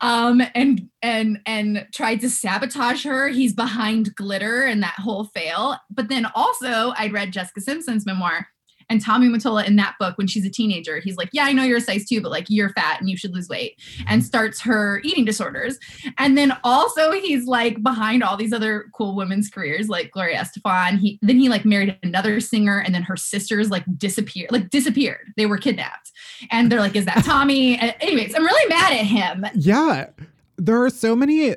um 0.00 0.42
and 0.54 0.88
and 1.02 1.40
and 1.46 1.86
tried 1.92 2.20
to 2.20 2.30
sabotage 2.30 3.04
her. 3.04 3.28
He's 3.28 3.52
behind 3.52 4.14
glitter 4.14 4.62
and 4.64 4.82
that 4.82 4.94
whole 4.98 5.24
fail. 5.24 5.76
But 5.90 6.08
then 6.08 6.26
also 6.34 6.92
i'd 6.96 7.12
read 7.12 7.32
jessica 7.32 7.60
simpson's 7.60 8.06
memoir 8.06 8.46
And 8.92 9.00
Tommy 9.00 9.26
Mottola 9.26 9.66
in 9.66 9.76
that 9.76 9.94
book, 9.98 10.18
when 10.18 10.26
she's 10.26 10.44
a 10.44 10.50
teenager, 10.50 11.00
he's 11.00 11.16
like, 11.16 11.30
Yeah, 11.32 11.44
I 11.44 11.52
know 11.54 11.62
you're 11.62 11.78
a 11.78 11.80
size 11.80 12.06
two, 12.06 12.20
but 12.20 12.30
like 12.30 12.44
you're 12.48 12.68
fat 12.74 13.00
and 13.00 13.08
you 13.08 13.16
should 13.16 13.32
lose 13.32 13.48
weight, 13.48 13.80
and 14.06 14.22
starts 14.22 14.60
her 14.60 15.00
eating 15.02 15.24
disorders. 15.24 15.78
And 16.18 16.36
then 16.36 16.52
also 16.62 17.10
he's 17.12 17.46
like 17.46 17.82
behind 17.82 18.22
all 18.22 18.36
these 18.36 18.52
other 18.52 18.90
cool 18.94 19.16
women's 19.16 19.48
careers, 19.48 19.88
like 19.88 20.10
Gloria 20.10 20.36
Estefan. 20.36 20.98
He 20.98 21.18
then 21.22 21.38
he 21.38 21.48
like 21.48 21.64
married 21.64 21.98
another 22.02 22.38
singer, 22.38 22.80
and 22.80 22.94
then 22.94 23.02
her 23.02 23.16
sisters 23.16 23.70
like 23.70 23.84
disappeared, 23.96 24.52
like 24.52 24.68
disappeared. 24.68 25.32
They 25.38 25.46
were 25.46 25.56
kidnapped. 25.56 26.12
And 26.50 26.70
they're 26.70 26.80
like, 26.80 26.94
Is 26.94 27.06
that 27.06 27.24
Tommy? 27.24 27.62
And 27.82 27.94
anyways, 28.00 28.34
I'm 28.34 28.44
really 28.44 28.68
mad 28.68 28.92
at 28.92 29.06
him. 29.06 29.46
Yeah. 29.54 30.10
There 30.58 30.84
are 30.84 30.90
so 30.90 31.16
many 31.16 31.56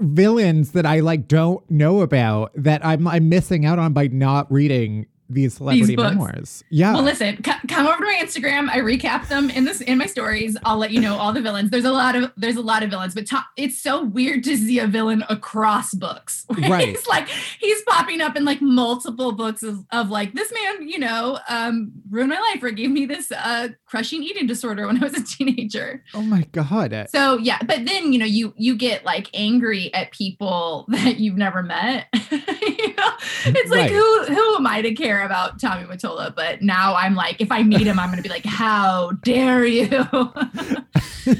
villains 0.00 0.70
that 0.72 0.86
I 0.86 1.00
like 1.00 1.26
don't 1.26 1.68
know 1.68 2.00
about 2.00 2.52
that 2.54 2.86
I'm 2.86 3.08
I'm 3.08 3.28
missing 3.28 3.66
out 3.66 3.80
on 3.80 3.92
by 3.92 4.06
not 4.06 4.50
reading 4.52 5.06
these 5.30 5.54
celebrity 5.54 5.94
books. 5.96 6.10
memoirs. 6.10 6.64
Yeah. 6.70 6.94
Well, 6.94 7.02
listen, 7.02 7.36
c- 7.44 7.52
come 7.68 7.86
over 7.86 7.98
to 7.98 8.04
my 8.04 8.18
Instagram. 8.22 8.68
I 8.70 8.78
recap 8.78 9.28
them 9.28 9.50
in 9.50 9.64
this 9.64 9.80
in 9.80 9.98
my 9.98 10.06
stories. 10.06 10.56
I'll 10.64 10.78
let 10.78 10.90
you 10.90 11.00
know 11.00 11.16
all 11.16 11.32
the 11.32 11.42
villains. 11.42 11.70
There's 11.70 11.84
a 11.84 11.92
lot 11.92 12.16
of 12.16 12.32
there's 12.36 12.56
a 12.56 12.62
lot 12.62 12.82
of 12.82 12.90
villains, 12.90 13.14
but 13.14 13.26
to- 13.26 13.44
it's 13.56 13.78
so 13.78 14.04
weird 14.04 14.42
to 14.44 14.56
see 14.56 14.78
a 14.78 14.86
villain 14.86 15.24
across 15.28 15.94
books. 15.94 16.46
Right. 16.68 16.88
It's 16.88 17.06
like 17.06 17.28
he's 17.28 17.80
popping 17.82 18.20
up 18.20 18.36
in 18.36 18.44
like 18.44 18.60
multiple 18.60 19.32
books 19.32 19.62
of, 19.62 19.86
of 19.90 20.10
like 20.10 20.34
this 20.34 20.52
man, 20.52 20.88
you 20.88 20.98
know, 20.98 21.38
um, 21.48 21.92
ruined 22.10 22.30
my 22.30 22.38
life 22.52 22.62
or 22.62 22.70
gave 22.70 22.90
me 22.90 23.06
this 23.06 23.30
uh, 23.32 23.68
crushing 23.86 24.22
eating 24.22 24.46
disorder 24.46 24.86
when 24.86 24.96
I 25.02 25.06
was 25.06 25.14
a 25.14 25.22
teenager. 25.24 26.02
oh 26.14 26.22
my 26.22 26.42
god. 26.52 27.06
So 27.10 27.38
yeah, 27.38 27.58
but 27.64 27.84
then 27.86 28.12
you 28.12 28.18
know 28.18 28.26
you 28.26 28.52
you 28.56 28.76
get 28.76 29.04
like 29.04 29.28
angry 29.34 29.92
at 29.94 30.10
people 30.10 30.84
that 30.90 31.18
you've 31.20 31.36
never 31.36 31.62
met. 31.62 32.06
know, 32.98 33.10
it's 33.46 33.70
like 33.70 33.90
Right. 33.90 33.90
who 33.90 34.24
who 34.34 34.56
am 34.56 34.66
I 34.66 34.82
to 34.82 34.94
care 34.94 35.24
about 35.24 35.60
Tommy 35.60 35.84
Mottola? 35.86 36.34
But 36.34 36.60
now 36.62 36.94
I'm 36.94 37.14
like, 37.14 37.40
if 37.40 37.50
I 37.50 37.62
meet 37.62 37.86
him, 37.86 37.98
I'm 37.98 38.10
gonna 38.10 38.22
be 38.22 38.28
like, 38.28 38.44
how 38.46 39.12
dare 39.24 39.64
you? 39.64 39.88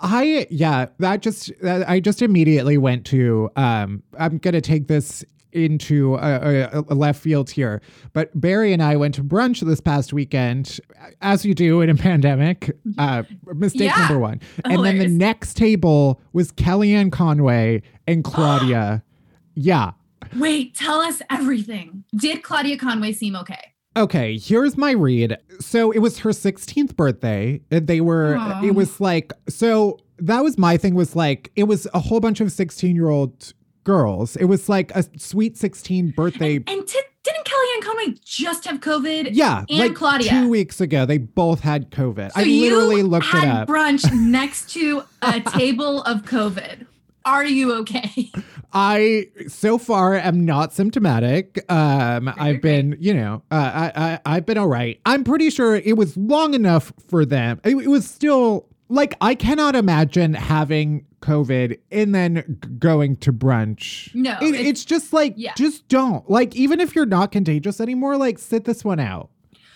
I 0.00 0.46
yeah, 0.50 0.86
that 0.98 1.20
just 1.22 1.52
that, 1.62 1.88
I 1.88 2.00
just 2.00 2.22
immediately 2.22 2.78
went 2.78 3.04
to 3.06 3.50
um 3.56 4.02
I'm 4.18 4.38
going 4.38 4.54
to 4.54 4.60
take 4.60 4.88
this 4.88 5.24
into 5.52 6.14
a, 6.14 6.68
a, 6.72 6.84
a 6.90 6.94
left 6.94 7.20
field 7.20 7.50
here. 7.50 7.82
But 8.12 8.30
Barry 8.40 8.72
and 8.72 8.80
I 8.80 8.94
went 8.94 9.16
to 9.16 9.24
brunch 9.24 9.58
this 9.60 9.80
past 9.80 10.12
weekend, 10.12 10.78
as 11.22 11.44
you 11.44 11.54
do 11.54 11.80
in 11.80 11.90
a 11.90 11.96
pandemic. 11.96 12.70
Uh, 12.98 13.24
mistake 13.56 13.90
Yeah. 13.90 13.98
number 13.98 14.20
one. 14.20 14.40
And 14.64 14.84
then 14.84 14.98
the 14.98 15.08
next 15.08 15.54
table 15.56 16.20
was 16.32 16.52
Kellyanne 16.52 17.10
Conway 17.10 17.82
and 18.06 18.22
Claudia. 18.32 19.02
yeah. 19.54 19.90
Wait, 20.36 20.74
tell 20.74 21.00
us 21.00 21.20
everything. 21.30 22.04
Did 22.16 22.42
Claudia 22.42 22.76
Conway 22.78 23.12
seem 23.12 23.36
okay? 23.36 23.72
Okay, 23.96 24.38
here's 24.38 24.76
my 24.76 24.92
read. 24.92 25.36
So 25.58 25.90
it 25.90 25.98
was 25.98 26.18
her 26.20 26.30
16th 26.30 26.94
birthday. 26.96 27.60
Uh, 27.72 27.80
they 27.82 28.00
were, 28.00 28.36
Aw. 28.38 28.62
it 28.64 28.74
was 28.74 29.00
like, 29.00 29.32
so 29.48 29.98
that 30.18 30.44
was 30.44 30.56
my 30.58 30.76
thing 30.76 30.94
was 30.94 31.16
like, 31.16 31.50
it 31.56 31.64
was 31.64 31.88
a 31.92 31.98
whole 31.98 32.20
bunch 32.20 32.40
of 32.40 32.52
16 32.52 32.94
year 32.94 33.08
old 33.08 33.52
girls. 33.84 34.36
It 34.36 34.44
was 34.44 34.68
like 34.68 34.92
a 34.94 35.04
sweet 35.18 35.56
16 35.56 36.10
birthday. 36.12 36.56
And 36.66 36.86
ti- 36.86 37.00
didn't 37.24 37.44
Kellyanne 37.44 37.82
Conway 37.82 38.14
just 38.24 38.64
have 38.66 38.80
COVID? 38.80 39.30
yeah, 39.32 39.64
and 39.68 39.78
like 39.78 39.94
Claudia. 39.94 40.30
two 40.30 40.48
weeks 40.48 40.80
ago, 40.80 41.04
they 41.04 41.18
both 41.18 41.60
had 41.60 41.90
COVID. 41.90 42.32
So 42.32 42.40
I 42.40 42.44
literally 42.44 43.02
looked 43.02 43.26
had 43.26 43.44
it 43.44 43.48
up. 43.62 43.68
brunch 43.68 44.10
next 44.12 44.70
to 44.70 45.02
a 45.20 45.40
table 45.52 46.02
of 46.02 46.22
COVID. 46.22 46.86
Are 47.24 47.44
you 47.44 47.72
okay? 47.80 48.30
I 48.72 49.26
so 49.48 49.78
far 49.78 50.14
am 50.14 50.44
not 50.44 50.72
symptomatic. 50.72 51.64
Um, 51.70 52.32
I've 52.36 52.62
been, 52.62 52.96
you 53.00 53.12
know, 53.14 53.42
uh, 53.50 53.90
I, 53.94 54.02
I 54.04 54.20
I've 54.36 54.46
been 54.46 54.58
all 54.58 54.68
right. 54.68 55.00
I'm 55.04 55.24
pretty 55.24 55.50
sure 55.50 55.76
it 55.76 55.96
was 55.96 56.16
long 56.16 56.54
enough 56.54 56.92
for 57.08 57.24
them. 57.24 57.60
It, 57.64 57.76
it 57.76 57.88
was 57.88 58.08
still 58.08 58.66
like 58.88 59.16
I 59.20 59.34
cannot 59.34 59.74
imagine 59.76 60.34
having 60.34 61.04
COVID 61.20 61.78
and 61.92 62.14
then 62.14 62.58
g- 62.62 62.68
going 62.78 63.16
to 63.18 63.32
brunch. 63.32 64.14
No, 64.14 64.36
It- 64.40 64.54
it's- 64.54 64.66
it's 64.66 64.84
just 64.84 65.12
like 65.12 65.34
yeah. 65.36 65.52
just 65.56 65.86
don't 65.88 66.28
like 66.30 66.54
even 66.56 66.80
if 66.80 66.94
you're 66.94 67.06
not 67.06 67.32
contagious 67.32 67.80
anymore. 67.80 68.16
Like 68.16 68.38
sit 68.38 68.64
this 68.64 68.84
one 68.84 69.00
out. 69.00 69.30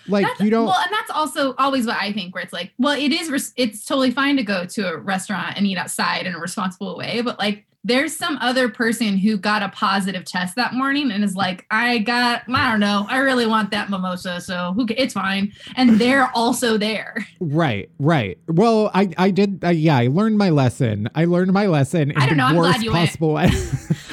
Like 0.08 0.26
That's, 0.26 0.40
you 0.40 0.50
don't. 0.50 0.66
Well, 0.66 0.78
and 0.80 0.92
that's 0.92 1.10
also 1.10 1.54
always 1.58 1.86
what 1.86 1.96
I 1.96 2.12
think, 2.12 2.34
where 2.34 2.42
it's 2.44 2.52
like, 2.52 2.72
well, 2.78 2.98
it 2.98 3.12
is, 3.12 3.30
res- 3.30 3.52
it's 3.56 3.84
totally 3.84 4.10
fine 4.10 4.36
to 4.36 4.42
go 4.42 4.64
to 4.66 4.88
a 4.92 4.96
restaurant 4.98 5.56
and 5.56 5.66
eat 5.66 5.78
outside 5.78 6.26
in 6.26 6.34
a 6.34 6.38
responsible 6.38 6.96
way, 6.96 7.20
but 7.22 7.38
like, 7.38 7.64
there's 7.86 8.16
some 8.16 8.38
other 8.40 8.70
person 8.70 9.18
who 9.18 9.36
got 9.36 9.62
a 9.62 9.68
positive 9.68 10.24
test 10.24 10.56
that 10.56 10.72
morning 10.72 11.10
and 11.10 11.22
is 11.22 11.36
like, 11.36 11.66
I 11.70 11.98
got, 11.98 12.42
I 12.48 12.70
don't 12.70 12.80
know, 12.80 13.04
I 13.10 13.18
really 13.18 13.44
want 13.44 13.70
that 13.72 13.90
mimosa, 13.90 14.40
so 14.40 14.72
who? 14.74 14.86
It's 14.88 15.12
fine, 15.12 15.52
and 15.76 16.00
they're 16.00 16.30
also 16.34 16.78
there. 16.78 17.26
Right, 17.40 17.90
right. 17.98 18.38
Well, 18.48 18.90
I, 18.94 19.10
I 19.18 19.30
did. 19.30 19.62
Uh, 19.62 19.68
yeah, 19.68 19.98
I 19.98 20.06
learned 20.06 20.38
my 20.38 20.48
lesson. 20.48 21.10
I 21.14 21.26
learned 21.26 21.52
my 21.52 21.66
lesson 21.66 22.10
in 22.10 22.16
I 22.16 22.20
don't 22.20 22.30
the 22.30 22.34
know, 22.36 22.44
I'm 22.46 22.54
glad 22.54 22.68
worst 22.72 22.84
you 22.84 22.92
went. 22.92 23.06
possible 23.08 23.34
way. 23.34 23.50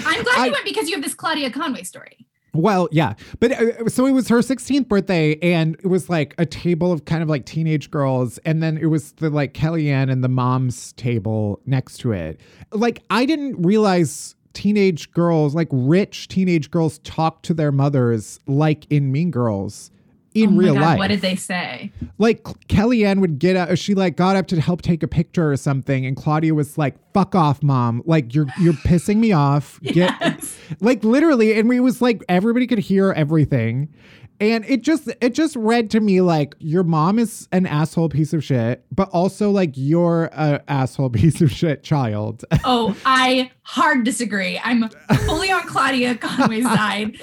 I'm 0.06 0.24
glad 0.24 0.38
I- 0.38 0.46
you 0.48 0.52
went 0.52 0.66
because 0.66 0.90
you 0.90 0.96
have 0.96 1.04
this 1.04 1.14
Claudia 1.14 1.50
Conway 1.50 1.84
story. 1.84 2.28
Well, 2.54 2.90
yeah, 2.92 3.14
but 3.40 3.52
uh, 3.52 3.88
so 3.88 4.06
it 4.06 4.12
was 4.12 4.28
her 4.28 4.40
16th 4.40 4.88
birthday, 4.90 5.38
and 5.42 5.76
it 5.76 5.88
was 5.88 6.10
like 6.10 6.36
a 6.38 6.46
table 6.46 6.92
of 6.92 7.06
kind 7.06 7.24
of 7.24 7.30
like 7.30 7.46
teenage 7.46 7.90
girls, 7.90 8.40
and 8.40 8.62
then 8.62 8.78
it 8.78 8.88
was 8.88 9.14
the 9.14 9.30
like 9.30 9.54
Kellyanne 9.54 10.12
and 10.12 10.22
the 10.24 10.30
mom's 10.30 10.92
table 10.94 11.62
next 11.66 12.00
to 12.00 12.12
it. 12.12 12.42
Like 12.72 13.04
I 13.10 13.26
didn't 13.26 13.62
realize 13.62 14.36
teenage 14.54 15.12
girls, 15.12 15.56
like 15.56 15.70
rich 15.72 16.28
teenage 16.28 16.70
girls, 16.72 17.00
talk 17.00 17.42
to 17.44 17.54
their 17.54 17.72
mothers 17.72 18.40
like 18.48 18.86
in 18.90 19.14
Mean 19.14 19.32
Girls 19.32 19.92
in 20.34 20.54
oh 20.54 20.58
real 20.58 20.74
God, 20.74 20.82
life. 20.82 20.98
What 20.98 21.08
did 21.08 21.22
they 21.22 21.36
say? 21.36 21.92
like 22.18 22.44
Kellyanne 22.44 23.20
would 23.20 23.40
get 23.40 23.56
up, 23.56 23.78
she 23.78 23.96
like 23.96 24.16
got 24.16 24.36
up 24.36 24.48
to 24.48 24.62
help 24.62 24.82
take 24.82 25.04
a 25.04 25.08
picture 25.08 25.52
or 25.52 25.58
something, 25.58 26.06
and 26.06 26.16
Claudia 26.16 26.54
was 26.54 26.78
like, 26.78 26.96
"Fuck 27.14 27.36
off, 27.36 27.62
mom! 27.64 28.02
Like 28.06 28.34
you're 28.34 28.48
you're 28.60 28.74
pissing 28.74 29.18
me 29.18 29.32
off." 29.32 29.80
Get 29.84 30.14
Yes. 30.22 30.58
like 30.80 31.04
literally, 31.04 31.58
and 31.60 31.68
we 31.70 31.80
was 31.80 32.02
like 32.02 32.24
everybody 32.30 32.68
could 32.68 32.80
hear 32.80 33.12
everything, 33.12 33.94
and 34.40 34.64
it 34.66 34.82
just 34.82 35.10
it 35.22 35.34
just 35.34 35.56
read 35.56 35.90
to 35.92 36.00
me 36.00 36.22
like 36.22 36.56
your 36.60 36.84
mom 36.84 37.20
is 37.20 37.48
an 37.52 37.66
asshole 37.66 38.10
piece 38.10 38.34
of 38.34 38.44
shit, 38.44 38.84
but 38.92 39.10
also 39.10 39.52
like 39.52 39.72
you're 39.76 40.26
a 40.34 40.62
asshole 40.68 41.10
piece 41.12 41.42
of 41.42 41.52
shit 41.52 41.84
child. 41.84 42.44
Oh, 42.64 42.96
I 43.06 43.50
hard 43.64 44.04
disagree. 44.04 44.60
I'm 44.64 44.88
fully 45.26 45.52
on 45.52 45.64
Claudia 45.68 46.16
Conway's 46.16 46.64
side. 46.64 47.16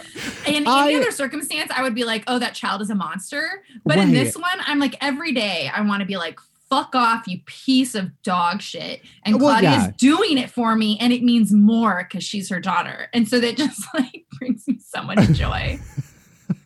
In 0.46 0.66
I- 0.66 0.86
any 0.88 0.96
other 0.96 1.10
circumstance, 1.12 1.70
I 1.74 1.82
would 1.82 1.94
be 1.94 2.04
like, 2.04 2.24
oh, 2.26 2.38
that 2.40 2.54
child 2.54 2.82
is 2.82 2.90
a 2.90 2.94
monster. 2.94 3.62
But 3.84 3.98
in 3.98 4.12
this 4.12 4.36
one, 4.36 4.58
I'm 4.66 4.78
like, 4.80 4.96
every 5.00 5.32
day, 5.32 5.70
I 5.72 5.80
want 5.82 6.00
to 6.00 6.06
be 6.06 6.16
like, 6.16 6.38
fuck 6.70 6.94
off, 6.94 7.26
you 7.26 7.40
piece 7.46 7.94
of 7.94 8.10
dog 8.22 8.62
shit. 8.62 9.02
And 9.24 9.40
Well, 9.40 9.58
Claudia's 9.58 9.84
yeah. 9.84 9.92
doing 9.96 10.38
it 10.38 10.50
for 10.50 10.76
me, 10.76 10.98
and 11.00 11.12
it 11.12 11.22
means 11.22 11.52
more 11.52 12.06
because 12.08 12.24
she's 12.24 12.48
her 12.48 12.60
daughter. 12.60 13.08
And 13.12 13.28
so 13.28 13.40
that 13.40 13.56
just 13.56 13.82
like 13.94 14.26
brings 14.38 14.66
me 14.66 14.78
so 14.84 15.02
much 15.02 15.30
joy. 15.30 15.78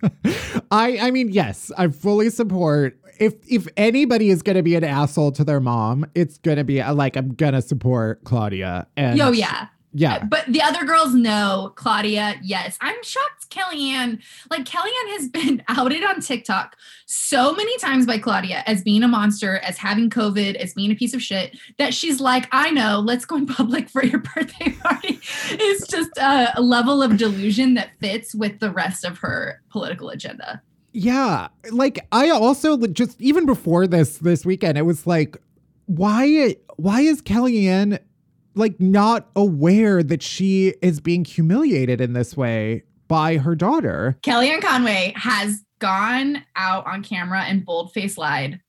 I 0.70 0.98
I 1.00 1.11
mean, 1.11 1.28
yes, 1.30 1.72
I 1.76 1.88
fully 1.88 2.30
support. 2.30 2.98
If 3.18 3.34
if 3.48 3.68
anybody 3.76 4.30
is 4.30 4.42
gonna 4.42 4.62
be 4.62 4.74
an 4.74 4.84
asshole 4.84 5.32
to 5.32 5.44
their 5.44 5.61
mom, 5.61 6.07
it's 6.14 6.38
gonna 6.38 6.64
be 6.64 6.80
uh, 6.80 6.94
like 6.94 7.16
I'm 7.16 7.34
gonna 7.34 7.62
support 7.62 8.24
Claudia. 8.24 8.86
And 8.96 9.18
Yo, 9.18 9.30
yeah. 9.30 9.68
Yeah. 9.93 10.24
But 10.24 10.47
the 10.47 10.62
other 10.62 10.84
girls 10.84 11.14
know 11.14 11.72
Claudia. 11.76 12.36
Yes, 12.43 12.78
I'm 12.80 13.03
shocked. 13.03 13.51
Kellyanne, 13.51 14.22
like 14.51 14.64
Kellyanne, 14.64 15.12
has 15.18 15.28
been 15.28 15.62
outed 15.68 16.03
on 16.03 16.20
TikTok 16.20 16.76
so 17.07 17.53
many 17.55 17.76
times 17.78 18.07
by 18.07 18.18
Claudia 18.18 18.62
as 18.66 18.82
being 18.82 19.03
a 19.03 19.09
monster, 19.09 19.59
as 19.59 19.76
having 19.76 20.09
COVID, 20.09 20.55
as 20.55 20.72
being 20.72 20.90
a 20.90 20.95
piece 20.95 21.12
of 21.12 21.22
shit. 21.22 21.59
That 21.76 21.93
she's 21.93 22.20
like, 22.20 22.49
I 22.53 22.70
know. 22.70 23.01
Let's 23.01 23.26
go 23.26 23.36
in 23.36 23.47
public 23.62 23.90
for 23.90 24.05
your 24.05 24.20
birthday 24.20 24.70
party. 24.70 25.20
It's 25.55 25.86
just 25.86 26.16
a, 26.18 26.59
a 26.59 26.62
level 26.62 27.03
of 27.03 27.16
delusion 27.16 27.74
that 27.74 27.90
fits 28.01 28.34
with 28.34 28.59
the 28.61 28.70
rest 28.70 29.05
of 29.05 29.18
her 29.18 29.61
political 29.70 30.09
agenda. 30.09 30.62
Yeah, 30.93 31.49
like 31.70 32.07
I 32.12 32.30
also 32.30 32.76
just 32.86 33.20
even 33.20 33.47
before 33.47 33.86
this 33.86 34.18
this 34.18 34.45
weekend, 34.45 34.78
it 34.78 34.82
was 34.82 35.07
like, 35.07 35.36
why 35.86 36.57
why 36.76 37.01
is 37.01 37.22
Kellyanne 37.22 37.99
like 38.55 38.80
not 38.80 39.28
aware 39.36 40.03
that 40.03 40.22
she 40.22 40.74
is 40.82 41.00
being 41.00 41.24
humiliated 41.24 42.00
in 42.00 42.12
this 42.12 42.36
way 42.36 42.84
by 43.09 43.38
her 43.38 43.55
daughter? 43.55 44.18
Kellyanne 44.22 44.62
Conway 44.62 45.12
has 45.16 45.64
gone 45.78 46.44
out 46.57 46.86
on 46.86 47.03
camera 47.03 47.42
and 47.42 47.64
boldface 47.64 48.16
lied 48.16 48.61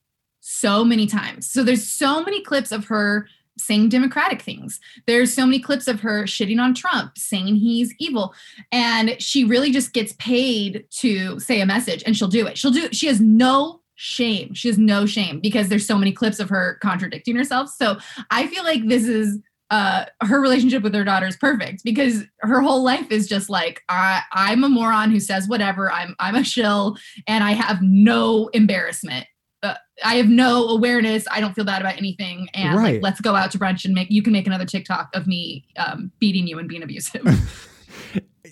so 0.41 0.83
many 0.83 1.07
times. 1.07 1.49
So 1.49 1.63
there's 1.63 1.87
so 1.87 2.23
many 2.23 2.41
clips 2.41 2.71
of 2.71 2.85
her 2.85 3.27
saying 3.57 3.89
democratic 3.89 4.41
things. 4.41 4.79
There's 5.05 5.33
so 5.33 5.45
many 5.45 5.59
clips 5.59 5.87
of 5.87 5.99
her 6.01 6.23
shitting 6.23 6.59
on 6.59 6.73
Trump, 6.73 7.17
saying 7.17 7.55
he's 7.55 7.93
evil. 7.99 8.33
And 8.71 9.15
she 9.21 9.43
really 9.43 9.71
just 9.71 9.93
gets 9.93 10.13
paid 10.13 10.85
to 10.99 11.39
say 11.39 11.61
a 11.61 11.65
message 11.65 12.03
and 12.05 12.17
she'll 12.17 12.27
do 12.27 12.47
it. 12.47 12.57
She'll 12.57 12.71
do 12.71 12.89
she 12.91 13.07
has 13.07 13.21
no 13.21 13.81
shame. 13.95 14.53
She 14.53 14.67
has 14.67 14.77
no 14.77 15.05
shame 15.05 15.39
because 15.39 15.69
there's 15.69 15.85
so 15.85 15.97
many 15.97 16.11
clips 16.11 16.39
of 16.39 16.49
her 16.49 16.77
contradicting 16.81 17.35
herself. 17.35 17.69
So 17.69 17.97
I 18.31 18.47
feel 18.47 18.63
like 18.63 18.87
this 18.87 19.03
is 19.03 19.39
uh, 19.71 20.05
her 20.21 20.39
relationship 20.39 20.83
with 20.83 20.93
her 20.93 21.03
daughter 21.03 21.25
is 21.25 21.35
perfect 21.37 21.83
because 21.83 22.23
her 22.39 22.61
whole 22.61 22.83
life 22.83 23.11
is 23.11 23.27
just 23.27 23.49
like 23.49 23.81
I, 23.89 24.21
I'm 24.31 24.63
a 24.63 24.69
moron 24.69 25.09
who 25.11 25.19
says 25.19 25.47
whatever. 25.47 25.91
I'm 25.91 26.15
I'm 26.19 26.35
a 26.35 26.43
shill, 26.43 26.97
and 27.27 27.43
I 27.43 27.51
have 27.53 27.81
no 27.81 28.49
embarrassment. 28.49 29.25
Uh, 29.63 29.75
I 30.03 30.15
have 30.15 30.27
no 30.27 30.67
awareness. 30.67 31.25
I 31.31 31.39
don't 31.39 31.53
feel 31.53 31.65
bad 31.65 31.81
about 31.81 31.97
anything, 31.97 32.49
and 32.53 32.77
Right. 32.77 32.93
like 32.95 33.03
let's 33.03 33.21
go 33.21 33.35
out 33.35 33.51
to 33.51 33.57
brunch 33.59 33.85
and 33.85 33.93
make. 33.93 34.11
You 34.11 34.21
can 34.21 34.33
make 34.33 34.45
another 34.45 34.65
TikTok 34.65 35.09
of 35.15 35.25
me 35.25 35.65
um, 35.77 36.11
beating 36.19 36.45
you 36.47 36.59
and 36.59 36.67
being 36.67 36.83
abusive. 36.83 37.25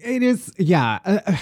It 0.04 0.24
is, 0.24 0.52
yeah. 0.58 0.98
Uh, 1.06 1.36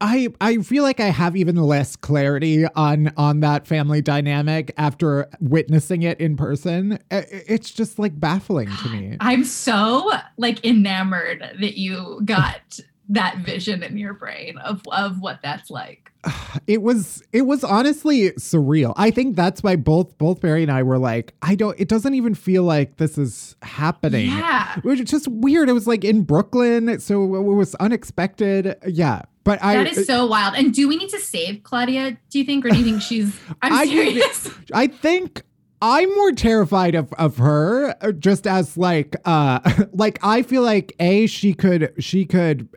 I 0.00 0.28
I 0.40 0.58
feel 0.58 0.82
like 0.82 1.00
I 1.00 1.06
have 1.06 1.36
even 1.36 1.56
less 1.56 1.96
clarity 1.96 2.66
on 2.74 3.12
on 3.16 3.40
that 3.40 3.66
family 3.66 4.02
dynamic 4.02 4.72
after 4.76 5.28
witnessing 5.40 6.02
it 6.02 6.20
in 6.20 6.36
person. 6.36 6.98
It's 7.10 7.70
just 7.70 7.98
like 7.98 8.18
baffling 8.18 8.68
to 8.82 8.88
me. 8.90 9.16
I'm 9.20 9.44
so 9.44 10.12
like 10.36 10.64
enamored 10.64 11.56
that 11.60 11.78
you 11.78 12.20
got 12.24 12.80
that 13.08 13.38
vision 13.38 13.82
in 13.82 13.96
your 13.96 14.14
brain 14.14 14.58
of 14.58 14.82
of 14.92 15.20
what 15.20 15.40
that's 15.42 15.70
like. 15.70 16.10
It 16.66 16.82
was 16.82 17.22
it 17.32 17.42
was 17.42 17.62
honestly 17.62 18.30
surreal. 18.32 18.92
I 18.96 19.10
think 19.12 19.36
that's 19.36 19.62
why 19.62 19.76
both 19.76 20.16
both 20.18 20.40
Barry 20.40 20.62
and 20.62 20.72
I 20.72 20.82
were 20.82 20.98
like, 20.98 21.34
I 21.42 21.54
don't. 21.54 21.78
It 21.78 21.86
doesn't 21.88 22.14
even 22.14 22.34
feel 22.34 22.64
like 22.64 22.96
this 22.96 23.16
is 23.18 23.54
happening. 23.62 24.30
Yeah. 24.30 24.80
Which 24.80 24.98
is 25.00 25.08
just 25.10 25.28
weird. 25.28 25.68
It 25.68 25.74
was 25.74 25.86
like 25.86 26.02
in 26.02 26.22
Brooklyn, 26.22 26.98
so 26.98 27.22
it 27.36 27.42
was 27.42 27.74
unexpected. 27.76 28.74
Yeah, 28.86 29.22
but 29.44 29.62
I 29.62 29.76
That 29.76 29.96
is 29.96 30.06
so 30.06 30.26
wild. 30.26 30.54
And 30.56 30.72
do 30.74 30.88
we 30.88 30.96
need 30.96 31.10
to 31.10 31.20
save 31.20 31.62
Claudia, 31.62 32.18
do 32.30 32.38
you 32.40 32.44
think? 32.44 32.64
Or 32.64 32.70
do 32.70 32.76
you 32.78 32.84
think 32.84 33.02
she's 33.10 33.38
I'm 33.62 33.72
I- 33.72 33.86
serious. 33.86 34.50
I 34.74 34.88
think 34.88 35.42
I'm 35.80 36.12
more 36.16 36.32
terrified 36.32 36.94
of 36.96 37.12
of 37.12 37.36
her 37.36 37.94
uh, 38.00 38.10
just 38.12 38.46
as 38.46 38.76
like 38.76 39.14
uh 39.24 39.60
like 39.92 40.18
I 40.22 40.42
feel 40.42 40.62
like 40.62 40.94
a 40.98 41.26
she 41.26 41.54
could 41.54 41.92
she 41.98 42.24
could 42.24 42.68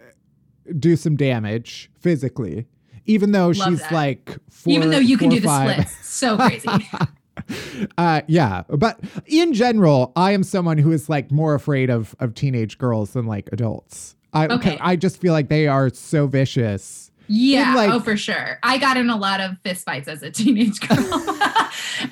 do 0.77 0.95
some 0.95 1.15
damage 1.15 1.89
physically 1.99 2.65
even 3.05 3.31
though 3.31 3.47
Love 3.47 3.55
she's 3.55 3.79
that. 3.81 3.91
like 3.91 4.37
four, 4.51 4.71
Even 4.73 4.91
though 4.91 4.99
you 4.99 5.17
can 5.17 5.29
do 5.29 5.39
the 5.39 5.47
five. 5.47 5.71
splits. 5.89 6.05
So 6.05 6.37
crazy. 6.37 6.67
uh 7.97 8.21
yeah 8.27 8.63
but 8.69 8.99
in 9.25 9.53
general 9.53 10.11
I 10.15 10.31
am 10.31 10.43
someone 10.43 10.77
who 10.77 10.91
is 10.91 11.07
like 11.09 11.31
more 11.31 11.55
afraid 11.55 11.89
of 11.89 12.13
of 12.19 12.33
teenage 12.35 12.77
girls 12.77 13.13
than 13.13 13.25
like 13.25 13.49
adults 13.51 14.15
I 14.33 14.47
Okay. 14.47 14.77
I 14.81 14.95
just 14.95 15.19
feel 15.19 15.33
like 15.33 15.47
they 15.49 15.67
are 15.67 15.89
so 15.89 16.27
vicious 16.27 17.09
Yeah, 17.27 17.73
like- 17.75 17.89
oh 17.91 17.99
for 17.99 18.15
sure. 18.17 18.59
I 18.61 18.77
got 18.77 18.97
in 18.97 19.09
a 19.09 19.15
lot 19.17 19.39
of 19.39 19.57
fist 19.63 19.85
fights 19.85 20.07
as 20.07 20.21
a 20.21 20.29
teenage 20.31 20.79
girl. 20.87 20.97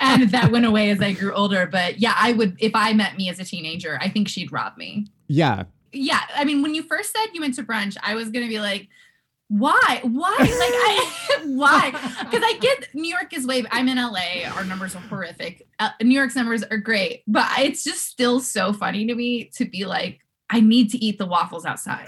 and 0.00 0.30
that 0.30 0.50
went 0.50 0.64
away 0.64 0.90
as 0.90 1.00
I 1.00 1.12
grew 1.12 1.32
older. 1.32 1.66
But 1.70 1.98
yeah, 2.00 2.14
I 2.16 2.32
would 2.32 2.56
if 2.58 2.72
I 2.74 2.92
met 2.92 3.16
me 3.16 3.28
as 3.28 3.38
a 3.38 3.44
teenager, 3.44 3.98
I 4.00 4.08
think 4.08 4.28
she'd 4.28 4.50
rob 4.50 4.76
me. 4.76 5.06
yeah 5.28 5.64
yeah 5.92 6.20
i 6.34 6.44
mean 6.44 6.62
when 6.62 6.74
you 6.74 6.82
first 6.82 7.12
said 7.12 7.26
you 7.32 7.40
went 7.40 7.54
to 7.54 7.62
brunch 7.62 7.96
i 8.02 8.14
was 8.14 8.30
gonna 8.30 8.48
be 8.48 8.60
like 8.60 8.88
why? 9.50 10.00
Why? 10.02 10.36
Like 10.38 10.50
i 10.50 11.40
why? 11.46 11.90
Because 11.90 12.42
i 12.44 12.58
get 12.60 12.94
new 12.94 13.08
york 13.08 13.32
is 13.32 13.46
way 13.46 13.64
i'm 13.70 13.88
in 13.88 13.96
la 13.96 14.20
our 14.54 14.64
numbers 14.64 14.94
are 14.94 15.00
horrific. 15.00 15.66
Uh, 15.78 15.88
new 16.02 16.14
york's 16.14 16.36
numbers 16.36 16.62
are 16.64 16.76
great 16.76 17.22
but 17.26 17.46
it's 17.58 17.82
just 17.82 18.04
still 18.04 18.40
so 18.40 18.72
funny 18.72 19.06
to 19.06 19.14
me 19.14 19.44
to 19.54 19.64
be 19.64 19.86
like 19.86 20.20
i 20.50 20.60
need 20.60 20.90
to 20.90 20.98
eat 21.04 21.18
the 21.18 21.26
waffles 21.26 21.64
outside 21.64 22.06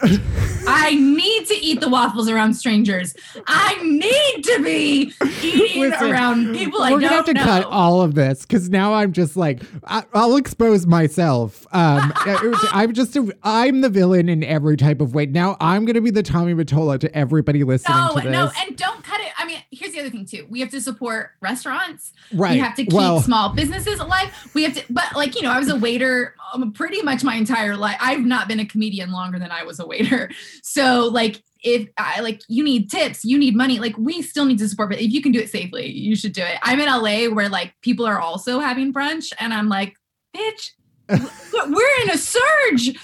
i 0.66 0.94
need 0.94 1.46
to 1.46 1.54
eat 1.54 1.80
the 1.80 1.88
waffles 1.88 2.28
around 2.28 2.54
strangers 2.54 3.14
i 3.46 3.74
need 3.82 4.44
to 4.44 4.62
be 4.62 5.12
eating 5.42 5.82
Listen, 5.82 6.10
around 6.10 6.54
people 6.54 6.82
i 6.82 6.90
don't 6.90 7.00
know. 7.00 7.06
We're 7.06 7.10
gonna 7.10 7.16
have 7.16 7.24
to 7.26 7.34
cut 7.34 7.64
all 7.64 8.02
of 8.02 8.14
this 8.14 8.42
because 8.42 8.68
now 8.68 8.94
I'm 8.94 9.12
just 9.12 9.36
like 9.36 9.62
I, 9.84 10.04
I'll 10.14 10.36
expose 10.36 10.86
myself. 10.86 11.66
Um, 11.72 12.12
I'm 12.16 12.92
just 12.92 13.16
a, 13.16 13.32
I'm 13.42 13.80
the 13.80 13.88
villain 13.88 14.28
in 14.28 14.44
every 14.44 14.76
type 14.76 15.00
of 15.00 15.14
way. 15.14 15.26
Now 15.26 15.56
I'm 15.60 15.84
gonna 15.84 16.00
be 16.00 16.10
the 16.10 16.22
Tommy 16.22 16.54
Mottola 16.54 16.98
to 17.00 17.14
everybody 17.16 17.64
listening 17.64 17.96
no, 17.96 18.14
to 18.14 18.20
this. 18.22 18.32
no, 18.32 18.50
and 18.60 18.76
don't 18.76 19.02
cut 19.02 19.20
it. 19.20 19.32
I 19.38 19.46
mean, 19.46 19.62
here's 19.70 19.92
the 19.92 20.00
other 20.00 20.10
thing 20.10 20.26
too. 20.26 20.46
We 20.48 20.60
have 20.60 20.70
to 20.70 20.80
support 20.80 21.32
restaurants. 21.40 22.12
right. 22.34 22.52
We 22.52 22.58
have 22.58 22.74
to 22.76 22.84
keep 22.84 22.92
well, 22.92 23.20
small 23.20 23.50
businesses 23.50 24.00
alive. 24.00 24.30
We 24.54 24.64
have 24.64 24.74
to, 24.74 24.84
but 24.90 25.14
like 25.14 25.34
you 25.34 25.42
know, 25.42 25.50
I 25.50 25.58
was 25.58 25.68
a 25.68 25.76
waiter 25.76 26.34
um, 26.52 26.72
pretty 26.72 27.02
much 27.02 27.24
my 27.24 27.34
entire 27.36 27.76
life. 27.76 27.96
I've 28.00 28.24
not 28.30 28.48
been 28.48 28.60
a 28.60 28.64
comedian 28.64 29.12
longer 29.12 29.38
than 29.38 29.50
I 29.50 29.64
was 29.64 29.78
a 29.78 29.86
waiter. 29.86 30.30
So 30.62 31.08
like, 31.12 31.42
if 31.62 31.88
I 31.98 32.20
like, 32.20 32.40
you 32.48 32.64
need 32.64 32.90
tips, 32.90 33.22
you 33.24 33.36
need 33.36 33.54
money. 33.54 33.78
Like, 33.78 33.96
we 33.98 34.22
still 34.22 34.46
need 34.46 34.58
to 34.58 34.68
support. 34.68 34.88
But 34.88 35.00
if 35.00 35.10
you 35.12 35.20
can 35.20 35.32
do 35.32 35.40
it 35.40 35.50
safely, 35.50 35.90
you 35.90 36.16
should 36.16 36.32
do 36.32 36.42
it. 36.42 36.58
I'm 36.62 36.80
in 36.80 36.86
LA 36.86 37.34
where 37.34 37.50
like 37.50 37.74
people 37.82 38.06
are 38.06 38.18
also 38.18 38.60
having 38.60 38.94
brunch, 38.94 39.32
and 39.38 39.52
I'm 39.52 39.68
like, 39.68 39.94
bitch, 40.34 40.70
we're 41.10 42.02
in 42.02 42.10
a 42.10 42.16
surge. 42.16 42.98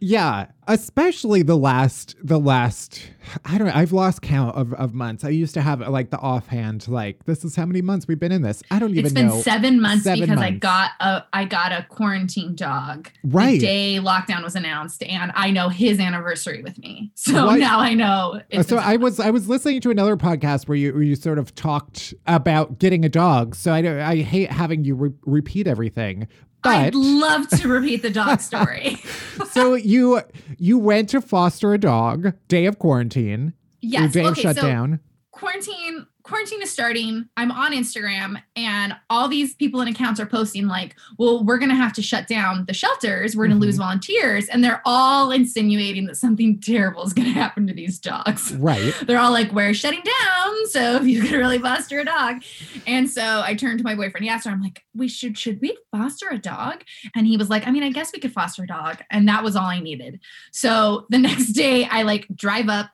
Yeah, 0.00 0.46
especially 0.68 1.42
the 1.42 1.56
last 1.56 2.16
the 2.22 2.38
last 2.38 3.02
I 3.44 3.58
don't 3.58 3.66
know. 3.68 3.72
I've 3.74 3.92
lost 3.92 4.22
count 4.22 4.56
of, 4.56 4.72
of 4.74 4.94
months. 4.94 5.24
I 5.24 5.30
used 5.30 5.54
to 5.54 5.62
have 5.62 5.80
like 5.80 6.10
the 6.10 6.18
offhand 6.18 6.86
like 6.88 7.24
this 7.24 7.44
is 7.44 7.56
how 7.56 7.66
many 7.66 7.82
months 7.82 8.06
we've 8.08 8.18
been 8.18 8.32
in 8.32 8.42
this. 8.42 8.62
I 8.70 8.78
don't 8.78 8.90
even 8.90 9.02
know. 9.02 9.06
It's 9.06 9.14
been 9.14 9.26
know. 9.28 9.40
seven 9.40 9.80
months 9.80 10.04
Seven 10.04 10.20
because 10.20 10.38
I 10.40 10.50
got 10.50 10.90
a 11.00 11.24
I 11.32 11.44
got 11.44 11.72
a 11.72 11.84
quarantine 11.88 12.54
dog 12.54 13.10
Right. 13.24 13.52
the 13.60 13.66
day 13.66 13.98
lockdown 14.00 14.42
was 14.44 14.54
announced, 14.56 15.02
and 15.02 15.32
I 15.34 15.50
know 15.50 15.68
his 15.68 15.98
anniversary 16.00 16.62
with 16.62 16.78
me. 16.78 17.12
So 17.26 17.46
What? 17.46 17.58
now 17.58 17.80
I 17.80 17.94
know. 17.94 18.40
It's 18.50 18.68
so 18.68 18.76
I 18.76 18.96
was 18.96 19.18
I 19.18 19.30
was 19.30 19.48
listening 19.48 19.80
to 19.80 19.90
another 19.90 20.16
podcast 20.16 20.68
where 20.68 20.76
you 20.76 20.92
where 20.92 21.02
you 21.02 21.16
sort 21.16 21.38
of 21.38 21.54
talked 21.54 22.14
about 22.26 22.78
getting 22.78 23.04
a 23.04 23.08
dog. 23.08 23.54
So 23.56 23.72
I 23.72 24.10
I 24.10 24.16
hate 24.22 24.50
having 24.50 24.84
you 24.84 24.94
re- 24.94 25.12
repeat 25.24 25.66
everything. 25.66 26.28
But 26.66 26.76
I'd 26.76 26.94
love 26.94 27.48
to 27.48 27.68
repeat 27.68 28.02
the 28.02 28.10
dog 28.10 28.40
story. 28.40 28.96
so 29.52 29.74
you 29.74 30.20
you 30.58 30.78
went 30.78 31.08
to 31.10 31.20
foster 31.20 31.72
a 31.74 31.78
dog 31.78 32.32
day 32.48 32.66
of 32.66 32.78
quarantine. 32.78 33.54
your 33.80 34.02
yes. 34.02 34.12
day 34.12 34.20
of 34.24 34.32
Okay. 34.32 34.42
So 34.42 34.52
shutdown. 34.54 35.00
quarantine 35.30 36.06
quarantine 36.26 36.60
is 36.62 36.70
starting. 36.70 37.28
I'm 37.36 37.50
on 37.52 37.72
Instagram 37.72 38.42
and 38.56 38.94
all 39.08 39.28
these 39.28 39.54
people 39.54 39.80
and 39.80 39.88
accounts 39.88 40.18
are 40.20 40.26
posting 40.26 40.66
like, 40.66 40.96
well, 41.18 41.44
we're 41.44 41.58
gonna 41.58 41.74
have 41.74 41.92
to 41.94 42.02
shut 42.02 42.26
down 42.26 42.64
the 42.66 42.74
shelters. 42.74 43.36
We're 43.36 43.46
gonna 43.46 43.58
Mhm. 43.58 43.62
lose 43.62 43.76
volunteers. 43.76 44.48
And 44.48 44.62
they're 44.62 44.82
all 44.84 45.30
insinuating 45.30 46.06
that 46.06 46.16
something 46.16 46.58
terrible 46.60 47.04
is 47.04 47.12
gonna 47.12 47.30
happen 47.30 47.66
to 47.68 47.72
these 47.72 47.98
dogs. 47.98 48.52
Right. 48.54 48.94
they're 49.06 49.18
all 49.20 49.30
like, 49.32 49.52
we're 49.52 49.72
shutting 49.74 50.02
down. 50.02 50.66
So 50.70 50.96
if 50.96 51.04
you 51.06 51.22
could 51.22 51.32
really 51.32 51.58
foster 51.58 52.00
a 52.00 52.04
dog. 52.04 52.42
And 52.86 53.08
so 53.08 53.42
I 53.44 53.54
turned 53.54 53.78
to 53.78 53.84
my 53.84 53.94
boyfriend. 53.94 54.24
He 54.24 54.30
asked 54.30 54.46
her, 54.46 54.50
I'm 54.50 54.62
like, 54.62 54.82
we 54.94 55.08
should, 55.08 55.38
should 55.38 55.60
we 55.60 55.76
foster 55.92 56.28
a 56.30 56.38
dog? 56.38 56.82
And 57.14 57.26
he 57.26 57.36
was 57.36 57.48
like, 57.50 57.66
I 57.66 57.70
mean, 57.70 57.82
I 57.82 57.90
guess 57.90 58.12
we 58.12 58.18
could 58.18 58.32
foster 58.32 58.64
a 58.64 58.66
dog. 58.66 58.98
And 59.10 59.28
that 59.28 59.44
was 59.44 59.56
all 59.56 59.66
I 59.66 59.80
needed. 59.80 60.20
So 60.52 61.06
the 61.10 61.18
next 61.28 61.52
day 61.52 61.84
I 61.86 62.02
like 62.02 62.26
drive 62.34 62.68
up. 62.68 62.90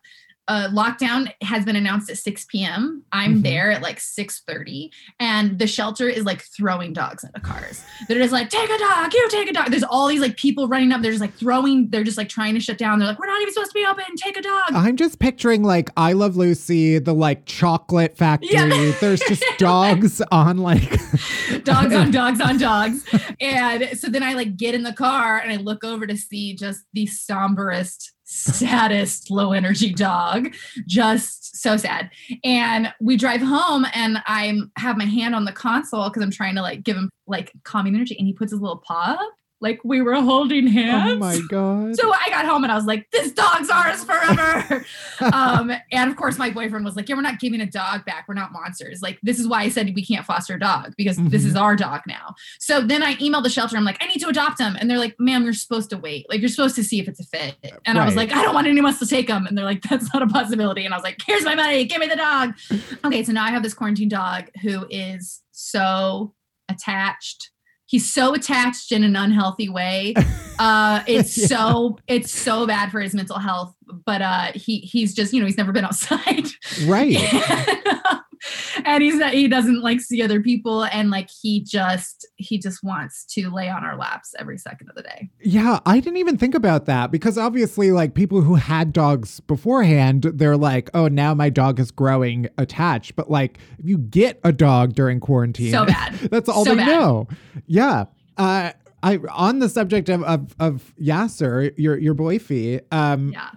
Uh, 0.48 0.68
lockdown 0.72 1.32
has 1.42 1.64
been 1.64 1.76
announced 1.76 2.10
at 2.10 2.18
6 2.18 2.46
p.m. 2.46 3.04
I'm 3.12 3.36
Mhm. 3.38 3.42
there 3.44 3.70
at 3.70 3.80
like 3.80 3.98
6:30, 4.00 4.90
and 5.20 5.56
the 5.58 5.68
shelter 5.68 6.08
is 6.08 6.24
like 6.24 6.42
throwing 6.42 6.92
dogs 6.92 7.22
into 7.22 7.38
cars. 7.40 7.80
They're 8.08 8.18
just 8.18 8.32
like, 8.32 8.50
take 8.50 8.68
a 8.68 8.76
dog, 8.78 9.12
you 9.14 9.28
take 9.30 9.48
a 9.48 9.52
dog. 9.52 9.70
There's 9.70 9.84
all 9.84 10.08
these 10.08 10.20
like 10.20 10.36
people 10.36 10.66
running 10.66 10.90
up. 10.90 11.00
They're 11.00 11.12
just 11.12 11.20
like 11.20 11.34
throwing. 11.34 11.90
They're 11.90 12.02
just 12.02 12.18
like 12.18 12.28
trying 12.28 12.54
to 12.54 12.60
shut 12.60 12.76
down. 12.76 12.98
They're 12.98 13.06
like, 13.08 13.20
we're 13.20 13.26
not 13.26 13.40
even 13.40 13.54
supposed 13.54 13.70
to 13.70 13.74
be 13.78 13.86
open. 13.86 14.04
Take 14.16 14.36
a 14.36 14.42
dog. 14.42 14.72
I'm 14.74 14.96
just 14.96 15.20
picturing 15.20 15.62
like 15.62 15.90
I 15.96 16.12
Love 16.12 16.36
Lucy, 16.36 16.98
the 16.98 17.14
like 17.14 17.46
chocolate 17.46 18.16
factory. 18.16 18.50
Yeah. 18.50 18.92
There's 19.00 19.20
just 19.20 19.44
dogs 19.58 20.20
on 20.32 20.58
like 20.58 20.90
dogs 21.64 21.94
on 21.94 22.10
dogs 22.10 22.40
on 22.40 22.58
dogs. 22.58 23.04
And 23.40 23.96
so 23.96 24.08
then 24.08 24.22
I 24.24 24.34
like 24.34 24.56
get 24.56 24.74
in 24.74 24.82
the 24.82 24.92
car 24.92 25.38
and 25.38 25.52
I 25.52 25.56
look 25.56 25.84
over 25.84 26.06
to 26.06 26.16
see 26.16 26.54
just 26.56 26.82
the 26.92 27.06
somberest, 27.06 28.11
saddest, 28.32 29.30
low 29.30 29.52
energy 29.52 29.92
dog. 29.92 30.54
Just 30.86 31.56
so 31.56 31.76
sad. 31.76 32.10
And 32.44 32.92
we 33.00 33.16
drive 33.16 33.40
home 33.40 33.86
and 33.94 34.18
I 34.26 34.58
have 34.78 34.96
my 34.96 35.04
hand 35.04 35.34
on 35.34 35.44
the 35.44 35.52
console 35.52 36.08
because 36.08 36.22
I'm 36.22 36.30
trying 36.30 36.54
to 36.56 36.62
like 36.62 36.82
give 36.82 36.96
him 36.96 37.10
like 37.26 37.52
calming 37.64 37.94
energy. 37.94 38.16
And 38.18 38.26
he 38.26 38.32
puts 38.32 38.52
his 38.52 38.60
little 38.60 38.78
paw 38.78 39.16
up 39.18 39.32
like 39.62 39.80
we 39.84 40.02
were 40.02 40.14
holding 40.16 40.66
hands. 40.66 41.12
Oh 41.12 41.16
my 41.18 41.38
god. 41.48 41.96
So 41.96 42.12
I 42.12 42.28
got 42.30 42.44
home 42.44 42.64
and 42.64 42.72
I 42.72 42.74
was 42.76 42.84
like, 42.84 43.10
this 43.10 43.32
dog's 43.32 43.70
ours 43.70 44.04
forever. 44.04 44.84
um, 45.32 45.72
and 45.90 46.10
of 46.10 46.16
course, 46.16 46.36
my 46.38 46.50
boyfriend 46.50 46.84
was 46.84 46.96
like, 46.96 47.08
yeah, 47.08 47.14
we're 47.14 47.22
not 47.22 47.40
giving 47.40 47.60
a 47.60 47.66
dog 47.66 48.04
back. 48.04 48.26
We're 48.28 48.34
not 48.34 48.52
monsters. 48.52 49.00
Like, 49.00 49.18
this 49.22 49.38
is 49.38 49.46
why 49.48 49.62
I 49.62 49.68
said 49.68 49.92
we 49.94 50.04
can't 50.04 50.26
foster 50.26 50.54
a 50.56 50.60
dog 50.60 50.94
because 50.98 51.16
this 51.16 51.44
Mhm. 51.44 51.46
is 51.46 51.56
our 51.56 51.76
dog 51.76 52.02
now. 52.06 52.34
So 52.58 52.80
then 52.80 53.02
I 53.02 53.14
emailed 53.14 53.44
the 53.44 53.50
shelter. 53.50 53.76
I'm 53.76 53.84
like, 53.84 54.02
I 54.02 54.06
need 54.08 54.18
to 54.20 54.28
adopt 54.28 54.60
him. 54.60 54.76
And 54.78 54.90
they're 54.90 54.98
like, 54.98 55.14
ma'am, 55.18 55.44
you're 55.44 55.52
supposed 55.52 55.90
to 55.90 55.96
wait. 55.96 56.26
Like, 56.28 56.40
you're 56.40 56.48
supposed 56.48 56.74
to 56.76 56.84
see 56.84 56.98
if 57.00 57.08
it's 57.08 57.20
a 57.20 57.24
fit. 57.24 57.56
And 57.86 57.98
I 57.98 58.04
was 58.04 58.16
like, 58.16 58.32
I 58.32 58.42
don't 58.42 58.54
want 58.54 58.66
anyone 58.66 58.90
else 58.90 58.98
to 58.98 59.06
take 59.06 59.28
him. 59.28 59.46
And 59.46 59.56
they're 59.56 59.64
like, 59.64 59.82
that's 59.88 60.12
not 60.12 60.22
a 60.22 60.26
possibility. 60.26 60.84
And 60.84 60.92
I 60.92 60.96
was 60.96 61.04
like, 61.04 61.20
here's 61.24 61.44
my 61.44 61.54
money. 61.54 61.84
Give 61.84 62.00
me 62.00 62.08
the 62.08 62.16
dog. 62.16 62.54
Okay. 63.04 63.22
So 63.22 63.32
now 63.32 63.44
I 63.44 63.50
have 63.50 63.62
this 63.62 63.74
quarantine 63.74 64.08
dog 64.08 64.50
who 64.62 64.86
is 64.90 65.40
so 65.52 66.34
attached. 66.68 67.50
He's 67.92 68.10
so 68.12 68.32
attached 68.34 68.90
in 68.90 69.04
an 69.04 69.14
unhealthy 69.16 69.68
way. 69.68 70.14
Uh, 70.58 71.02
it's 71.08 71.36
Yeah. 71.36 71.46
so 71.46 71.98
it's 72.06 72.30
so 72.30 72.66
bad 72.68 72.92
for 72.92 73.00
his 73.00 73.14
mental 73.14 73.38
health. 73.38 73.74
But 74.04 74.22
uh, 74.22 74.52
he 74.54 74.78
he's 74.80 75.12
just 75.12 75.32
you 75.32 75.40
know 75.40 75.46
he's 75.46 75.56
never 75.56 75.72
been 75.72 75.84
outside. 75.84 76.46
right. 76.84 77.16
and 77.16 78.00
he's 78.98 79.16
not, 79.16 79.32
he 79.32 79.48
doesn't 79.48 79.80
like 79.82 80.00
see 80.00 80.22
other 80.22 80.40
people 80.40 80.84
and 80.84 81.10
like 81.10 81.28
he 81.42 81.60
just 81.60 82.26
he 82.36 82.58
just 82.58 82.82
wants 82.82 83.24
to 83.26 83.50
lay 83.50 83.68
on 83.68 83.84
our 83.84 83.96
laps 83.96 84.34
every 84.38 84.58
second 84.58 84.88
of 84.88 84.94
the 84.96 85.02
day 85.02 85.30
Yeah, 85.40 85.78
I 85.86 86.00
didn't 86.00 86.16
even 86.18 86.36
think 86.36 86.54
about 86.54 86.86
that 86.86 87.10
because 87.10 87.38
obviously, 87.38 87.92
like 87.92 88.14
people 88.14 88.40
who 88.42 88.56
had 88.56 88.92
dogs 88.92 89.40
beforehand, 89.40 90.22
they're 90.34 90.56
like, 90.56 90.90
oh, 90.94 91.08
now 91.08 91.34
my 91.34 91.50
dog 91.50 91.78
is 91.80 91.90
growing 91.90 92.48
attached. 92.58 93.14
But 93.16 93.30
like, 93.30 93.58
if 93.78 93.86
you 93.86 93.98
get 93.98 94.40
a 94.44 94.52
dog 94.52 94.94
during 94.94 95.20
quarantine, 95.20 95.70
So 95.72 95.86
bad. 95.86 96.14
that's 96.30 96.48
all 96.48 96.64
So 96.64 96.74
they 96.74 96.84
bad. 96.84 96.88
know. 96.88 97.28
Yeah. 97.66 98.04
Uh, 98.36 98.72
I 99.02 99.18
on 99.30 99.58
the 99.58 99.68
subject 99.68 100.08
of 100.08 100.22
of, 100.24 100.54
of 100.58 100.94
Yasser, 101.00 101.72
your 101.76 101.98
your 101.98 102.14
boyfie. 102.14 102.80
Um, 102.92 103.30
yeah 103.32 103.50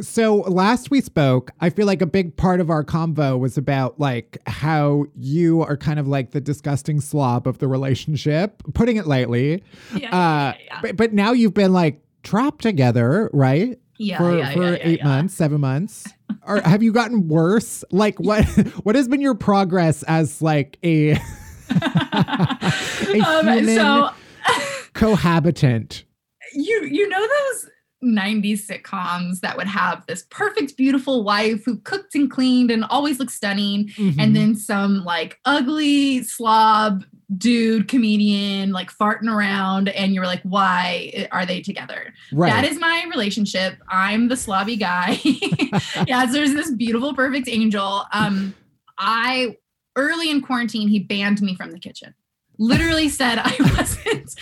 so 0.00 0.36
last 0.36 0.90
we 0.90 1.00
spoke, 1.00 1.50
I 1.60 1.70
feel 1.70 1.86
like 1.86 2.02
a 2.02 2.06
big 2.06 2.36
part 2.36 2.60
of 2.60 2.70
our 2.70 2.84
convo 2.84 3.38
was 3.38 3.56
about 3.56 3.98
like 4.00 4.38
how 4.46 5.06
you 5.16 5.62
are 5.62 5.76
kind 5.76 5.98
of 5.98 6.08
like 6.08 6.32
the 6.32 6.40
disgusting 6.40 7.00
slob 7.00 7.46
of 7.46 7.58
the 7.58 7.68
relationship, 7.68 8.62
putting 8.74 8.96
it 8.96 9.06
lightly. 9.06 9.62
yeah 9.96 10.08
Uh, 10.08 10.10
yeah, 10.10 10.54
yeah. 10.64 10.78
But, 10.82 10.96
but 10.96 11.12
now 11.12 11.32
you've 11.32 11.54
been 11.54 11.72
like 11.72 12.02
trapped 12.22 12.62
together, 12.62 13.30
right? 13.32 13.78
yeah, 13.98 14.18
for 14.18 14.36
yeah, 14.36 14.52
for 14.52 14.72
yeah, 14.72 14.78
eight 14.80 15.04
months, 15.04 15.34
seven 15.34 15.60
months. 15.60 16.08
or 16.46 16.60
have 16.60 16.82
you 16.82 16.92
gotten 16.92 17.28
worse? 17.28 17.84
Like 17.90 18.18
what 18.18 18.44
what 18.82 18.94
has 18.96 19.08
been 19.08 19.20
your 19.20 19.34
progress 19.34 20.02
as 20.04 20.42
like 20.42 20.78
a 20.82 21.12
a 21.70 23.20
um, 23.24 23.46
human 23.46 23.66
so 23.66 24.10
cohabitant? 24.94 26.04
you 26.54 26.82
you 26.90 27.08
know 27.08 27.20
those 27.20 27.70
90s 28.02 28.66
sitcoms 28.66 29.40
that 29.40 29.56
would 29.56 29.66
have 29.66 30.04
this 30.06 30.24
perfect 30.30 30.76
beautiful 30.76 31.24
wife 31.24 31.64
who 31.64 31.76
cooked 31.78 32.14
and 32.14 32.30
cleaned 32.30 32.70
and 32.70 32.84
always 32.84 33.18
looked 33.18 33.32
stunning 33.32 33.88
Mhm. 33.96 34.16
and 34.18 34.34
then 34.36 34.54
some 34.54 35.04
like 35.04 35.38
ugly 35.44 36.22
slob 36.24 37.04
dude 37.38 37.88
comedian 37.88 38.72
like 38.72 38.90
farting 38.90 39.32
around 39.32 39.88
and 39.88 40.14
you're 40.14 40.26
like 40.26 40.42
why 40.42 41.28
are 41.32 41.46
they 41.46 41.60
together? 41.62 42.12
Right. 42.32 42.50
that 42.50 42.64
is 42.64 42.78
my 42.78 43.04
relationship. 43.10 43.78
I'm 43.88 44.28
the 44.28 44.34
slobby 44.34 44.78
guy. 44.78 45.18
Yeah 46.06 46.26
so 46.26 46.32
there's 46.32 46.52
this 46.54 46.70
beautiful 46.72 47.14
perfect 47.14 47.48
angel. 47.48 48.04
Um 48.12 48.54
i 48.98 49.56
early 49.96 50.30
in 50.30 50.40
quarantine 50.42 50.88
he 50.88 50.98
banned 50.98 51.40
me 51.42 51.54
from 51.54 51.70
the 51.70 51.78
kitchen 51.78 52.14
literally 52.62 53.08
said 53.08 53.38
i 53.38 53.54
wasn't 53.76 54.34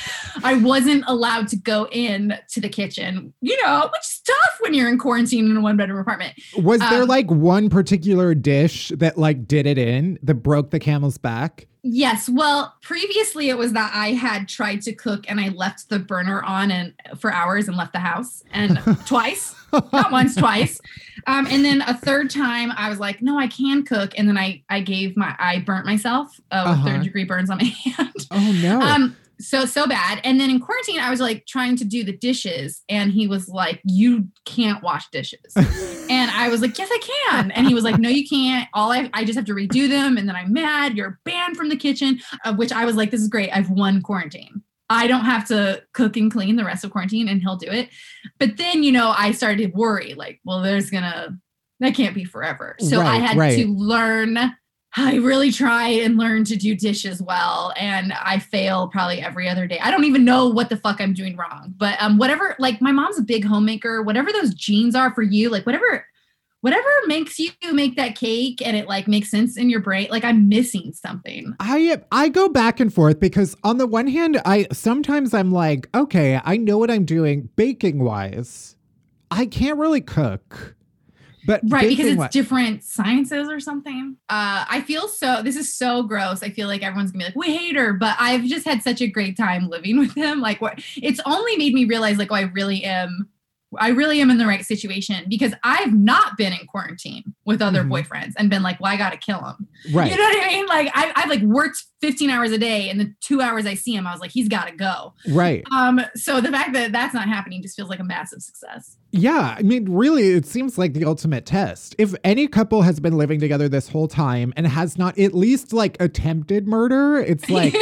i 0.44 0.54
wasn't 0.54 1.02
allowed 1.06 1.48
to 1.48 1.56
go 1.56 1.86
in 1.90 2.36
to 2.48 2.60
the 2.60 2.68
kitchen 2.68 3.32
you 3.40 3.60
know 3.62 3.88
which 3.92 4.02
is 4.02 4.20
tough 4.26 4.58
when 4.60 4.74
you're 4.74 4.88
in 4.88 4.98
quarantine 4.98 5.50
in 5.50 5.56
a 5.56 5.60
one 5.60 5.76
bedroom 5.76 5.98
apartment 5.98 6.34
Was 6.56 6.80
there 6.80 7.02
um, 7.02 7.08
like 7.08 7.30
one 7.30 7.68
particular 7.70 8.34
dish 8.34 8.92
that 8.96 9.18
like 9.18 9.46
did 9.46 9.66
it 9.66 9.78
in 9.78 10.18
that 10.22 10.34
broke 10.34 10.70
the 10.70 10.78
camel's 10.78 11.18
back? 11.18 11.66
Yes. 11.82 12.28
Well, 12.28 12.74
previously 12.82 13.48
it 13.48 13.56
was 13.56 13.72
that 13.72 13.90
I 13.94 14.08
had 14.08 14.48
tried 14.48 14.82
to 14.82 14.92
cook 14.92 15.24
and 15.28 15.40
I 15.40 15.48
left 15.48 15.88
the 15.88 15.98
burner 15.98 16.42
on 16.42 16.70
and 16.70 16.92
for 17.18 17.32
hours 17.32 17.68
and 17.68 17.76
left 17.76 17.92
the 17.94 18.00
house 18.00 18.44
and 18.52 18.78
twice, 19.06 19.54
not 19.92 20.12
once, 20.12 20.34
twice. 20.34 20.80
Um, 21.26 21.46
and 21.48 21.64
then 21.64 21.80
a 21.82 21.94
third 21.94 22.28
time 22.30 22.72
I 22.76 22.90
was 22.90 22.98
like, 22.98 23.22
no, 23.22 23.38
I 23.38 23.46
can 23.46 23.82
cook. 23.84 24.12
And 24.18 24.28
then 24.28 24.36
I, 24.36 24.62
I 24.68 24.80
gave 24.80 25.16
my, 25.16 25.34
I 25.38 25.60
burnt 25.60 25.86
myself 25.86 26.38
uh, 26.50 26.64
with 26.66 26.78
Uh-huh. 26.80 26.84
third 26.88 27.02
degree 27.02 27.24
burns 27.24 27.48
on 27.50 27.58
my 27.58 27.64
hand. 27.84 28.14
Oh 28.30 28.58
no. 28.62 28.80
Um, 28.80 29.16
so 29.40 29.64
so 29.64 29.86
bad. 29.86 30.20
And 30.24 30.40
then 30.40 30.50
in 30.50 30.60
quarantine, 30.60 31.00
I 31.00 31.10
was 31.10 31.20
like 31.20 31.46
trying 31.46 31.76
to 31.76 31.84
do 31.84 32.04
the 32.04 32.16
dishes, 32.16 32.82
and 32.88 33.12
he 33.12 33.26
was 33.26 33.48
like, 33.48 33.80
"You 33.84 34.28
can't 34.44 34.82
wash 34.82 35.08
dishes." 35.10 35.40
and 35.56 36.30
I 36.30 36.48
was 36.48 36.60
like, 36.62 36.78
"Yes, 36.78 36.88
I 36.92 37.00
can." 37.30 37.50
And 37.52 37.66
he 37.66 37.74
was 37.74 37.84
like, 37.84 37.98
"No, 37.98 38.08
you 38.08 38.28
can't. 38.28 38.68
All 38.74 38.92
I 38.92 39.10
I 39.12 39.24
just 39.24 39.36
have 39.36 39.46
to 39.46 39.54
redo 39.54 39.88
them." 39.88 40.16
And 40.16 40.28
then 40.28 40.36
I'm 40.36 40.52
mad. 40.52 40.96
You're 40.96 41.18
banned 41.24 41.56
from 41.56 41.68
the 41.68 41.76
kitchen. 41.76 42.20
Of 42.44 42.58
which 42.58 42.72
I 42.72 42.84
was 42.84 42.96
like, 42.96 43.10
"This 43.10 43.20
is 43.20 43.28
great. 43.28 43.50
I've 43.50 43.70
won 43.70 44.02
quarantine." 44.02 44.62
I 44.92 45.06
don't 45.06 45.24
have 45.24 45.46
to 45.48 45.84
cook 45.92 46.16
and 46.16 46.32
clean 46.32 46.56
the 46.56 46.64
rest 46.64 46.82
of 46.82 46.90
quarantine 46.90 47.28
and 47.28 47.40
he'll 47.40 47.56
do 47.56 47.70
it. 47.70 47.90
But 48.40 48.56
then, 48.56 48.82
you 48.82 48.90
know, 48.90 49.14
I 49.16 49.30
started 49.30 49.70
to 49.70 49.78
worry 49.78 50.14
like, 50.14 50.40
well, 50.44 50.62
there's 50.62 50.90
gonna, 50.90 51.38
that 51.78 51.94
can't 51.94 52.14
be 52.14 52.24
forever. 52.24 52.74
So 52.80 53.00
I 53.00 53.18
had 53.18 53.36
right. 53.36 53.56
to 53.56 53.68
learn. 53.68 54.36
I 54.96 55.16
really 55.16 55.52
try 55.52 55.88
and 55.88 56.16
learn 56.16 56.44
to 56.44 56.56
do 56.56 56.74
dishes 56.74 57.22
well, 57.22 57.72
and 57.76 58.12
I 58.12 58.40
fail 58.40 58.88
probably 58.88 59.20
every 59.20 59.48
other 59.48 59.68
day. 59.68 59.78
I 59.78 59.90
don't 59.90 60.04
even 60.04 60.24
know 60.24 60.48
what 60.48 60.68
the 60.68 60.76
fuck 60.76 61.00
I'm 61.00 61.14
doing 61.14 61.36
wrong, 61.36 61.74
but 61.76 62.00
um, 62.02 62.18
whatever. 62.18 62.56
Like 62.58 62.80
my 62.80 62.90
mom's 62.90 63.18
a 63.18 63.22
big 63.22 63.44
homemaker. 63.44 64.02
Whatever 64.02 64.32
those 64.32 64.52
genes 64.52 64.96
are 64.96 65.14
for 65.14 65.22
you, 65.22 65.48
like 65.48 65.64
whatever, 65.64 66.04
whatever 66.60 66.88
makes 67.06 67.38
you 67.38 67.52
make 67.72 67.94
that 67.96 68.16
cake, 68.16 68.60
and 68.66 68.76
it 68.76 68.88
like 68.88 69.06
makes 69.06 69.30
sense 69.30 69.56
in 69.56 69.70
your 69.70 69.80
brain. 69.80 70.08
Like 70.10 70.24
I'm 70.24 70.48
missing 70.48 70.92
something. 70.92 71.54
I 71.60 72.02
I 72.10 72.28
go 72.28 72.48
back 72.48 72.80
and 72.80 72.92
forth 72.92 73.20
because 73.20 73.56
on 73.62 73.78
the 73.78 73.86
one 73.86 74.08
hand, 74.08 74.40
I 74.44 74.66
sometimes 74.72 75.34
I'm 75.34 75.52
like, 75.52 75.88
okay, 75.94 76.40
I 76.44 76.56
know 76.56 76.78
what 76.78 76.90
I'm 76.90 77.04
doing 77.04 77.48
baking 77.54 78.02
wise. 78.02 78.74
I 79.30 79.46
can't 79.46 79.78
really 79.78 80.00
cook. 80.00 80.74
But 81.50 81.60
right 81.68 81.88
because 81.88 82.06
it's 82.06 82.14
wi- 82.14 82.28
different 82.28 82.84
sciences 82.84 83.48
or 83.48 83.60
something. 83.60 84.16
Uh 84.28 84.64
i 84.68 84.80
feel 84.80 85.08
so 85.08 85.42
this 85.42 85.56
is 85.56 85.74
so 85.74 86.02
gross. 86.02 86.42
I 86.42 86.50
feel 86.50 86.68
like 86.68 86.82
everyone's 86.82 87.10
gonna 87.10 87.24
be 87.24 87.28
like 87.28 87.36
we 87.36 87.56
hate 87.56 87.76
her 87.76 87.92
but 87.92 88.16
i've 88.18 88.44
just 88.44 88.64
had 88.64 88.82
such 88.82 89.00
a 89.00 89.08
great 89.08 89.36
time 89.36 89.68
living 89.68 89.98
with 90.02 90.14
him. 90.14 90.40
Like 90.40 90.60
what 90.60 90.82
it's 90.96 91.20
only 91.26 91.56
made 91.56 91.74
me 91.74 91.84
realize 91.84 92.18
like 92.18 92.30
oh 92.30 92.36
i 92.36 92.42
really 92.42 92.84
am 92.84 93.28
i 93.78 93.88
really 93.88 94.20
am 94.20 94.30
in 94.30 94.38
the 94.38 94.46
right 94.46 94.64
situation 94.64 95.24
because 95.28 95.52
i've 95.64 95.92
not 95.94 96.36
been 96.36 96.52
in 96.52 96.66
quarantine 96.66 97.22
with 97.44 97.62
other 97.62 97.82
Mhm. 97.84 98.04
boyfriends 98.04 98.32
and 98.36 98.50
been 98.50 98.62
like 98.62 98.80
well 98.80 98.92
i 98.92 98.96
gotta 98.96 99.16
kill 99.16 99.38
him 99.44 99.68
right. 99.92 100.10
you 100.10 100.16
know 100.16 100.22
what 100.24 100.44
i 100.44 100.48
mean 100.48 100.66
like 100.66 100.90
I, 100.94 101.12
i've 101.16 101.28
like 101.30 101.42
worked 101.42 101.84
15 102.00 102.30
hours 102.30 102.50
a 102.52 102.58
day 102.58 102.88
and 102.90 102.98
the 103.00 103.12
two 103.20 103.40
hours 103.40 103.66
i 103.66 103.74
see 103.74 103.94
him 103.94 104.06
i 104.06 104.12
was 104.12 104.20
like 104.20 104.30
he's 104.30 104.48
gotta 104.48 104.74
go 104.74 105.14
right. 105.30 105.64
um 105.76 106.00
so 106.16 106.40
the 106.40 106.50
fact 106.50 106.72
that 106.72 106.92
that's 106.92 107.14
not 107.14 107.28
happening 107.28 107.62
just 107.62 107.76
feels 107.76 107.88
like 107.90 108.00
a 108.00 108.04
massive 108.04 108.40
success 108.42 108.96
Yeah, 109.12 109.56
I 109.58 109.62
mean, 109.62 109.90
really, 109.92 110.28
it 110.30 110.46
seems 110.46 110.78
like 110.78 110.92
the 110.94 111.04
ultimate 111.04 111.44
test. 111.44 111.96
If 111.98 112.14
any 112.22 112.46
couple 112.46 112.82
has 112.82 113.00
been 113.00 113.16
living 113.18 113.40
together 113.40 113.68
this 113.68 113.88
whole 113.88 114.06
time 114.06 114.52
and 114.56 114.66
has 114.68 114.96
not 114.98 115.18
at 115.18 115.34
least 115.34 115.72
like 115.72 115.96
attempted 116.00 116.68
murder, 116.68 117.18
it's 117.18 117.50
like 117.58 117.74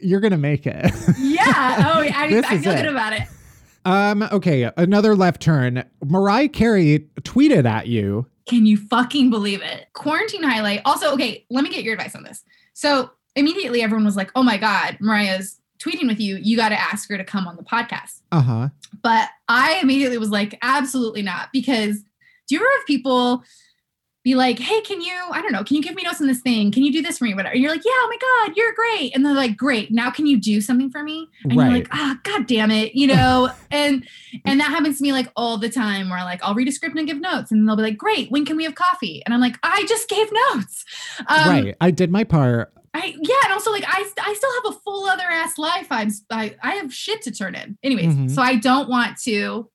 you're 0.00 0.20
gonna 0.20 0.38
make 0.38 0.66
it. 0.66 0.90
yeah 1.18 1.92
oh 1.94 2.00
I, 2.00 2.42
I 2.48 2.58
feel 2.58 2.72
it. 2.72 2.76
good 2.82 2.86
about 2.86 3.12
it 3.12 3.22
um, 3.84 4.22
okay, 4.22 4.70
another 4.76 5.14
left 5.14 5.42
turn. 5.42 5.84
Mariah 6.04 6.48
Carey 6.48 7.08
tweeted 7.22 7.64
at 7.64 7.86
you. 7.86 8.26
Can 8.48 8.66
you 8.66 8.76
fucking 8.76 9.30
believe 9.30 9.62
it? 9.62 9.86
Quarantine 9.92 10.42
highlight. 10.42 10.82
Also, 10.84 11.12
okay, 11.14 11.44
let 11.50 11.64
me 11.64 11.70
get 11.70 11.84
your 11.84 11.94
advice 11.94 12.14
on 12.14 12.24
this. 12.24 12.42
So 12.72 13.10
immediately 13.36 13.82
everyone 13.82 14.04
was 14.04 14.16
like, 14.16 14.30
oh 14.34 14.42
my 14.42 14.56
God, 14.56 14.98
Mariah's 15.00 15.60
tweeting 15.78 16.06
with 16.06 16.20
you. 16.20 16.36
You 16.36 16.56
got 16.56 16.70
to 16.70 16.80
ask 16.80 17.08
her 17.08 17.16
to 17.16 17.24
come 17.24 17.46
on 17.46 17.56
the 17.56 17.62
podcast. 17.62 18.20
Uh-huh. 18.30 18.68
But 19.02 19.28
I 19.48 19.78
immediately 19.82 20.18
was 20.18 20.30
like, 20.30 20.58
absolutely 20.62 21.22
not. 21.22 21.48
Because 21.52 22.02
do 22.48 22.54
you 22.54 22.60
ever 22.60 22.68
have 22.78 22.86
people 22.86 23.44
be 24.24 24.34
like, 24.36 24.58
hey, 24.58 24.80
can 24.82 25.00
you, 25.00 25.12
I 25.32 25.42
don't 25.42 25.50
know, 25.52 25.64
can 25.64 25.76
you 25.76 25.82
give 25.82 25.96
me 25.96 26.02
notes 26.04 26.20
on 26.20 26.28
this 26.28 26.40
thing? 26.40 26.70
Can 26.70 26.84
you 26.84 26.92
do 26.92 27.02
this 27.02 27.18
for 27.18 27.24
me? 27.24 27.34
Whatever. 27.34 27.54
And 27.54 27.60
you're 27.62 27.72
like, 27.72 27.84
yeah, 27.84 27.90
oh 27.92 28.08
my 28.08 28.46
God, 28.46 28.56
you're 28.56 28.72
great. 28.72 29.14
And 29.16 29.24
they're 29.26 29.34
like, 29.34 29.56
great. 29.56 29.90
Now 29.90 30.10
can 30.10 30.26
you 30.26 30.38
do 30.38 30.60
something 30.60 30.90
for 30.90 31.02
me? 31.02 31.28
And 31.42 31.52
you're 31.54 31.64
like, 31.70 31.88
ah, 31.92 32.18
God 32.22 32.46
damn 32.46 32.70
it. 32.70 32.94
You 32.94 33.06
know, 33.14 33.50
and 33.70 34.06
and 34.44 34.60
that 34.60 34.68
happens 34.70 34.98
to 34.98 35.02
me 35.02 35.12
like 35.12 35.28
all 35.36 35.58
the 35.58 35.68
time 35.68 36.08
where 36.08 36.22
like 36.24 36.42
I'll 36.44 36.54
read 36.54 36.68
a 36.68 36.72
script 36.72 36.96
and 36.96 37.06
give 37.06 37.20
notes 37.20 37.50
and 37.50 37.68
they'll 37.68 37.76
be 37.76 37.82
like, 37.82 37.96
great, 37.96 38.30
when 38.30 38.44
can 38.44 38.56
we 38.56 38.64
have 38.64 38.74
coffee? 38.76 39.22
And 39.24 39.34
I'm 39.34 39.40
like, 39.40 39.56
I 39.62 39.84
just 39.88 40.08
gave 40.08 40.28
notes. 40.52 40.84
Um, 41.26 41.48
right. 41.48 41.76
I 41.80 41.90
did 41.90 42.10
my 42.12 42.24
part. 42.24 42.72
I 42.94 43.14
yeah, 43.20 43.36
and 43.44 43.52
also 43.54 43.70
like 43.72 43.84
I 43.88 44.04
I 44.22 44.34
still 44.34 44.50
have 44.62 44.76
a 44.76 44.78
full 44.80 45.06
other 45.06 45.24
ass 45.24 45.56
life. 45.56 45.86
I'm 45.90 46.10
I 46.30 46.54
I 46.62 46.74
have 46.74 46.92
shit 46.92 47.22
to 47.22 47.30
turn 47.30 47.54
in. 47.54 47.78
Anyways, 47.82 48.14
Mhm. 48.14 48.30
so 48.30 48.42
I 48.42 48.56
don't 48.56 48.88
want 48.88 49.16
to. 49.22 49.68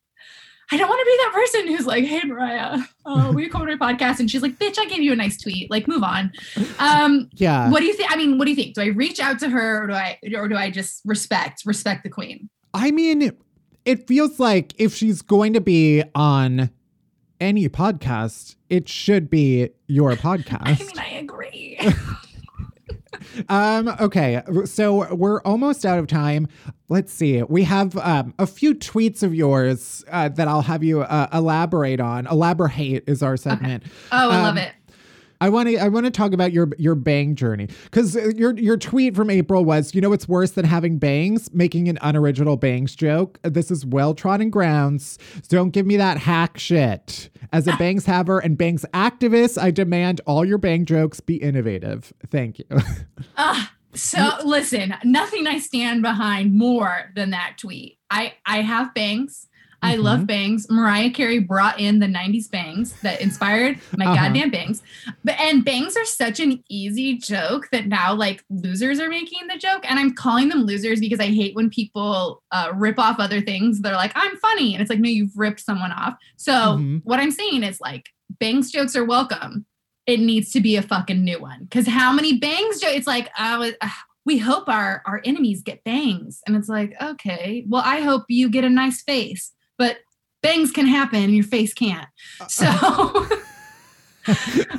I 0.71 0.77
don't 0.77 0.89
want 0.89 0.99
to 0.99 1.05
be 1.05 1.17
that 1.23 1.31
person 1.33 1.67
who's 1.75 1.85
like, 1.87 2.03
"Hey, 2.05 2.21
Mariah, 2.25 2.79
uh, 3.05 3.31
will 3.33 3.39
you 3.41 3.49
come 3.49 3.61
on 3.61 3.67
my 3.77 3.93
podcast?" 3.93 4.19
And 4.19 4.29
she's 4.29 4.41
like, 4.41 4.57
"Bitch, 4.59 4.77
I 4.77 4.85
gave 4.85 5.01
you 5.01 5.13
a 5.13 5.15
nice 5.15 5.39
tweet. 5.41 5.71
Like, 5.71 5.87
move 5.87 6.03
on." 6.03 6.31
Um, 6.79 7.29
Yeah. 7.33 7.69
what 7.69 7.79
do 7.79 7.85
you 7.85 7.93
think? 7.93 8.11
I 8.11 8.17
mean, 8.17 8.37
what 8.37 8.45
do 8.45 8.51
you 8.51 8.55
think? 8.55 8.75
Do 8.75 8.81
I 8.81 8.87
reach 8.87 9.19
out 9.19 9.39
to 9.39 9.49
her, 9.49 9.83
or 9.83 9.87
do 9.87 9.93
I, 9.93 10.19
or 10.35 10.47
do 10.47 10.55
I 10.55 10.69
just 10.69 11.01
respect 11.05 11.63
respect 11.65 12.03
the 12.03 12.09
queen? 12.09 12.49
I 12.73 12.91
mean, 12.91 13.31
it 13.85 14.07
feels 14.07 14.39
like 14.39 14.73
if 14.77 14.93
she's 14.93 15.21
going 15.21 15.53
to 15.53 15.61
be 15.61 16.03
on 16.13 16.69
any 17.39 17.69
podcast, 17.69 18.55
it 18.69 18.89
should 18.89 19.29
be 19.29 19.69
your 19.87 20.13
podcast. 20.15 20.81
I 20.81 20.83
mean, 20.83 20.99
I 20.99 21.09
agree. 21.19 21.79
Um, 23.49 23.89
okay, 23.99 24.41
so 24.65 25.13
we're 25.13 25.41
almost 25.41 25.85
out 25.85 25.99
of 25.99 26.07
time. 26.07 26.47
Let's 26.89 27.11
see. 27.13 27.41
We 27.43 27.63
have 27.63 27.97
um, 27.97 28.33
a 28.39 28.47
few 28.47 28.75
tweets 28.75 29.23
of 29.23 29.33
yours 29.35 30.03
uh, 30.11 30.29
that 30.29 30.47
I'll 30.47 30.61
have 30.61 30.83
you 30.83 31.01
uh, 31.01 31.27
elaborate 31.33 31.99
on. 31.99 32.27
Elaborate 32.27 33.03
is 33.07 33.21
our 33.23 33.37
segment. 33.37 33.83
Oh, 34.11 34.29
I 34.29 34.41
love 34.41 34.51
Um, 34.51 34.57
it. 34.57 34.71
I 35.39 35.49
want 35.49 35.69
to 35.69 35.77
I 35.77 35.87
want 35.87 36.05
to 36.05 36.11
talk 36.11 36.33
about 36.33 36.51
your 36.51 36.69
your 36.77 36.95
bang 36.95 37.35
journey 37.35 37.67
because 37.83 38.15
your 38.15 38.57
your 38.57 38.77
tweet 38.77 39.15
from 39.15 39.29
April 39.29 39.63
was, 39.63 39.93
you 39.93 40.01
know, 40.01 40.13
it's 40.13 40.27
worse 40.27 40.51
than 40.51 40.65
having 40.65 40.97
bangs, 40.97 41.53
making 41.53 41.87
an 41.89 41.97
unoriginal 42.01 42.57
bangs 42.57 42.95
joke. 42.95 43.39
This 43.43 43.69
is 43.71 43.85
well 43.85 44.13
trodden 44.13 44.49
grounds. 44.49 45.19
Don't 45.49 45.71
give 45.71 45.85
me 45.85 45.97
that 45.97 46.17
hack 46.17 46.57
shit. 46.57 47.29
As 47.53 47.67
a 47.67 47.75
bangs 47.77 48.05
haver 48.05 48.39
and 48.39 48.57
bangs 48.57 48.85
activist, 48.93 49.61
I 49.61 49.71
demand 49.71 50.21
all 50.25 50.43
your 50.43 50.57
bang 50.57 50.85
jokes 50.85 51.19
be 51.19 51.35
innovative. 51.37 52.13
Thank 52.27 52.59
you. 52.59 52.65
Ah, 53.39 53.71
so 53.93 54.31
listen, 54.43 54.95
nothing 55.03 55.47
I 55.47 55.59
stand 55.59 56.01
behind 56.01 56.55
more 56.55 57.11
than 57.15 57.31
that 57.31 57.57
tweet. 57.59 57.97
I 58.09 58.33
I 58.45 58.61
have 58.61 58.93
bangs. 58.93 59.47
I 59.83 59.95
Mhm. 59.95 60.03
love 60.03 60.27
bangs. 60.27 60.69
Mariah 60.69 61.11
Carey 61.11 61.39
brought 61.39 61.79
in 61.79 61.99
the 61.99 62.07
90s 62.07 62.47
bangs 62.47 62.93
that 63.03 63.21
inspired 63.21 63.79
my 63.95 64.05
Uh-huh. 64.05 64.15
goddamn 64.15 64.49
bangs. 64.49 64.81
But 65.23 65.39
and 65.39 65.63
bangs 65.63 65.95
are 65.95 66.03
such 66.05 66.39
an 66.39 66.63
easy 66.69 67.17
joke 67.17 67.69
that 67.71 67.87
now 67.87 68.13
like 68.15 68.43
losers 68.49 68.99
are 68.99 69.07
making 69.09 69.47
the 69.47 69.57
joke. 69.57 69.85
And 69.89 69.99
I'm 69.99 70.13
calling 70.13 70.49
them 70.49 70.63
losers 70.63 70.99
because 70.99 71.19
I 71.19 71.27
hate 71.27 71.55
when 71.55 71.69
people 71.69 72.41
uh, 72.51 72.71
rip 72.75 72.97
off 72.97 73.19
other 73.19 73.39
things. 73.41 73.81
They're 73.81 73.93
like, 73.93 74.13
I'm 74.15 74.35
funny. 74.37 74.73
And 74.73 74.81
it's 74.81 74.89
like, 74.89 74.99
no, 74.99 75.09
you've 75.09 75.37
ripped 75.37 75.59
someone 75.59 75.91
off. 75.91 76.15
So 76.37 76.51
Mhm. 76.53 77.01
what 77.03 77.19
I'm 77.19 77.31
saying 77.31 77.63
is 77.63 77.79
like 77.79 78.09
bangs 78.39 78.71
jokes 78.71 78.95
are 78.95 79.05
welcome. 79.05 79.65
It 80.07 80.19
needs 80.19 80.51
to 80.53 80.61
be 80.61 80.75
a 80.75 80.81
fucking 80.81 81.23
new 81.23 81.39
one. 81.39 81.65
Because 81.65 81.87
how 81.87 82.11
many 82.13 82.37
bangs 82.39 82.79
jokes? 82.79 82.93
It's 82.95 83.07
like, 83.07 83.29
uh, 83.37 83.71
uh, 83.81 83.89
we 84.25 84.37
hope 84.39 84.67
our 84.67 85.03
our 85.05 85.21
enemies 85.23 85.61
get 85.61 85.83
bangs. 85.83 86.41
And 86.47 86.55
it's 86.55 86.67
like, 86.67 86.93
okay, 87.01 87.63
well, 87.69 87.83
I 87.85 88.01
hope 88.01 88.25
you 88.27 88.49
get 88.49 88.63
a 88.65 88.69
nice 88.69 89.01
face, 89.03 89.51
but 89.77 89.97
bangs 90.41 90.71
can 90.71 90.87
happen 90.87 91.23
and 91.23 91.35
your 91.35 91.43
face 91.43 91.73
can't. 91.73 92.07
So 92.47 92.67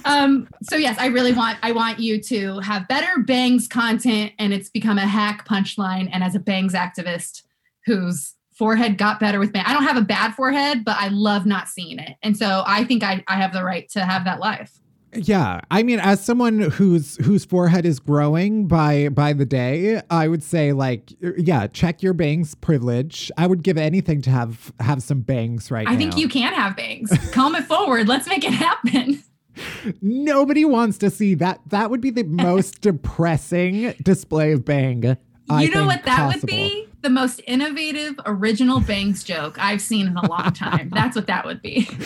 um 0.04 0.46
so 0.62 0.76
yes 0.76 0.98
i 0.98 1.06
really 1.06 1.32
want 1.32 1.58
i 1.62 1.72
want 1.72 1.98
you 1.98 2.20
to 2.20 2.58
have 2.60 2.86
better 2.86 3.22
bangs 3.22 3.66
content 3.66 4.32
and 4.38 4.52
it's 4.52 4.68
become 4.68 4.98
a 4.98 5.06
hack 5.06 5.48
punchline 5.48 6.08
and 6.12 6.22
as 6.22 6.34
a 6.34 6.38
bangs 6.38 6.74
activist 6.74 7.44
whose 7.86 8.34
forehead 8.54 8.98
got 8.98 9.18
better 9.18 9.38
with 9.38 9.52
bang 9.52 9.64
i 9.66 9.72
don't 9.72 9.84
have 9.84 9.96
a 9.96 10.02
bad 10.02 10.34
forehead 10.34 10.84
but 10.84 10.96
i 10.98 11.08
love 11.08 11.46
not 11.46 11.68
seeing 11.68 11.98
it. 11.98 12.16
And 12.22 12.36
so 12.36 12.62
i 12.66 12.84
think 12.84 13.02
i, 13.02 13.24
I 13.26 13.36
have 13.36 13.52
the 13.52 13.64
right 13.64 13.88
to 13.90 14.04
have 14.04 14.24
that 14.24 14.38
life 14.38 14.72
Yeah, 15.14 15.60
I 15.70 15.82
mean, 15.82 16.00
as 16.00 16.22
someone 16.22 16.58
whose 16.60 17.16
whose 17.24 17.44
forehead 17.44 17.86
is 17.86 17.98
growing 17.98 18.66
by 18.66 19.08
by 19.08 19.32
the 19.32 19.46
day, 19.46 20.02
I 20.10 20.28
would 20.28 20.42
say 20.42 20.72
like, 20.72 21.12
yeah, 21.38 21.66
check 21.66 22.02
your 22.02 22.12
bangs 22.12 22.54
privilege. 22.54 23.30
I 23.38 23.46
would 23.46 23.62
give 23.62 23.78
anything 23.78 24.20
to 24.22 24.30
have 24.30 24.72
have 24.80 25.02
some 25.02 25.20
bangs 25.20 25.70
right 25.70 25.88
i 25.88 25.92
now. 25.92 25.98
think 25.98 26.16
you 26.16 26.28
can 26.28 26.52
have 26.52 26.76
bangs 26.76 27.12
comb 27.32 27.54
it 27.54 27.64
forward 27.64 28.08
let's 28.08 28.26
make 28.28 28.44
it 28.44 28.52
happen 28.52 29.22
Nobody 30.02 30.64
wants 30.64 30.98
to 30.98 31.10
see 31.10 31.34
that. 31.34 31.60
That 31.66 31.90
would 31.90 32.00
be 32.00 32.10
the 32.10 32.22
most 32.24 32.80
depressing 32.80 33.92
display 34.02 34.52
of 34.52 34.64
bang. 34.64 35.16
I 35.50 35.62
you 35.62 35.70
know 35.70 35.80
think 35.80 35.86
what 35.88 36.04
that 36.04 36.26
would 36.34 36.46
be 36.46 36.87
the 37.02 37.10
most 37.10 37.40
innovative 37.46 38.14
original 38.26 38.80
bangs 38.80 39.22
joke 39.24 39.56
i've 39.58 39.80
seen 39.80 40.06
in 40.08 40.16
a 40.16 40.28
long 40.28 40.52
time 40.52 40.88
that's 40.90 41.14
what 41.16 41.26
that 41.26 41.44
would 41.44 41.62
be 41.62 41.88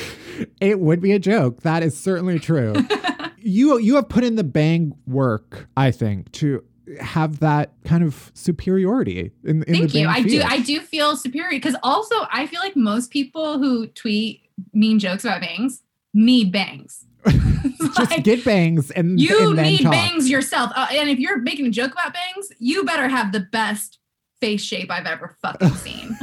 It 0.61 0.81
would 0.81 1.01
be 1.01 1.13
a 1.13 1.19
joke. 1.19 1.61
That 1.63 1.83
is 1.83 1.97
certainly 1.99 2.39
true. 2.39 2.75
you 3.39 3.79
you 3.79 3.97
have 3.97 4.09
put 4.09 4.25
in 4.25 4.37
the 4.37 4.43
bang 4.45 4.93
work, 5.07 5.69
I 5.77 5.91
think, 5.91 6.33
to 6.33 6.65
have 7.01 7.41
that 7.41 7.73
kind 7.85 8.03
of 8.03 8.33
superiority 8.35 9.31
in, 9.45 9.63
in 9.65 9.75
Thank 9.75 9.93
the 9.93 10.01
you. 10.01 10.09
I 10.09 10.23
do. 10.23 10.41
I 10.43 10.61
do 10.61 10.81
feel 10.81 11.17
superior 11.17 11.51
because 11.51 11.77
also 11.83 12.15
I 12.33 12.47
feel 12.47 12.61
like 12.61 12.75
most 12.77 13.11
people 13.11 13.59
who 13.59 13.87
tweet 13.89 14.49
mean 14.73 14.99
jokes 14.99 15.25
about 15.25 15.43
bangs 15.43 15.83
need 16.15 16.51
bangs. 16.51 17.05
Just 17.29 18.11
Like, 18.11 18.25
get 18.25 18.45
bangs 18.45 18.91
and 18.91 19.21
you 19.21 19.51
and 19.51 19.63
need 19.63 19.83
talk. 19.83 19.93
bangs 19.93 20.31
yourself. 20.31 20.73
Uh, 20.75 20.87
and 20.93 21.09
if 21.11 21.19
you're 21.19 21.39
making 21.39 21.67
a 21.67 21.71
joke 21.71 21.93
about 21.93 22.15
bangs, 22.15 22.51
you 22.59 22.85
better 22.85 23.07
have 23.09 23.33
the 23.33 23.41
best 23.41 23.99
face 24.43 24.63
shape 24.63 24.91
I've 24.91 25.07
ever 25.07 25.37
fucking 25.41 25.71
seen. 25.71 26.19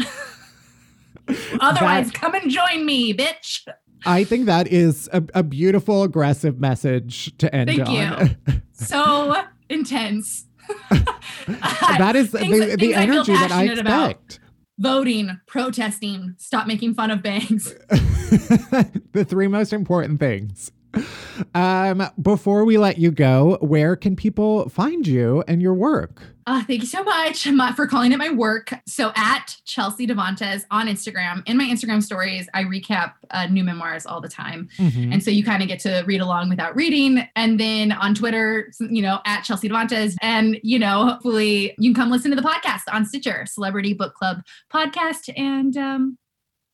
Otherwise, 1.61 2.11
come 2.11 2.35
and 2.35 2.51
join 2.51 2.85
me, 2.85 3.13
bitch. 3.13 3.65
I 4.05 4.23
think 4.25 4.45
that 4.45 4.67
is 4.67 5.09
a, 5.13 5.23
a 5.33 5.41
beautiful, 5.43 6.03
aggressive 6.03 6.59
message 6.59 7.35
to 7.37 7.53
end 7.55 7.69
Thank 7.69 7.87
on. 7.87 8.37
So 8.73 9.35
intense. 9.69 10.45
that 10.89 12.13
is 12.15 12.29
Things- 12.31 12.59
the, 12.59 12.65
the 12.65 12.77
things 12.77 12.95
I 12.95 13.01
energy 13.01 13.33
that 13.33 13.51
I 13.51 13.67
passionate 13.67 13.79
about. 13.79 14.11
expect. 14.11 14.39
Voting, 14.79 15.39
protesting, 15.45 16.35
stop 16.37 16.65
making 16.65 16.93
fun 16.93 17.11
of 17.11 17.21
bangs. 17.21 17.73
the 19.11 19.25
three 19.27 19.47
most 19.49 19.73
important 19.73 20.21
things. 20.21 20.71
Um, 21.55 22.03
before 22.21 22.65
we 22.65 22.77
let 22.77 22.97
you 22.97 23.11
go, 23.11 23.57
where 23.61 23.95
can 23.95 24.15
people 24.15 24.69
find 24.69 25.07
you 25.07 25.43
and 25.47 25.61
your 25.61 25.73
work? 25.73 26.21
Uh, 26.47 26.63
thank 26.63 26.81
you 26.81 26.87
so 26.87 27.03
much 27.03 27.47
for 27.75 27.85
calling 27.85 28.11
it 28.11 28.17
my 28.17 28.31
work. 28.31 28.73
So 28.87 29.11
at 29.15 29.55
Chelsea 29.65 30.07
Devantez 30.07 30.63
on 30.71 30.87
Instagram, 30.87 31.43
in 31.47 31.57
my 31.57 31.65
Instagram 31.65 32.01
stories, 32.01 32.49
I 32.55 32.63
recap 32.63 33.13
uh, 33.29 33.45
new 33.45 33.63
memoirs 33.63 34.07
all 34.07 34.19
the 34.19 34.29
time. 34.29 34.67
Mhm. 34.77 35.13
And 35.13 35.23
so 35.23 35.29
you 35.29 35.43
kind 35.43 35.61
of 35.61 35.67
get 35.67 35.79
to 35.81 36.03
read 36.07 36.21
along 36.21 36.49
without 36.49 36.75
reading. 36.75 37.27
And 37.35 37.59
then 37.59 37.91
on 37.91 38.15
Twitter, 38.15 38.71
you 38.79 39.03
know, 39.03 39.19
at 39.25 39.43
Chelsea 39.43 39.69
Devantez. 39.69 40.15
And, 40.23 40.59
you 40.63 40.79
know, 40.79 41.05
hopefully 41.07 41.75
you 41.77 41.93
can 41.93 42.01
come 42.01 42.09
listen 42.09 42.31
to 42.31 42.35
the 42.35 42.47
podcast 42.47 42.91
on 42.91 43.05
Stitcher, 43.05 43.45
Celebrity 43.45 43.93
Book 43.93 44.15
Club 44.15 44.41
podcast. 44.73 45.29
And 45.37 45.77
um, 45.77 46.17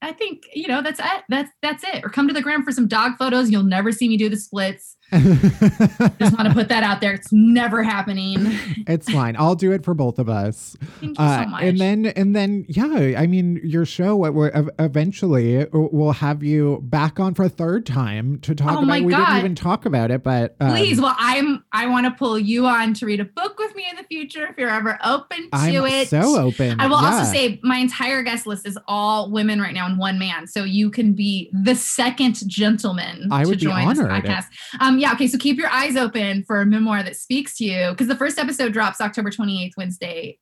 I 0.05 0.13
think, 0.13 0.43
you 0.53 0.67
know, 0.67 0.83
that's 0.83 0.99
it. 0.99 1.23
That's 1.29 1.49
that's 1.63 1.83
it. 1.83 2.05
Or 2.05 2.09
come 2.09 2.27
to 2.27 2.33
the 2.33 2.41
gram 2.41 2.63
for 2.63 2.71
some 2.71 2.87
dog 2.87 3.13
photos. 3.17 3.49
You'll 3.49 3.63
never 3.63 3.91
see 3.91 4.07
me 4.07 4.17
do 4.17 4.29
the 4.29 4.37
splits. 4.37 4.97
Just 5.13 6.35
want 6.37 6.47
to 6.47 6.53
put 6.53 6.67
that 6.69 6.83
out 6.83 6.99
there. 7.01 7.13
It's 7.13 7.31
never 7.31 7.83
happening. 7.83 8.37
it's 8.87 9.09
fine. 9.11 9.35
I'll 9.37 9.55
do 9.55 9.71
it 9.71 9.83
for 9.83 9.93
both 9.93 10.19
of 10.19 10.29
us. 10.29 10.75
Thank 10.99 11.17
you 11.19 11.23
Uh, 11.23 11.43
so 11.43 11.49
much. 11.49 11.63
and 11.63 11.79
then, 11.79 12.05
and 12.07 12.35
then, 12.35 12.65
yeah. 12.67 13.13
I 13.19 13.27
mean, 13.27 13.59
your 13.63 13.85
show 13.85 14.15
what 14.15 14.33
we're- 14.33 14.51
ev- 14.53 14.69
eventually 14.79 15.65
will 15.71 16.11
have 16.13 16.43
you 16.43 16.79
back 16.83 17.19
on 17.19 17.33
for 17.33 17.43
a 17.43 17.49
third 17.49 17.85
time 17.85 18.39
to 18.41 18.55
talk 18.55 18.79
Oh 18.79 18.83
about. 18.83 19.03
we 19.03 19.13
didn't 19.13 19.37
even 19.37 19.55
talk 19.55 19.85
about 19.85 20.11
it, 20.11 20.23
but 20.23 20.55
um, 20.59 20.71
Please, 20.71 20.99
well, 20.99 21.15
I'm 21.17 21.63
I 21.71 21.87
want 21.87 22.05
to 22.05 22.11
pull 22.11 22.39
you 22.39 22.65
on 22.65 22.93
to 22.95 23.05
read 23.05 23.19
a 23.19 23.25
book 23.25 23.57
with 23.59 23.75
me 23.75 23.85
in 23.89 23.95
the 23.97 24.03
future 24.03 24.47
if 24.47 24.57
you're 24.57 24.69
ever 24.69 24.97
open 25.03 25.43
to 25.43 25.49
I'm 25.53 25.85
it. 25.85 26.09
so 26.09 26.39
open. 26.39 26.79
I 26.79 26.87
will 26.87 27.01
Yeah. 27.01 27.13
also 27.19 27.31
say 27.31 27.59
my 27.63 27.77
entire 27.77 28.23
guest 28.23 28.47
list 28.47 28.65
is 28.67 28.77
all 28.87 29.29
women 29.31 29.61
right 29.61 29.73
now 29.73 29.85
and 29.85 29.97
one 29.97 30.17
man. 30.19 30.47
So 30.47 30.63
you 30.63 30.89
can 30.89 31.13
be 31.13 31.51
the 31.53 31.75
second 31.75 32.37
gentleman 32.49 33.29
I 33.31 33.43
to 33.43 33.49
would 33.49 33.59
be 33.59 33.65
join 33.65 33.87
this 33.89 33.99
honored. 33.99 34.23
podcast. 34.23 34.45
Um, 34.79 34.94
yeah, 34.99 35.13
okay. 35.13 35.27
So 35.27 35.37
keep 35.37 35.57
your 35.57 35.69
eyes 35.69 35.95
open 35.95 36.43
for 36.43 36.61
a 36.61 36.65
memoir 36.65 37.03
that 37.03 37.15
speaks 37.15 37.57
to 37.57 37.65
you 37.65 37.89
because 37.91 38.07
the 38.07 38.15
first 38.15 38.37
episode 38.39 38.73
drops 38.73 39.01
October 39.01 39.29
28th, 39.29 39.71
Wednesday. 39.77 40.37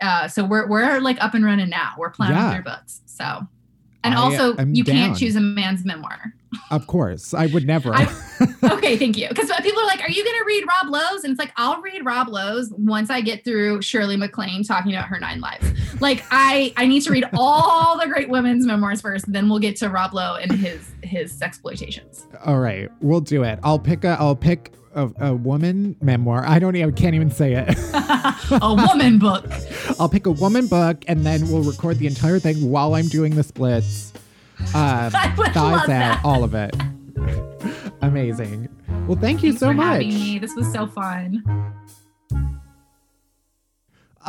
Uh, 0.00 0.28
so 0.28 0.44
we're 0.44 0.68
we're 0.68 1.00
like 1.00 1.22
up 1.22 1.34
and 1.34 1.44
running 1.44 1.68
now. 1.70 1.92
We're 1.98 2.10
planning 2.10 2.36
Yeah. 2.36 2.60
books. 2.60 3.02
So 3.06 3.40
and 4.04 4.14
I 4.14 4.18
also 4.18 4.56
you 4.72 4.84
down. 4.84 4.96
can't 4.96 5.18
choose 5.18 5.36
a 5.36 5.40
man's 5.40 5.84
memoir. 5.84 6.32
of 6.70 6.86
course, 6.86 7.34
I 7.34 7.46
would 7.46 7.66
never. 7.66 7.92
I- 7.94 8.06
okay, 8.72 8.96
thank 8.96 9.16
you. 9.16 9.28
Because 9.28 9.50
uh, 9.50 9.60
people 9.60 9.80
are 9.82 9.86
like, 9.86 10.00
"Are 10.00 10.10
you 10.10 10.24
going 10.24 10.36
to 10.36 10.44
read 10.46 10.64
Rob 10.66 10.92
Lowe's?" 10.92 11.24
And 11.24 11.32
it's 11.32 11.38
like, 11.38 11.52
I'll 11.56 11.80
read 11.82 12.04
Rob 12.04 12.28
Lowe's 12.28 12.70
once 12.78 13.10
I 13.10 13.20
get 13.20 13.44
through 13.44 13.82
Shirley 13.82 14.16
MacLaine 14.16 14.62
talking 14.62 14.92
about 14.92 15.06
her 15.08 15.18
nine 15.18 15.40
lives. 15.40 15.66
Like, 16.00 16.24
I 16.30 16.72
I 16.76 16.86
need 16.86 17.00
to 17.02 17.10
read 17.10 17.24
all 17.34 17.98
the 17.98 18.06
great 18.06 18.28
women's 18.28 18.64
memoirs 18.66 19.00
first, 19.00 19.30
then 19.30 19.48
we'll 19.48 19.58
get 19.58 19.76
to 19.76 19.88
Rob 19.88 20.14
Lowe 20.14 20.36
and 20.36 20.52
his 20.52 20.90
his 21.02 21.42
exploitations. 21.42 22.26
All 22.44 22.60
right, 22.60 22.88
we'll 23.00 23.20
do 23.20 23.42
it. 23.42 23.58
I'll 23.62 23.78
pick 23.78 24.04
a. 24.04 24.16
I'll 24.20 24.36
pick 24.36 24.72
a, 24.98 25.28
a 25.28 25.34
woman 25.34 25.96
memoir. 26.00 26.44
I 26.46 26.58
don't 26.58 26.74
even 26.76 26.92
can't 26.94 27.14
even 27.14 27.30
say 27.30 27.54
it. 27.54 27.68
a 28.62 28.74
woman 28.74 29.18
book. 29.18 29.46
I'll 30.00 30.08
pick 30.08 30.26
a 30.26 30.30
woman 30.30 30.66
book, 30.66 31.04
and 31.06 31.24
then 31.24 31.48
we'll 31.48 31.62
record 31.62 31.98
the 31.98 32.06
entire 32.06 32.38
thing 32.38 32.70
while 32.70 32.94
I'm 32.94 33.08
doing 33.08 33.34
the 33.36 33.42
splits. 33.44 34.12
Uh, 34.74 35.10
I 35.14 35.34
would 35.38 35.52
thighs 35.52 35.56
love 35.56 35.80
out, 35.82 35.86
that. 35.86 36.20
all 36.24 36.44
of 36.44 36.54
it. 36.54 36.74
Amazing. 38.02 38.68
Well, 39.06 39.18
thank 39.18 39.42
you 39.42 39.50
Thanks 39.52 39.60
so 39.60 39.68
for 39.68 39.74
much. 39.74 39.92
having 40.04 40.08
me. 40.08 40.38
This 40.38 40.54
was 40.54 40.70
so 40.72 40.86
fun. 40.86 41.44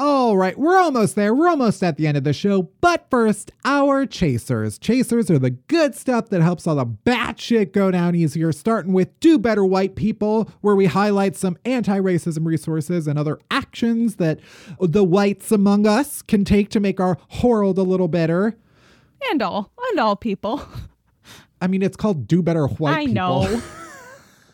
All 0.01 0.37
right, 0.37 0.57
we're 0.57 0.77
almost 0.77 1.15
there. 1.15 1.35
We're 1.35 1.49
almost 1.49 1.83
at 1.83 1.97
the 1.97 2.07
end 2.07 2.15
of 2.15 2.23
the 2.23 2.31
show. 2.31 2.69
But 2.79 3.07
first, 3.09 3.51
our 3.65 4.05
chasers. 4.05 4.79
Chasers 4.79 5.29
are 5.29 5.37
the 5.37 5.49
good 5.49 5.93
stuff 5.93 6.29
that 6.29 6.41
helps 6.41 6.65
all 6.65 6.75
the 6.77 6.85
bad 6.85 7.37
shit 7.37 7.73
go 7.73 7.91
down 7.91 8.15
easier, 8.15 8.53
starting 8.53 8.93
with 8.93 9.19
Do 9.19 9.37
Better 9.37 9.65
White 9.65 9.95
People, 9.95 10.49
where 10.61 10.73
we 10.73 10.85
highlight 10.85 11.35
some 11.35 11.57
anti 11.65 11.99
racism 11.99 12.45
resources 12.45 13.07
and 13.07 13.19
other 13.19 13.39
actions 13.51 14.15
that 14.15 14.39
the 14.79 15.03
whites 15.03 15.51
among 15.51 15.85
us 15.85 16.21
can 16.21 16.45
take 16.45 16.69
to 16.69 16.79
make 16.79 17.01
our 17.01 17.17
world 17.43 17.77
a 17.77 17.83
little 17.83 18.07
better. 18.07 18.55
And 19.29 19.41
all, 19.41 19.69
and 19.89 19.99
all 19.99 20.15
people. 20.15 20.65
I 21.61 21.67
mean, 21.67 21.81
it's 21.81 21.97
called 21.97 22.25
Do 22.25 22.41
Better 22.41 22.67
White 22.67 22.95
I 22.95 23.05
People. 23.05 23.49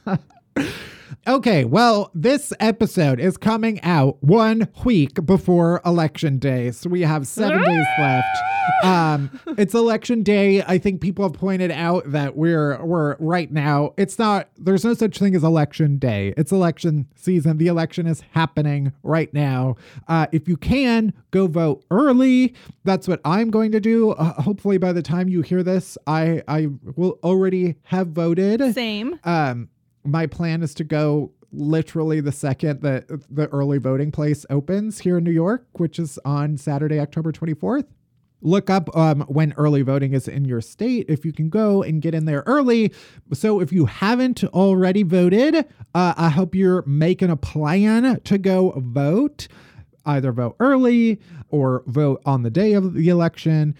know. 0.07 0.17
Okay, 1.27 1.65
well, 1.65 2.11
this 2.13 2.53
episode 2.59 3.19
is 3.19 3.37
coming 3.37 3.81
out 3.81 4.21
one 4.23 4.67
week 4.83 5.25
before 5.25 5.81
election 5.85 6.37
day, 6.37 6.71
so 6.71 6.89
we 6.89 7.01
have 7.01 7.27
seven 7.27 7.63
days 7.63 7.85
left. 7.99 8.37
Um, 8.83 9.39
it's 9.57 9.73
election 9.73 10.23
day. 10.23 10.61
I 10.63 10.77
think 10.77 11.01
people 11.01 11.25
have 11.25 11.33
pointed 11.33 11.71
out 11.71 12.11
that 12.11 12.35
we're 12.35 12.83
we're 12.83 13.15
right 13.17 13.51
now. 13.51 13.93
It's 13.97 14.17
not. 14.19 14.49
There's 14.57 14.83
no 14.83 14.93
such 14.93 15.17
thing 15.17 15.35
as 15.35 15.43
election 15.43 15.97
day. 15.97 16.33
It's 16.37 16.51
election 16.51 17.07
season. 17.15 17.57
The 17.57 17.67
election 17.67 18.07
is 18.07 18.21
happening 18.31 18.93
right 19.03 19.33
now. 19.33 19.75
Uh, 20.07 20.27
if 20.31 20.47
you 20.47 20.57
can 20.57 21.13
go 21.31 21.47
vote 21.47 21.83
early, 21.91 22.53
that's 22.83 23.07
what 23.07 23.21
I'm 23.25 23.49
going 23.49 23.71
to 23.71 23.79
do. 23.79 24.11
Uh, 24.11 24.41
hopefully, 24.41 24.77
by 24.77 24.93
the 24.93 25.01
time 25.01 25.29
you 25.29 25.41
hear 25.41 25.63
this, 25.63 25.97
I 26.07 26.43
I 26.47 26.67
will 26.95 27.19
already 27.23 27.75
have 27.83 28.07
voted. 28.09 28.73
Same. 28.73 29.19
Um, 29.23 29.69
my 30.05 30.27
plan 30.27 30.63
is 30.63 30.73
to 30.75 30.83
go 30.83 31.31
literally 31.51 32.19
the 32.19 32.31
second 32.31 32.81
that 32.81 33.07
the 33.07 33.47
early 33.47 33.77
voting 33.77 34.11
place 34.11 34.45
opens 34.49 34.99
here 34.99 35.17
in 35.17 35.23
New 35.23 35.31
York, 35.31 35.67
which 35.73 35.99
is 35.99 36.19
on 36.25 36.57
Saturday, 36.57 36.99
October 36.99 37.31
24th. 37.31 37.85
Look 38.41 38.69
up 38.69 38.95
um, 38.95 39.21
when 39.21 39.53
early 39.53 39.81
voting 39.81 40.13
is 40.13 40.27
in 40.27 40.45
your 40.45 40.61
state 40.61 41.07
if 41.09 41.25
you 41.25 41.33
can 41.33 41.49
go 41.49 41.81
and 41.81 42.01
get 42.01 42.13
in 42.13 42.25
there 42.25 42.43
early. 42.45 42.93
So, 43.33 43.59
if 43.59 43.71
you 43.71 43.85
haven't 43.85 44.43
already 44.43 45.01
voted, 45.03 45.55
uh, 45.55 46.13
I 46.15 46.29
hope 46.29 46.53
you're 46.53 46.83
making 46.85 47.31
a 47.31 47.37
plan 47.37 48.19
to 48.21 48.37
go 48.37 48.73
vote 48.77 49.47
either 50.05 50.31
vote 50.31 50.55
early 50.59 51.19
or 51.49 51.83
vote 51.87 52.21
on 52.25 52.43
the 52.43 52.49
day 52.49 52.73
of 52.73 52.93
the 52.93 53.09
election 53.09 53.75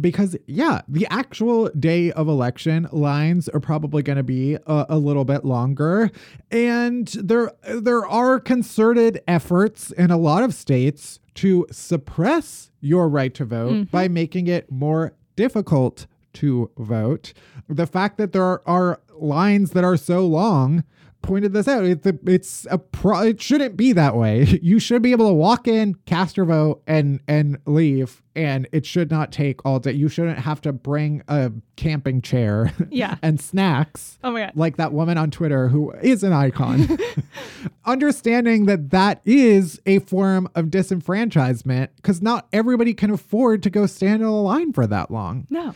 because 0.00 0.36
yeah 0.46 0.80
the 0.88 1.06
actual 1.10 1.68
day 1.70 2.10
of 2.12 2.28
election 2.28 2.88
lines 2.92 3.48
are 3.48 3.60
probably 3.60 4.02
going 4.02 4.16
to 4.16 4.22
be 4.22 4.54
a, 4.54 4.86
a, 4.88 4.98
little 4.98 5.24
bit 5.24 5.44
longer 5.44 6.10
and 6.50 7.08
there 7.08 7.52
there 7.74 8.06
are 8.06 8.40
concerted 8.40 9.20
efforts 9.28 9.90
in 9.92 10.10
a 10.10 10.16
lot 10.16 10.42
of 10.42 10.54
states 10.54 11.20
to 11.34 11.66
suppress 11.70 12.70
your 12.80 13.08
right 13.08 13.34
to 13.34 13.44
vote 13.44 13.72
mm-hmm. 13.72 13.82
by 13.90 14.08
making 14.08 14.46
it 14.46 14.70
more 14.70 15.12
difficult 15.36 16.06
to 16.32 16.70
vote 16.78 17.32
the 17.68 17.86
fact 17.86 18.18
that 18.18 18.32
there 18.32 18.66
are 18.68 19.00
lines 19.14 19.70
that 19.70 19.84
are 19.84 19.96
so 19.96 20.26
long 20.26 20.84
pointed 21.22 21.52
this 21.52 21.68
out. 21.68 21.84
It's 21.84 22.06
a, 22.06 22.18
it's 22.26 22.66
a 22.70 22.78
pro, 22.78 23.22
it 23.22 23.40
shouldn't 23.40 23.76
be 23.76 23.92
that 23.92 24.16
way. 24.16 24.60
You 24.70 24.78
should 24.78 25.02
be 25.02 25.12
able 25.12 25.26
to 25.28 25.34
walk 25.34 25.66
in, 25.66 25.94
cast 26.06 26.36
your 26.36 26.46
vote, 26.46 26.82
and 26.86 27.20
and 27.26 27.58
leave, 27.66 28.22
and 28.36 28.68
it 28.72 28.84
should 28.84 29.10
not 29.10 29.32
take 29.32 29.64
all 29.64 29.78
day. 29.78 29.92
You 29.92 30.08
shouldn't 30.08 30.38
have 30.38 30.60
to 30.62 30.72
bring 30.72 31.22
a 31.28 31.50
camping 31.76 32.20
chair, 32.20 32.72
yeah, 32.90 33.16
and 33.22 33.40
snacks. 33.40 34.18
Oh 34.22 34.32
my 34.32 34.40
god, 34.40 34.52
like 34.54 34.76
that 34.76 34.92
woman 34.92 35.18
on 35.18 35.30
Twitter 35.30 35.68
who 35.68 35.92
is 36.02 36.22
an 36.22 36.32
icon. 36.32 36.98
Understanding 37.84 38.66
that 38.66 38.90
that 38.90 39.22
is 39.24 39.80
a 39.86 40.00
form 40.00 40.48
of 40.54 40.66
disenfranchisement 40.66 41.88
because 41.96 42.20
not 42.20 42.46
everybody 42.52 42.92
can 42.92 43.10
afford 43.10 43.62
to 43.62 43.70
go 43.70 43.86
stand 43.86 44.22
in 44.22 44.28
a 44.28 44.40
line 44.40 44.72
for 44.72 44.86
that 44.86 45.10
long. 45.10 45.46
No. 45.48 45.74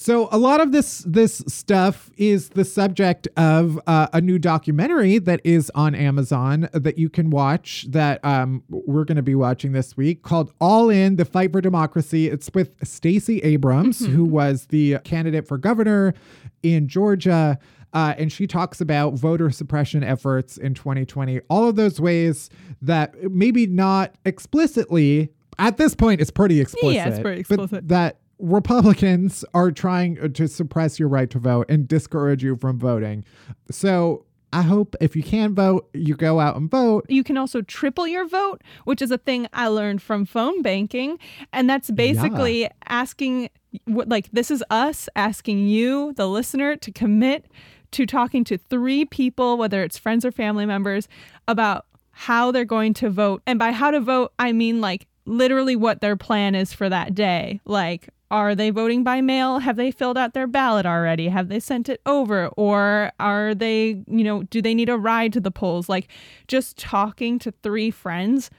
So 0.00 0.28
a 0.30 0.38
lot 0.38 0.60
of 0.60 0.70
this 0.70 1.00
this 1.08 1.42
stuff 1.48 2.08
is 2.16 2.50
the 2.50 2.64
subject 2.64 3.26
of 3.36 3.80
uh, 3.88 4.06
a 4.12 4.20
new 4.20 4.38
documentary 4.38 5.18
that 5.18 5.40
is 5.42 5.72
on 5.74 5.96
Amazon 5.96 6.68
that 6.72 6.98
you 6.98 7.10
can 7.10 7.30
watch. 7.30 7.84
That 7.88 8.24
um, 8.24 8.62
we're 8.68 9.02
going 9.02 9.16
to 9.16 9.24
be 9.24 9.34
watching 9.34 9.72
this 9.72 9.96
week 9.96 10.22
called 10.22 10.52
"All 10.60 10.88
In: 10.88 11.16
The 11.16 11.24
Fight 11.24 11.50
for 11.50 11.60
Democracy." 11.60 12.28
It's 12.28 12.48
with 12.54 12.76
Stacey 12.86 13.40
Abrams, 13.40 14.00
mm-hmm. 14.00 14.14
who 14.14 14.24
was 14.24 14.66
the 14.66 14.98
candidate 15.00 15.48
for 15.48 15.58
governor 15.58 16.14
in 16.62 16.86
Georgia. 16.86 17.58
Uh, 17.92 18.14
and 18.16 18.30
she 18.30 18.46
talks 18.46 18.80
about 18.80 19.14
voter 19.14 19.50
suppression 19.50 20.04
efforts 20.04 20.58
in 20.58 20.74
2020, 20.74 21.40
all 21.50 21.68
of 21.68 21.74
those 21.74 22.00
ways 22.00 22.50
that 22.80 23.16
maybe 23.32 23.66
not 23.66 24.14
explicitly, 24.24 25.30
at 25.58 25.76
this 25.76 25.96
point, 25.96 26.20
it's 26.20 26.30
pretty 26.30 26.60
explicit. 26.60 26.94
Yeah, 26.94 27.08
it's 27.08 27.18
pretty 27.18 27.40
explicit. 27.40 27.88
that 27.88 28.20
Republicans 28.38 29.44
are 29.54 29.70
trying 29.70 30.18
uh, 30.20 30.28
to 30.28 30.48
suppress 30.48 30.98
your 30.98 31.08
right 31.08 31.30
to 31.30 31.38
vote 31.38 31.66
and 31.68 31.88
discourage 31.88 32.42
you 32.42 32.56
from 32.56 32.78
voting. 32.78 33.24
So 33.70 34.24
I 34.52 34.62
hope 34.62 34.96
if 35.00 35.14
you 35.14 35.22
can 35.22 35.54
vote, 35.54 35.90
you 35.92 36.14
go 36.14 36.40
out 36.40 36.56
and 36.56 36.70
vote. 36.70 37.04
You 37.08 37.22
can 37.22 37.36
also 37.36 37.60
triple 37.62 38.06
your 38.06 38.26
vote, 38.26 38.62
which 38.84 39.02
is 39.02 39.10
a 39.10 39.18
thing 39.18 39.46
I 39.52 39.66
learned 39.66 40.00
from 40.00 40.24
phone 40.24 40.62
banking. 40.62 41.18
And 41.52 41.68
that's 41.68 41.90
basically 41.90 42.62
yeah. 42.62 42.72
asking, 42.88 43.50
like, 43.86 44.30
this 44.32 44.50
is 44.50 44.64
us 44.70 45.08
asking 45.16 45.68
you, 45.68 46.14
the 46.14 46.26
listener, 46.28 46.76
to 46.76 46.90
commit 46.90 47.46
to 47.90 48.06
talking 48.06 48.44
to 48.44 48.56
three 48.56 49.04
people, 49.04 49.58
whether 49.58 49.82
it's 49.82 49.98
friends 49.98 50.24
or 50.24 50.30
family 50.30 50.64
members, 50.64 51.08
about 51.46 51.86
how 52.12 52.50
they're 52.50 52.64
going 52.64 52.94
to 52.94 53.10
vote. 53.10 53.42
And 53.46 53.58
by 53.58 53.72
how 53.72 53.90
to 53.90 54.00
vote, 54.00 54.32
I 54.38 54.52
mean, 54.52 54.80
like, 54.80 55.06
literally 55.26 55.76
what 55.76 56.00
their 56.00 56.16
plan 56.16 56.54
is 56.54 56.72
for 56.72 56.88
that 56.88 57.14
day. 57.14 57.60
Like, 57.66 58.08
are 58.30 58.54
they 58.54 58.70
voting 58.70 59.02
by 59.02 59.20
mail? 59.20 59.58
Have 59.58 59.76
they 59.76 59.90
filled 59.90 60.18
out 60.18 60.34
their 60.34 60.46
ballot 60.46 60.84
already? 60.84 61.28
Have 61.28 61.48
they 61.48 61.60
sent 61.60 61.88
it 61.88 62.00
over? 62.04 62.48
Or 62.56 63.10
are 63.18 63.54
they, 63.54 64.02
you 64.06 64.24
know, 64.24 64.42
do 64.44 64.60
they 64.60 64.74
need 64.74 64.88
a 64.88 64.98
ride 64.98 65.32
to 65.34 65.40
the 65.40 65.50
polls? 65.50 65.88
Like 65.88 66.08
just 66.46 66.76
talking 66.76 67.38
to 67.40 67.52
three 67.62 67.90
friends 67.90 68.50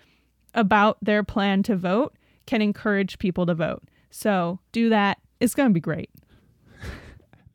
about 0.56 0.98
their 1.02 1.24
plan 1.24 1.62
to 1.64 1.76
vote 1.76 2.16
can 2.48 2.62
encourage 2.62 3.20
people 3.20 3.46
to 3.46 3.54
vote. 3.54 3.84
So 4.10 4.60
do 4.72 4.90
that. 4.90 5.20
It's 5.40 5.54
going 5.54 5.70
to 5.70 5.74
be 5.74 5.80
great. 5.80 6.10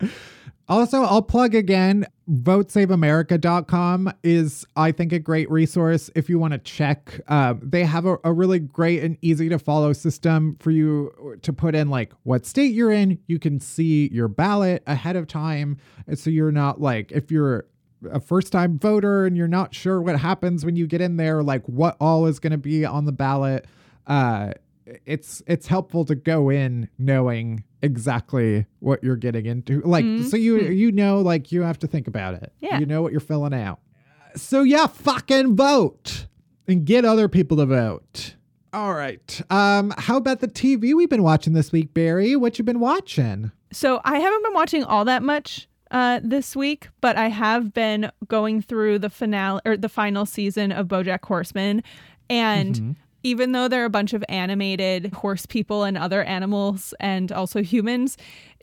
Also, 0.68 1.02
I'll 1.02 1.22
plug 1.22 1.54
again 1.54 2.06
votesaveamerica.com 2.30 4.10
is 4.22 4.64
i 4.76 4.90
think 4.90 5.12
a 5.12 5.18
great 5.18 5.50
resource 5.50 6.08
if 6.14 6.30
you 6.30 6.38
want 6.38 6.52
to 6.52 6.58
check. 6.58 7.20
Uh, 7.28 7.54
they 7.60 7.84
have 7.84 8.06
a, 8.06 8.16
a, 8.24 8.32
really 8.32 8.58
great 8.58 9.02
and 9.02 9.18
easy 9.20 9.50
to 9.50 9.58
follow 9.58 9.92
system 9.92 10.56
for 10.60 10.70
you 10.70 11.38
to 11.42 11.52
put 11.52 11.74
in 11.74 11.90
like 11.90 12.12
what 12.22 12.46
state 12.46 12.72
you're 12.72 12.90
in. 12.90 13.18
You 13.26 13.38
can 13.38 13.60
see 13.60 14.08
your 14.10 14.28
ballot 14.28 14.82
ahead 14.86 15.16
of 15.16 15.26
time 15.26 15.76
so 16.14 16.30
you're 16.30 16.52
not 16.52 16.80
like 16.80 17.12
if 17.12 17.30
you're 17.30 17.66
a 18.10 18.20
first 18.20 18.52
time 18.52 18.78
voter 18.78 19.26
and 19.26 19.36
you're 19.36 19.48
not 19.48 19.74
sure 19.74 20.00
what 20.00 20.18
happens 20.18 20.64
when 20.64 20.76
you 20.76 20.86
get 20.86 21.00
in 21.00 21.16
there 21.16 21.42
like 21.42 21.64
what 21.66 21.96
all 22.00 22.26
is 22.26 22.38
going 22.38 22.52
to 22.52 22.58
be 22.58 22.84
on 22.84 23.04
the 23.04 23.12
ballot 23.12 23.66
uh, 24.06 24.52
it's 25.06 25.42
it's 25.46 25.66
helpful 25.66 26.04
to 26.04 26.14
go 26.14 26.50
in 26.50 26.88
knowing 26.98 27.64
exactly 27.84 28.66
what 28.80 29.04
you're 29.04 29.16
getting 29.16 29.46
into. 29.46 29.80
Like 29.82 30.04
mm-hmm. 30.04 30.24
so 30.24 30.36
you 30.36 30.58
you 30.60 30.90
know 30.90 31.20
like 31.20 31.52
you 31.52 31.62
have 31.62 31.78
to 31.80 31.86
think 31.86 32.08
about 32.08 32.34
it. 32.34 32.52
Yeah. 32.60 32.78
You 32.78 32.86
know 32.86 33.02
what 33.02 33.12
you're 33.12 33.20
filling 33.20 33.54
out. 33.54 33.80
So 34.34 34.62
yeah 34.62 34.86
fucking 34.86 35.54
vote 35.54 36.26
and 36.66 36.84
get 36.84 37.04
other 37.04 37.28
people 37.28 37.58
to 37.58 37.66
vote. 37.66 38.36
All 38.72 38.94
right. 38.94 39.40
Um 39.50 39.92
how 39.98 40.16
about 40.16 40.40
the 40.40 40.48
tv 40.48 40.94
we've 40.94 41.10
been 41.10 41.22
watching 41.22 41.52
this 41.52 41.70
week 41.70 41.94
barry? 41.94 42.34
What 42.34 42.58
you 42.58 42.64
been 42.64 42.80
watching? 42.80 43.52
So 43.72 44.00
i 44.04 44.18
haven't 44.18 44.42
been 44.42 44.54
watching 44.54 44.82
all 44.82 45.04
that 45.04 45.22
much 45.22 45.68
uh, 45.90 46.18
this 46.24 46.56
week, 46.56 46.88
but 47.00 47.16
I 47.16 47.28
have 47.28 47.72
been 47.72 48.10
going 48.26 48.62
through 48.62 48.98
the 48.98 49.10
finale 49.10 49.60
or 49.64 49.76
the 49.76 49.88
final 49.88 50.26
season 50.26 50.72
of 50.72 50.88
BoJack 50.88 51.24
Horseman, 51.24 51.84
and 52.28 52.74
mm-hmm 52.74 52.92
even 53.24 53.52
though 53.52 53.66
there 53.66 53.82
are 53.82 53.86
a 53.86 53.90
bunch 53.90 54.12
of 54.12 54.22
animated 54.28 55.12
horse 55.14 55.46
people 55.46 55.82
and 55.82 55.98
other 55.98 56.22
animals 56.22 56.94
and 57.00 57.32
also 57.32 57.62
humans, 57.62 58.16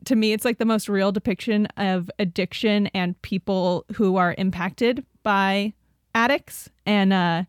to 0.05 0.15
me, 0.15 0.31
it's 0.31 0.45
like 0.45 0.59
the 0.59 0.65
most 0.65 0.87
real 0.87 1.11
depiction 1.11 1.65
of 1.77 2.09
addiction 2.19 2.87
and 2.87 3.19
people 3.23 3.85
who 3.95 4.15
are 4.15 4.35
impacted 4.37 5.03
by 5.23 5.73
addicts. 6.13 6.69
And 6.85 7.11
uh, 7.11 7.43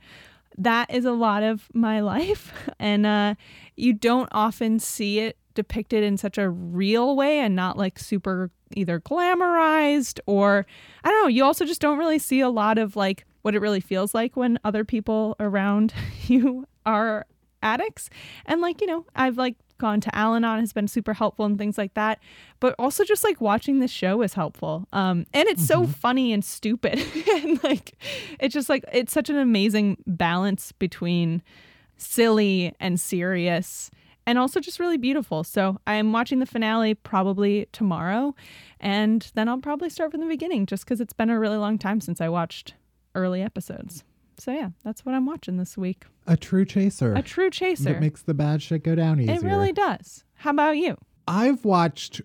that 0.57 0.93
is 0.93 1.05
a 1.05 1.13
lot 1.13 1.43
of 1.43 1.69
my 1.75 2.01
life. 2.01 2.53
And 2.79 3.07
uh, 3.07 3.35
you 3.77 3.93
don't 3.93 4.29
often 4.33 4.79
see 4.79 5.21
it 5.21 5.37
depicted 5.55 6.03
in 6.03 6.17
such 6.17 6.39
a 6.39 6.49
real 6.49 7.15
way 7.15 7.39
and 7.39 7.55
not 7.55 7.77
like 7.77 7.99
super 7.99 8.51
either 8.75 8.99
glamorized 8.99 10.19
or 10.25 10.65
I 11.05 11.11
don't 11.11 11.23
know. 11.23 11.29
You 11.29 11.45
also 11.45 11.67
just 11.67 11.83
don't 11.83 11.99
really 11.99 12.19
see 12.19 12.41
a 12.41 12.49
lot 12.49 12.79
of 12.79 12.97
like 12.97 13.27
what 13.43 13.55
it 13.55 13.61
really 13.61 13.81
feels 13.81 14.15
like 14.15 14.35
when 14.35 14.59
other 14.65 14.83
people 14.83 15.37
around 15.39 15.93
you 16.27 16.67
are 16.85 17.27
addicts. 17.63 18.11
And 18.47 18.61
like, 18.61 18.81
you 18.81 18.87
know, 18.87 19.07
I've 19.15 19.37
like 19.37 19.57
gone 19.79 20.01
to 20.01 20.17
Al 20.17 20.35
Anon 20.35 20.61
has 20.61 20.73
been 20.73 20.87
super 20.87 21.13
helpful 21.13 21.45
and 21.45 21.59
things 21.59 21.79
like 21.79 21.95
that. 21.95 22.21
But 22.61 22.75
also 22.79 23.05
just 23.05 23.25
like 23.25 23.41
watching 23.41 23.81
this 23.81 23.91
show 23.91 24.23
is 24.23 24.35
helpful. 24.35 24.87
Um 24.93 25.27
and 25.33 25.49
it's 25.49 25.67
mm-hmm. 25.67 25.85
so 25.85 25.93
funny 25.93 26.33
and 26.33 26.45
stupid. 26.45 27.05
and 27.35 27.63
like 27.65 27.97
it's 28.39 28.55
just 28.55 28.69
like 28.69 28.85
it's 28.93 29.13
such 29.13 29.31
an 29.31 29.37
amazing 29.37 29.97
balance 30.07 30.73
between 30.73 31.43
silly 31.97 32.75
and 32.81 33.01
serious 33.01 33.91
and 34.25 34.39
also 34.39 34.61
just 34.61 34.79
really 34.79 34.99
beautiful. 34.99 35.43
So 35.43 35.79
I'm 35.87 36.13
watching 36.13 36.39
the 36.39 36.47
finale 36.47 36.95
probably 36.95 37.67
tomorrow 37.73 38.35
and 38.79 39.31
then 39.35 39.49
I'll 39.49 39.59
probably 39.59 39.91
start 39.91 40.13
from 40.13 40.21
the 40.21 40.27
beginning 40.27 40.67
just 40.67 40.87
cuz 40.87 41.01
it's 41.01 41.13
been 41.13 41.31
a 41.31 41.39
really 41.39 41.59
long 41.59 41.77
time 41.79 42.01
since 42.01 42.21
I 42.21 42.29
watched 42.29 42.75
early 43.15 43.43
episodes. 43.43 44.05
So 44.39 44.53
yeah, 44.53 44.71
that's 44.85 45.05
what 45.05 45.15
I'm 45.15 45.27
watching 45.27 45.57
this 45.57 45.77
week. 45.77 46.07
A 46.27 46.37
true 46.37 46.65
chaser. 46.65 47.15
A 47.15 47.23
true 47.23 47.51
chaser. 47.51 47.91
It 47.91 48.01
makes 48.01 48.23
the 48.23 48.35
bad 48.35 48.63
shit 48.63 48.85
go 48.85 48.95
down 48.95 49.21
easier. 49.21 49.35
It 49.35 49.43
really 49.43 49.73
does. 49.73 50.25
How 50.35 50.51
about 50.51 50.77
you? 50.77 50.97
I've 51.27 51.65
watched 51.65 52.21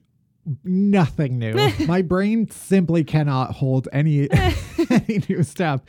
nothing 0.64 1.38
new. 1.40 1.56
My 1.88 2.02
brain 2.02 2.50
simply 2.50 3.04
cannot 3.04 3.52
hold 3.52 3.88
any 3.92 4.30
any 4.90 5.22
new 5.28 5.44
stuff. 5.44 5.82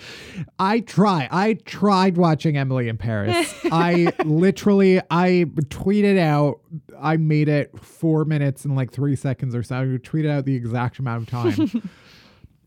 I 0.59 0.81
try. 0.81 1.29
I 1.31 1.55
tried 1.65 2.17
watching 2.17 2.57
Emily 2.57 2.89
in 2.89 2.97
Paris. 2.97 3.55
I 3.71 4.13
literally 4.25 5.01
I 5.11 5.47
tweeted 5.69 6.19
out 6.19 6.61
I 7.01 7.17
made 7.17 7.49
it 7.49 7.79
4 7.79 8.25
minutes 8.25 8.65
and 8.65 8.75
like 8.75 8.91
3 8.91 9.15
seconds 9.17 9.55
or 9.55 9.63
so. 9.63 9.77
I 9.77 9.85
tweeted 9.85 10.31
out 10.31 10.45
the 10.45 10.57
exact 10.57 10.99
amount 10.99 11.23
of 11.23 11.29
time. 11.29 11.91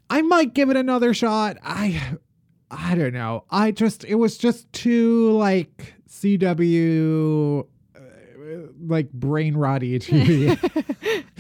I 0.10 0.22
might 0.22 0.54
give 0.54 0.70
it 0.70 0.78
another 0.78 1.14
shot. 1.14 1.58
I 1.64 2.18
I 2.72 2.96
don't 2.96 3.14
know. 3.14 3.44
I 3.50 3.72
just 3.72 4.06
it 4.06 4.16
was 4.16 4.38
just 4.38 4.72
too 4.72 5.32
like 5.32 5.94
CW 6.10 7.66
uh, 7.96 8.00
like 8.88 9.12
brain 9.12 9.56
rotty 9.56 10.00
TV. 10.00 10.58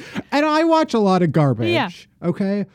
and 0.31 0.45
I 0.45 0.63
watch 0.65 0.93
a 0.93 0.99
lot 0.99 1.23
of 1.23 1.31
garbage. 1.31 1.69
Yeah. 1.69 1.89
Okay. 2.21 2.65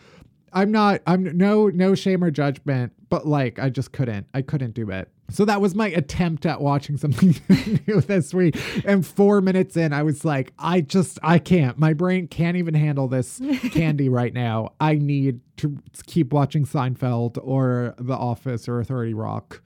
I'm 0.53 0.73
not 0.73 1.03
I'm 1.07 1.37
no 1.37 1.69
no 1.69 1.95
shame 1.95 2.25
or 2.25 2.31
judgment, 2.31 2.93
but 3.11 3.27
like 3.27 3.59
I 3.59 3.69
just 3.69 3.93
couldn't. 3.93 4.27
I 4.33 4.41
couldn't 4.43 4.73
do 4.75 4.91
it. 4.91 5.11
So 5.29 5.45
that 5.45 5.61
was 5.61 5.75
my 5.75 5.89
attempt 5.89 6.47
at 6.47 6.61
watching 6.61 6.97
something 6.97 7.35
new 7.87 8.01
this 8.01 8.33
week. 8.33 8.57
And 8.85 9.05
4 9.05 9.41
minutes 9.41 9.77
in 9.77 9.93
I 9.93 10.03
was 10.03 10.25
like, 10.25 10.53
I 10.59 10.81
just 10.81 11.19
I 11.23 11.39
can't. 11.39 11.79
My 11.79 11.93
brain 11.93 12.29
can't 12.29 12.57
even 12.57 12.75
handle 12.75 13.09
this 13.09 13.41
candy 13.71 14.09
right 14.09 14.33
now. 14.33 14.73
I 14.81 14.95
need 14.95 15.41
to 15.59 15.79
keep 16.07 16.33
watching 16.33 16.65
Seinfeld 16.65 17.39
or 17.43 17.95
The 17.99 18.15
Office 18.15 18.69
or 18.69 18.85
30 18.85 19.15
Rock. 19.15 19.63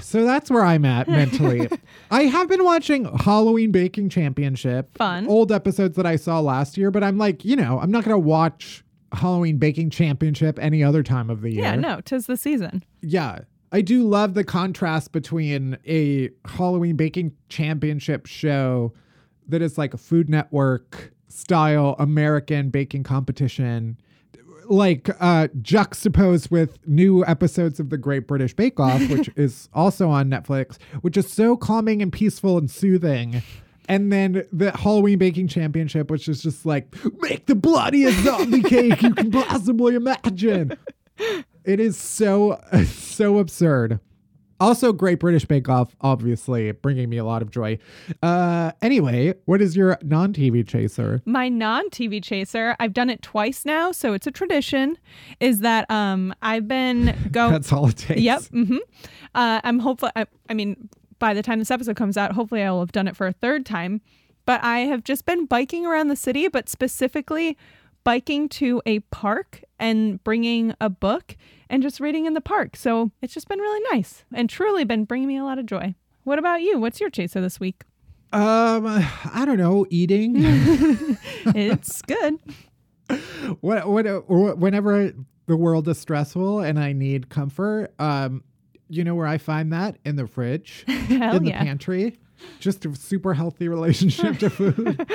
So 0.00 0.24
that's 0.24 0.50
where 0.50 0.64
I'm 0.64 0.84
at 0.84 1.08
mentally. 1.08 1.68
I 2.10 2.22
have 2.22 2.48
been 2.48 2.64
watching 2.64 3.04
Halloween 3.04 3.70
Baking 3.70 4.08
Championship. 4.08 4.96
Fun. 4.96 5.26
Old 5.28 5.52
episodes 5.52 5.96
that 5.96 6.06
I 6.06 6.16
saw 6.16 6.40
last 6.40 6.78
year, 6.78 6.90
but 6.90 7.04
I'm 7.04 7.18
like, 7.18 7.44
you 7.44 7.54
know, 7.54 7.78
I'm 7.78 7.90
not 7.90 8.04
going 8.04 8.14
to 8.14 8.18
watch 8.18 8.82
Halloween 9.12 9.58
Baking 9.58 9.90
Championship 9.90 10.58
any 10.58 10.82
other 10.82 11.02
time 11.02 11.28
of 11.28 11.42
the 11.42 11.52
year. 11.52 11.64
Yeah, 11.64 11.76
no, 11.76 12.00
tis 12.00 12.26
the 12.26 12.36
season. 12.36 12.82
Yeah. 13.02 13.40
I 13.74 13.80
do 13.80 14.06
love 14.06 14.34
the 14.34 14.44
contrast 14.44 15.10
between 15.10 15.76
a 15.84 16.30
Halloween 16.44 16.94
Baking 16.94 17.32
Championship 17.48 18.26
show 18.26 18.92
that 19.48 19.62
is 19.62 19.76
like 19.76 19.92
a 19.92 19.96
Food 19.96 20.30
Network 20.30 21.12
style 21.26 21.96
American 21.98 22.70
baking 22.70 23.02
competition, 23.02 23.98
like 24.66 25.10
uh, 25.18 25.48
juxtaposed 25.60 26.52
with 26.52 26.78
new 26.86 27.24
episodes 27.26 27.80
of 27.80 27.90
The 27.90 27.98
Great 27.98 28.28
British 28.28 28.54
Bake 28.54 28.78
Off, 28.78 29.00
which 29.10 29.28
is 29.34 29.68
also 29.74 30.08
on 30.08 30.30
Netflix, 30.30 30.78
which 31.00 31.16
is 31.16 31.28
so 31.28 31.56
calming 31.56 32.00
and 32.00 32.12
peaceful 32.12 32.56
and 32.56 32.70
soothing. 32.70 33.42
And 33.88 34.12
then 34.12 34.46
the 34.52 34.70
Halloween 34.70 35.18
Baking 35.18 35.48
Championship, 35.48 36.12
which 36.12 36.28
is 36.28 36.40
just 36.40 36.64
like, 36.64 36.94
make 37.20 37.46
the 37.46 37.56
bloodiest 37.56 38.22
zombie 38.22 38.62
cake 38.62 39.02
you 39.02 39.12
can 39.14 39.32
possibly 39.32 39.96
imagine. 39.96 40.78
It 41.64 41.80
is 41.80 41.96
so, 41.96 42.60
so 42.86 43.38
absurd. 43.38 44.00
Also, 44.60 44.92
Great 44.92 45.18
British 45.18 45.44
Bake 45.44 45.68
Off, 45.68 45.96
obviously, 46.00 46.70
bringing 46.72 47.10
me 47.10 47.16
a 47.16 47.24
lot 47.24 47.42
of 47.42 47.50
joy. 47.50 47.76
Uh, 48.22 48.70
anyway, 48.80 49.34
what 49.46 49.60
is 49.60 49.76
your 49.76 49.98
non 50.02 50.32
TV 50.32 50.66
chaser? 50.66 51.20
My 51.24 51.48
non 51.48 51.90
TV 51.90 52.22
chaser, 52.22 52.76
I've 52.78 52.92
done 52.92 53.10
it 53.10 53.20
twice 53.20 53.64
now, 53.64 53.90
so 53.92 54.12
it's 54.12 54.26
a 54.26 54.30
tradition, 54.30 54.96
is 55.40 55.60
that 55.60 55.90
um 55.90 56.32
I've 56.40 56.68
been 56.68 57.16
going. 57.32 57.52
That's 57.52 57.72
all 57.72 57.88
it 57.88 57.96
takes. 57.96 58.20
Yep. 58.20 58.42
hmm 58.46 58.76
Uh, 59.34 59.60
I'm 59.64 59.80
hopeful. 59.80 60.10
I, 60.14 60.26
I 60.48 60.54
mean, 60.54 60.88
by 61.18 61.34
the 61.34 61.42
time 61.42 61.58
this 61.58 61.70
episode 61.70 61.96
comes 61.96 62.16
out, 62.16 62.32
hopefully 62.32 62.62
I 62.62 62.70
will 62.70 62.80
have 62.80 62.92
done 62.92 63.08
it 63.08 63.16
for 63.16 63.26
a 63.26 63.32
third 63.32 63.66
time. 63.66 64.00
But 64.46 64.62
I 64.62 64.80
have 64.80 65.02
just 65.04 65.26
been 65.26 65.46
biking 65.46 65.84
around 65.84 66.08
the 66.08 66.16
city, 66.16 66.48
but 66.48 66.68
specifically 66.68 67.56
biking 68.04 68.48
to 68.50 68.82
a 68.86 69.00
park 69.00 69.62
and 69.78 70.22
bringing 70.24 70.74
a 70.80 70.88
book 70.88 71.36
and 71.68 71.82
just 71.82 72.00
reading 72.00 72.26
in 72.26 72.34
the 72.34 72.40
park. 72.40 72.76
So 72.76 73.10
it's 73.22 73.34
just 73.34 73.48
been 73.48 73.58
really 73.58 73.84
nice 73.92 74.24
and 74.32 74.48
truly 74.48 74.84
been 74.84 75.04
bringing 75.04 75.28
me 75.28 75.36
a 75.36 75.44
lot 75.44 75.58
of 75.58 75.66
joy. 75.66 75.94
What 76.24 76.38
about 76.38 76.62
you? 76.62 76.78
What's 76.78 77.00
your 77.00 77.10
chaser 77.10 77.40
this 77.40 77.60
week? 77.60 77.82
Um, 78.32 78.86
I 78.86 79.44
don't 79.44 79.58
know, 79.58 79.86
eating. 79.90 81.16
It's 81.46 82.00
good. 82.02 82.38
what, 83.60 83.86
what, 83.86 84.58
whenever 84.58 85.12
the 85.46 85.56
world 85.56 85.88
is 85.88 85.98
stressful 85.98 86.60
and 86.60 86.78
I 86.78 86.92
need 86.92 87.28
comfort, 87.28 87.92
um, 87.98 88.42
you 88.88 89.04
know 89.04 89.14
where 89.14 89.26
I 89.26 89.38
find 89.38 89.72
that? 89.72 89.98
In 90.04 90.16
the 90.16 90.26
fridge, 90.26 90.84
in 90.88 91.18
the 91.18 91.50
yeah. 91.50 91.62
pantry. 91.62 92.18
Just 92.60 92.84
a 92.84 92.94
super 92.94 93.34
healthy 93.34 93.68
relationship 93.68 94.38
to 94.38 94.50
food. 94.50 95.06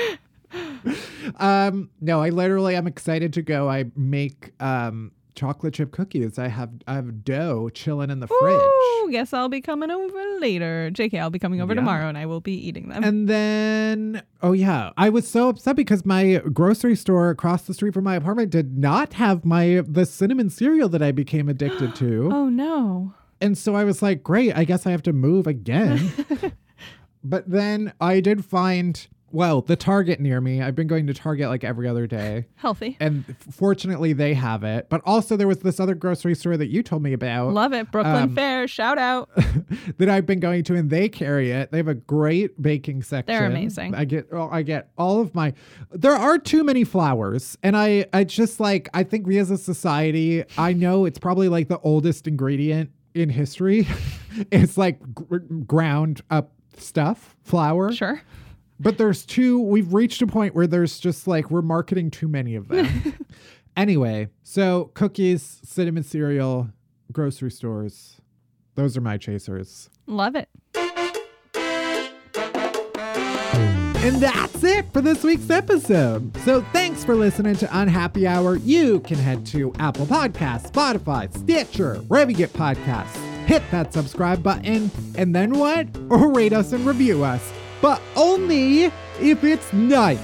Um, 1.37 1.89
no, 2.01 2.21
I 2.21 2.29
literally 2.29 2.75
am 2.75 2.87
excited 2.87 3.33
to 3.33 3.41
go. 3.41 3.69
I 3.69 3.85
make 3.95 4.51
um 4.59 5.11
chocolate 5.35 5.73
chip 5.73 5.91
cookies. 5.91 6.37
I 6.37 6.47
have 6.49 6.69
I 6.87 6.95
have 6.95 7.23
dough 7.23 7.69
chilling 7.73 8.09
in 8.09 8.19
the 8.19 8.27
fridge. 8.27 9.11
Guess 9.11 9.33
I'll 9.33 9.49
be 9.49 9.61
coming 9.61 9.89
over 9.89 10.39
later. 10.39 10.91
JK, 10.93 11.19
I'll 11.19 11.29
be 11.29 11.39
coming 11.39 11.61
over 11.61 11.73
Yeah. 11.73 11.79
tomorrow 11.79 12.09
and 12.09 12.17
I 12.17 12.25
will 12.25 12.41
be 12.41 12.53
eating 12.53 12.89
them. 12.89 13.03
And 13.03 13.27
then, 13.27 14.21
oh 14.43 14.51
yeah, 14.51 14.91
I 14.97 15.09
was 15.09 15.27
so 15.27 15.49
upset 15.49 15.75
because 15.75 16.05
my 16.05 16.41
grocery 16.53 16.95
store 16.95 17.29
across 17.29 17.63
the 17.63 17.73
street 17.73 17.93
from 17.93 18.03
my 18.03 18.15
apartment 18.15 18.51
did 18.51 18.77
not 18.77 19.13
have 19.13 19.45
my 19.45 19.81
the 19.87 20.05
cinnamon 20.05 20.49
cereal 20.49 20.89
that 20.89 21.01
I 21.01 21.11
became 21.11 21.47
addicted 21.49 21.95
to. 21.95 22.29
oh 22.33 22.49
no. 22.49 23.13
And 23.41 23.57
so 23.57 23.73
I 23.75 23.85
was 23.85 24.01
like, 24.01 24.21
great, 24.23 24.55
I 24.57 24.65
guess 24.65 24.85
I 24.85 24.91
have 24.91 25.03
to 25.03 25.13
move 25.13 25.47
again. 25.47 26.11
but 27.23 27.49
then 27.49 27.93
I 28.01 28.19
did 28.19 28.43
find, 28.43 29.07
well, 29.31 29.61
the 29.61 29.75
Target 29.75 30.19
near 30.19 30.41
me. 30.41 30.61
I've 30.61 30.75
been 30.75 30.87
going 30.87 31.07
to 31.07 31.13
Target 31.13 31.49
like 31.49 31.63
every 31.63 31.87
other 31.87 32.07
day. 32.07 32.45
Healthy. 32.55 32.97
And 32.99 33.23
fortunately, 33.51 34.13
they 34.13 34.33
have 34.33 34.63
it. 34.63 34.87
But 34.89 35.01
also, 35.05 35.35
there 35.37 35.47
was 35.47 35.59
this 35.59 35.79
other 35.79 35.95
grocery 35.95 36.35
store 36.35 36.57
that 36.57 36.67
you 36.67 36.83
told 36.83 37.03
me 37.03 37.13
about 37.13 37.53
Love 37.53 37.73
it. 37.73 37.91
Brooklyn 37.91 38.15
Um, 38.23 38.35
Fare. 38.35 38.67
Shout 38.67 38.97
out. 38.97 39.29
that 39.97 40.09
I've 40.09 40.25
been 40.25 40.39
going 40.39 40.63
to, 40.65 40.75
and 40.75 40.89
they 40.89 41.09
carry 41.09 41.51
it. 41.51 41.71
They 41.71 41.77
have 41.77 41.87
a 41.87 41.93
great 41.95 42.61
baking 42.61 43.03
section. 43.03 43.35
They're 43.35 43.45
amazing. 43.47 43.95
I 43.95 44.05
get, 44.05 44.27
oh, 44.31 44.49
I 44.51 44.61
get 44.61 44.89
all 44.97 45.21
of 45.21 45.33
my. 45.35 45.53
There 45.91 46.13
are 46.15 46.37
too 46.37 46.63
many 46.63 46.83
flowers, 46.83 47.57
and 47.63 47.75
I, 47.77 48.05
I 48.13 48.23
just 48.23 48.59
like. 48.59 48.89
I 48.93 49.03
think 49.03 49.27
we 49.27 49.37
as 49.37 49.51
a 49.51 49.57
society, 49.57 50.43
I 50.57 50.73
know 50.73 51.05
it's 51.05 51.19
probably 51.19 51.49
like 51.49 51.67
the 51.67 51.79
oldest 51.79 52.27
ingredient 52.27 52.91
in 53.13 53.29
history. 53.29 53.87
it's 54.51 54.77
like 54.77 54.99
gr- 55.13 55.37
ground 55.37 56.21
up 56.29 56.51
stuff, 56.77 57.35
flour. 57.43 57.91
Sure. 57.91 58.21
But 58.79 58.97
there's 58.97 59.25
two, 59.25 59.59
we've 59.59 59.93
reached 59.93 60.21
a 60.21 60.27
point 60.27 60.55
where 60.55 60.67
there's 60.67 60.99
just 60.99 61.27
like, 61.27 61.51
we're 61.51 61.61
marketing 61.61 62.11
too 62.11 62.27
many 62.27 62.55
of 62.55 62.69
them. 62.69 63.25
anyway, 63.77 64.29
so 64.41 64.91
cookies, 64.93 65.59
cinnamon 65.65 66.03
cereal, 66.03 66.69
grocery 67.11 67.51
stores. 67.51 68.21
Those 68.75 68.95
are 68.95 69.01
my 69.01 69.17
chasers. 69.17 69.89
Love 70.07 70.35
it. 70.35 70.47
And 74.01 74.15
that's 74.21 74.63
it 74.63 74.91
for 74.93 75.01
this 75.01 75.25
week's 75.25 75.49
episode. 75.49 76.35
So 76.37 76.61
thanks 76.71 77.03
for 77.03 77.15
listening 77.15 77.55
to 77.57 77.77
Unhappy 77.77 78.25
Hour. 78.25 78.55
You 78.55 79.01
can 79.01 79.17
head 79.17 79.45
to 79.47 79.73
Apple 79.77 80.05
Podcasts, 80.05 80.71
Spotify, 80.71 81.31
Stitcher, 81.37 81.95
wherever 82.07 82.31
you 82.31 82.37
get 82.37 82.53
podcasts. 82.53 83.17
Hit 83.45 83.61
that 83.71 83.91
subscribe 83.91 84.41
button, 84.41 84.89
and 85.15 85.35
then 85.35 85.51
what? 85.59 85.87
Or 86.09 86.31
rate 86.31 86.53
us 86.53 86.71
and 86.71 86.85
review 86.85 87.23
us. 87.25 87.51
But 87.81 88.01
only 88.15 88.85
if 89.19 89.43
it's 89.43 89.71
nice. 89.73 90.19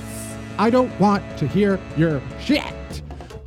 I 0.57 0.69
don't 0.69 0.97
want 0.99 1.23
to 1.37 1.47
hear 1.47 1.79
your 1.97 2.21
shit. 2.39 2.74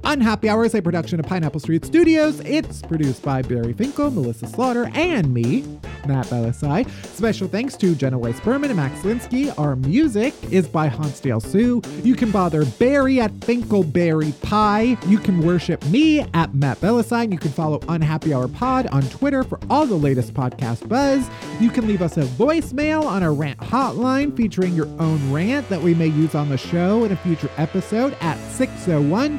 Unhappy 0.08 0.48
Hour 0.48 0.64
is 0.64 0.74
a 0.74 0.80
production 0.80 1.20
of 1.20 1.26
Pineapple 1.26 1.60
Street 1.60 1.84
Studios. 1.84 2.40
It's 2.40 2.80
produced 2.80 3.22
by 3.22 3.42
Barry 3.42 3.74
Finkel, 3.74 4.10
Melissa 4.10 4.46
Slaughter, 4.46 4.90
and 4.94 5.34
me, 5.34 5.66
Matt 6.06 6.24
Bellassai. 6.28 6.88
Special 7.08 7.46
thanks 7.46 7.76
to 7.76 7.94
Jenna 7.94 8.18
Weiss 8.18 8.40
Berman 8.40 8.70
and 8.70 8.78
Max 8.78 9.02
Linsky. 9.02 9.52
Our 9.58 9.76
music 9.76 10.32
is 10.50 10.66
by 10.66 10.88
Hansdale 10.88 11.40
Hsu. 11.40 11.82
You 12.02 12.14
can 12.14 12.30
bother 12.30 12.64
Barry 12.64 13.20
at 13.20 13.32
Finkelberry 13.40 14.32
Pie. 14.40 14.96
You 15.06 15.18
can 15.18 15.44
worship 15.44 15.84
me 15.88 16.20
at 16.32 16.54
Matt 16.54 16.80
Bellassai. 16.80 17.30
You 17.30 17.36
can 17.36 17.50
follow 17.50 17.78
Unhappy 17.90 18.32
Hour 18.32 18.48
Pod 18.48 18.86
on 18.86 19.02
Twitter 19.10 19.44
for 19.44 19.60
all 19.68 19.84
the 19.84 19.94
latest 19.94 20.32
podcast 20.32 20.88
buzz. 20.88 21.28
You 21.60 21.68
can 21.68 21.86
leave 21.86 22.00
us 22.00 22.16
a 22.16 22.22
voicemail 22.22 23.04
on 23.04 23.22
our 23.22 23.34
rant 23.34 23.58
hotline 23.58 24.34
featuring 24.34 24.74
your 24.74 24.88
own 24.98 25.30
rant 25.30 25.68
that 25.68 25.82
we 25.82 25.92
may 25.92 26.06
use 26.06 26.34
on 26.34 26.48
the 26.48 26.56
show 26.56 27.04
in 27.04 27.12
a 27.12 27.16
future 27.16 27.50
episode 27.58 28.16
at 28.22 28.38
601 28.52 29.38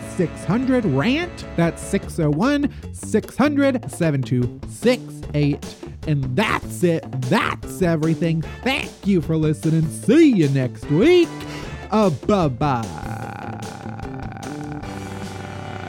600 0.60 0.86
rant. 0.94 1.46
That's 1.56 1.82
601 1.82 2.70
600 2.94 3.90
7268. 3.90 5.76
And 6.06 6.36
that's 6.36 6.84
it. 6.84 7.10
That's 7.24 7.82
everything. 7.82 8.42
Thank 8.64 8.92
you 9.08 9.22
for 9.22 9.38
listening. 9.38 9.88
See 9.88 10.34
you 10.34 10.50
next 10.50 10.84
week. 10.90 11.30
Uh, 11.92 12.10
bye 12.10 12.50
bye. 12.50 12.84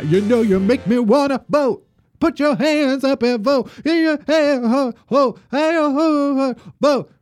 You 0.05 0.21
know 0.21 0.43
you 0.43 0.61
make 0.61 0.87
me 0.87 1.01
wanna 1.01 1.45
vote. 1.49 1.85
Put 2.21 2.39
your 2.39 2.55
hands 2.55 3.03
up 3.03 3.25
and 3.25 3.43
vote. 3.43 3.73
In 3.85 3.97
your 3.97 4.19
ho, 4.25 4.93
ho, 5.09 5.39
hey, 5.51 5.73
ho, 5.75 6.55
vote. 6.81 7.13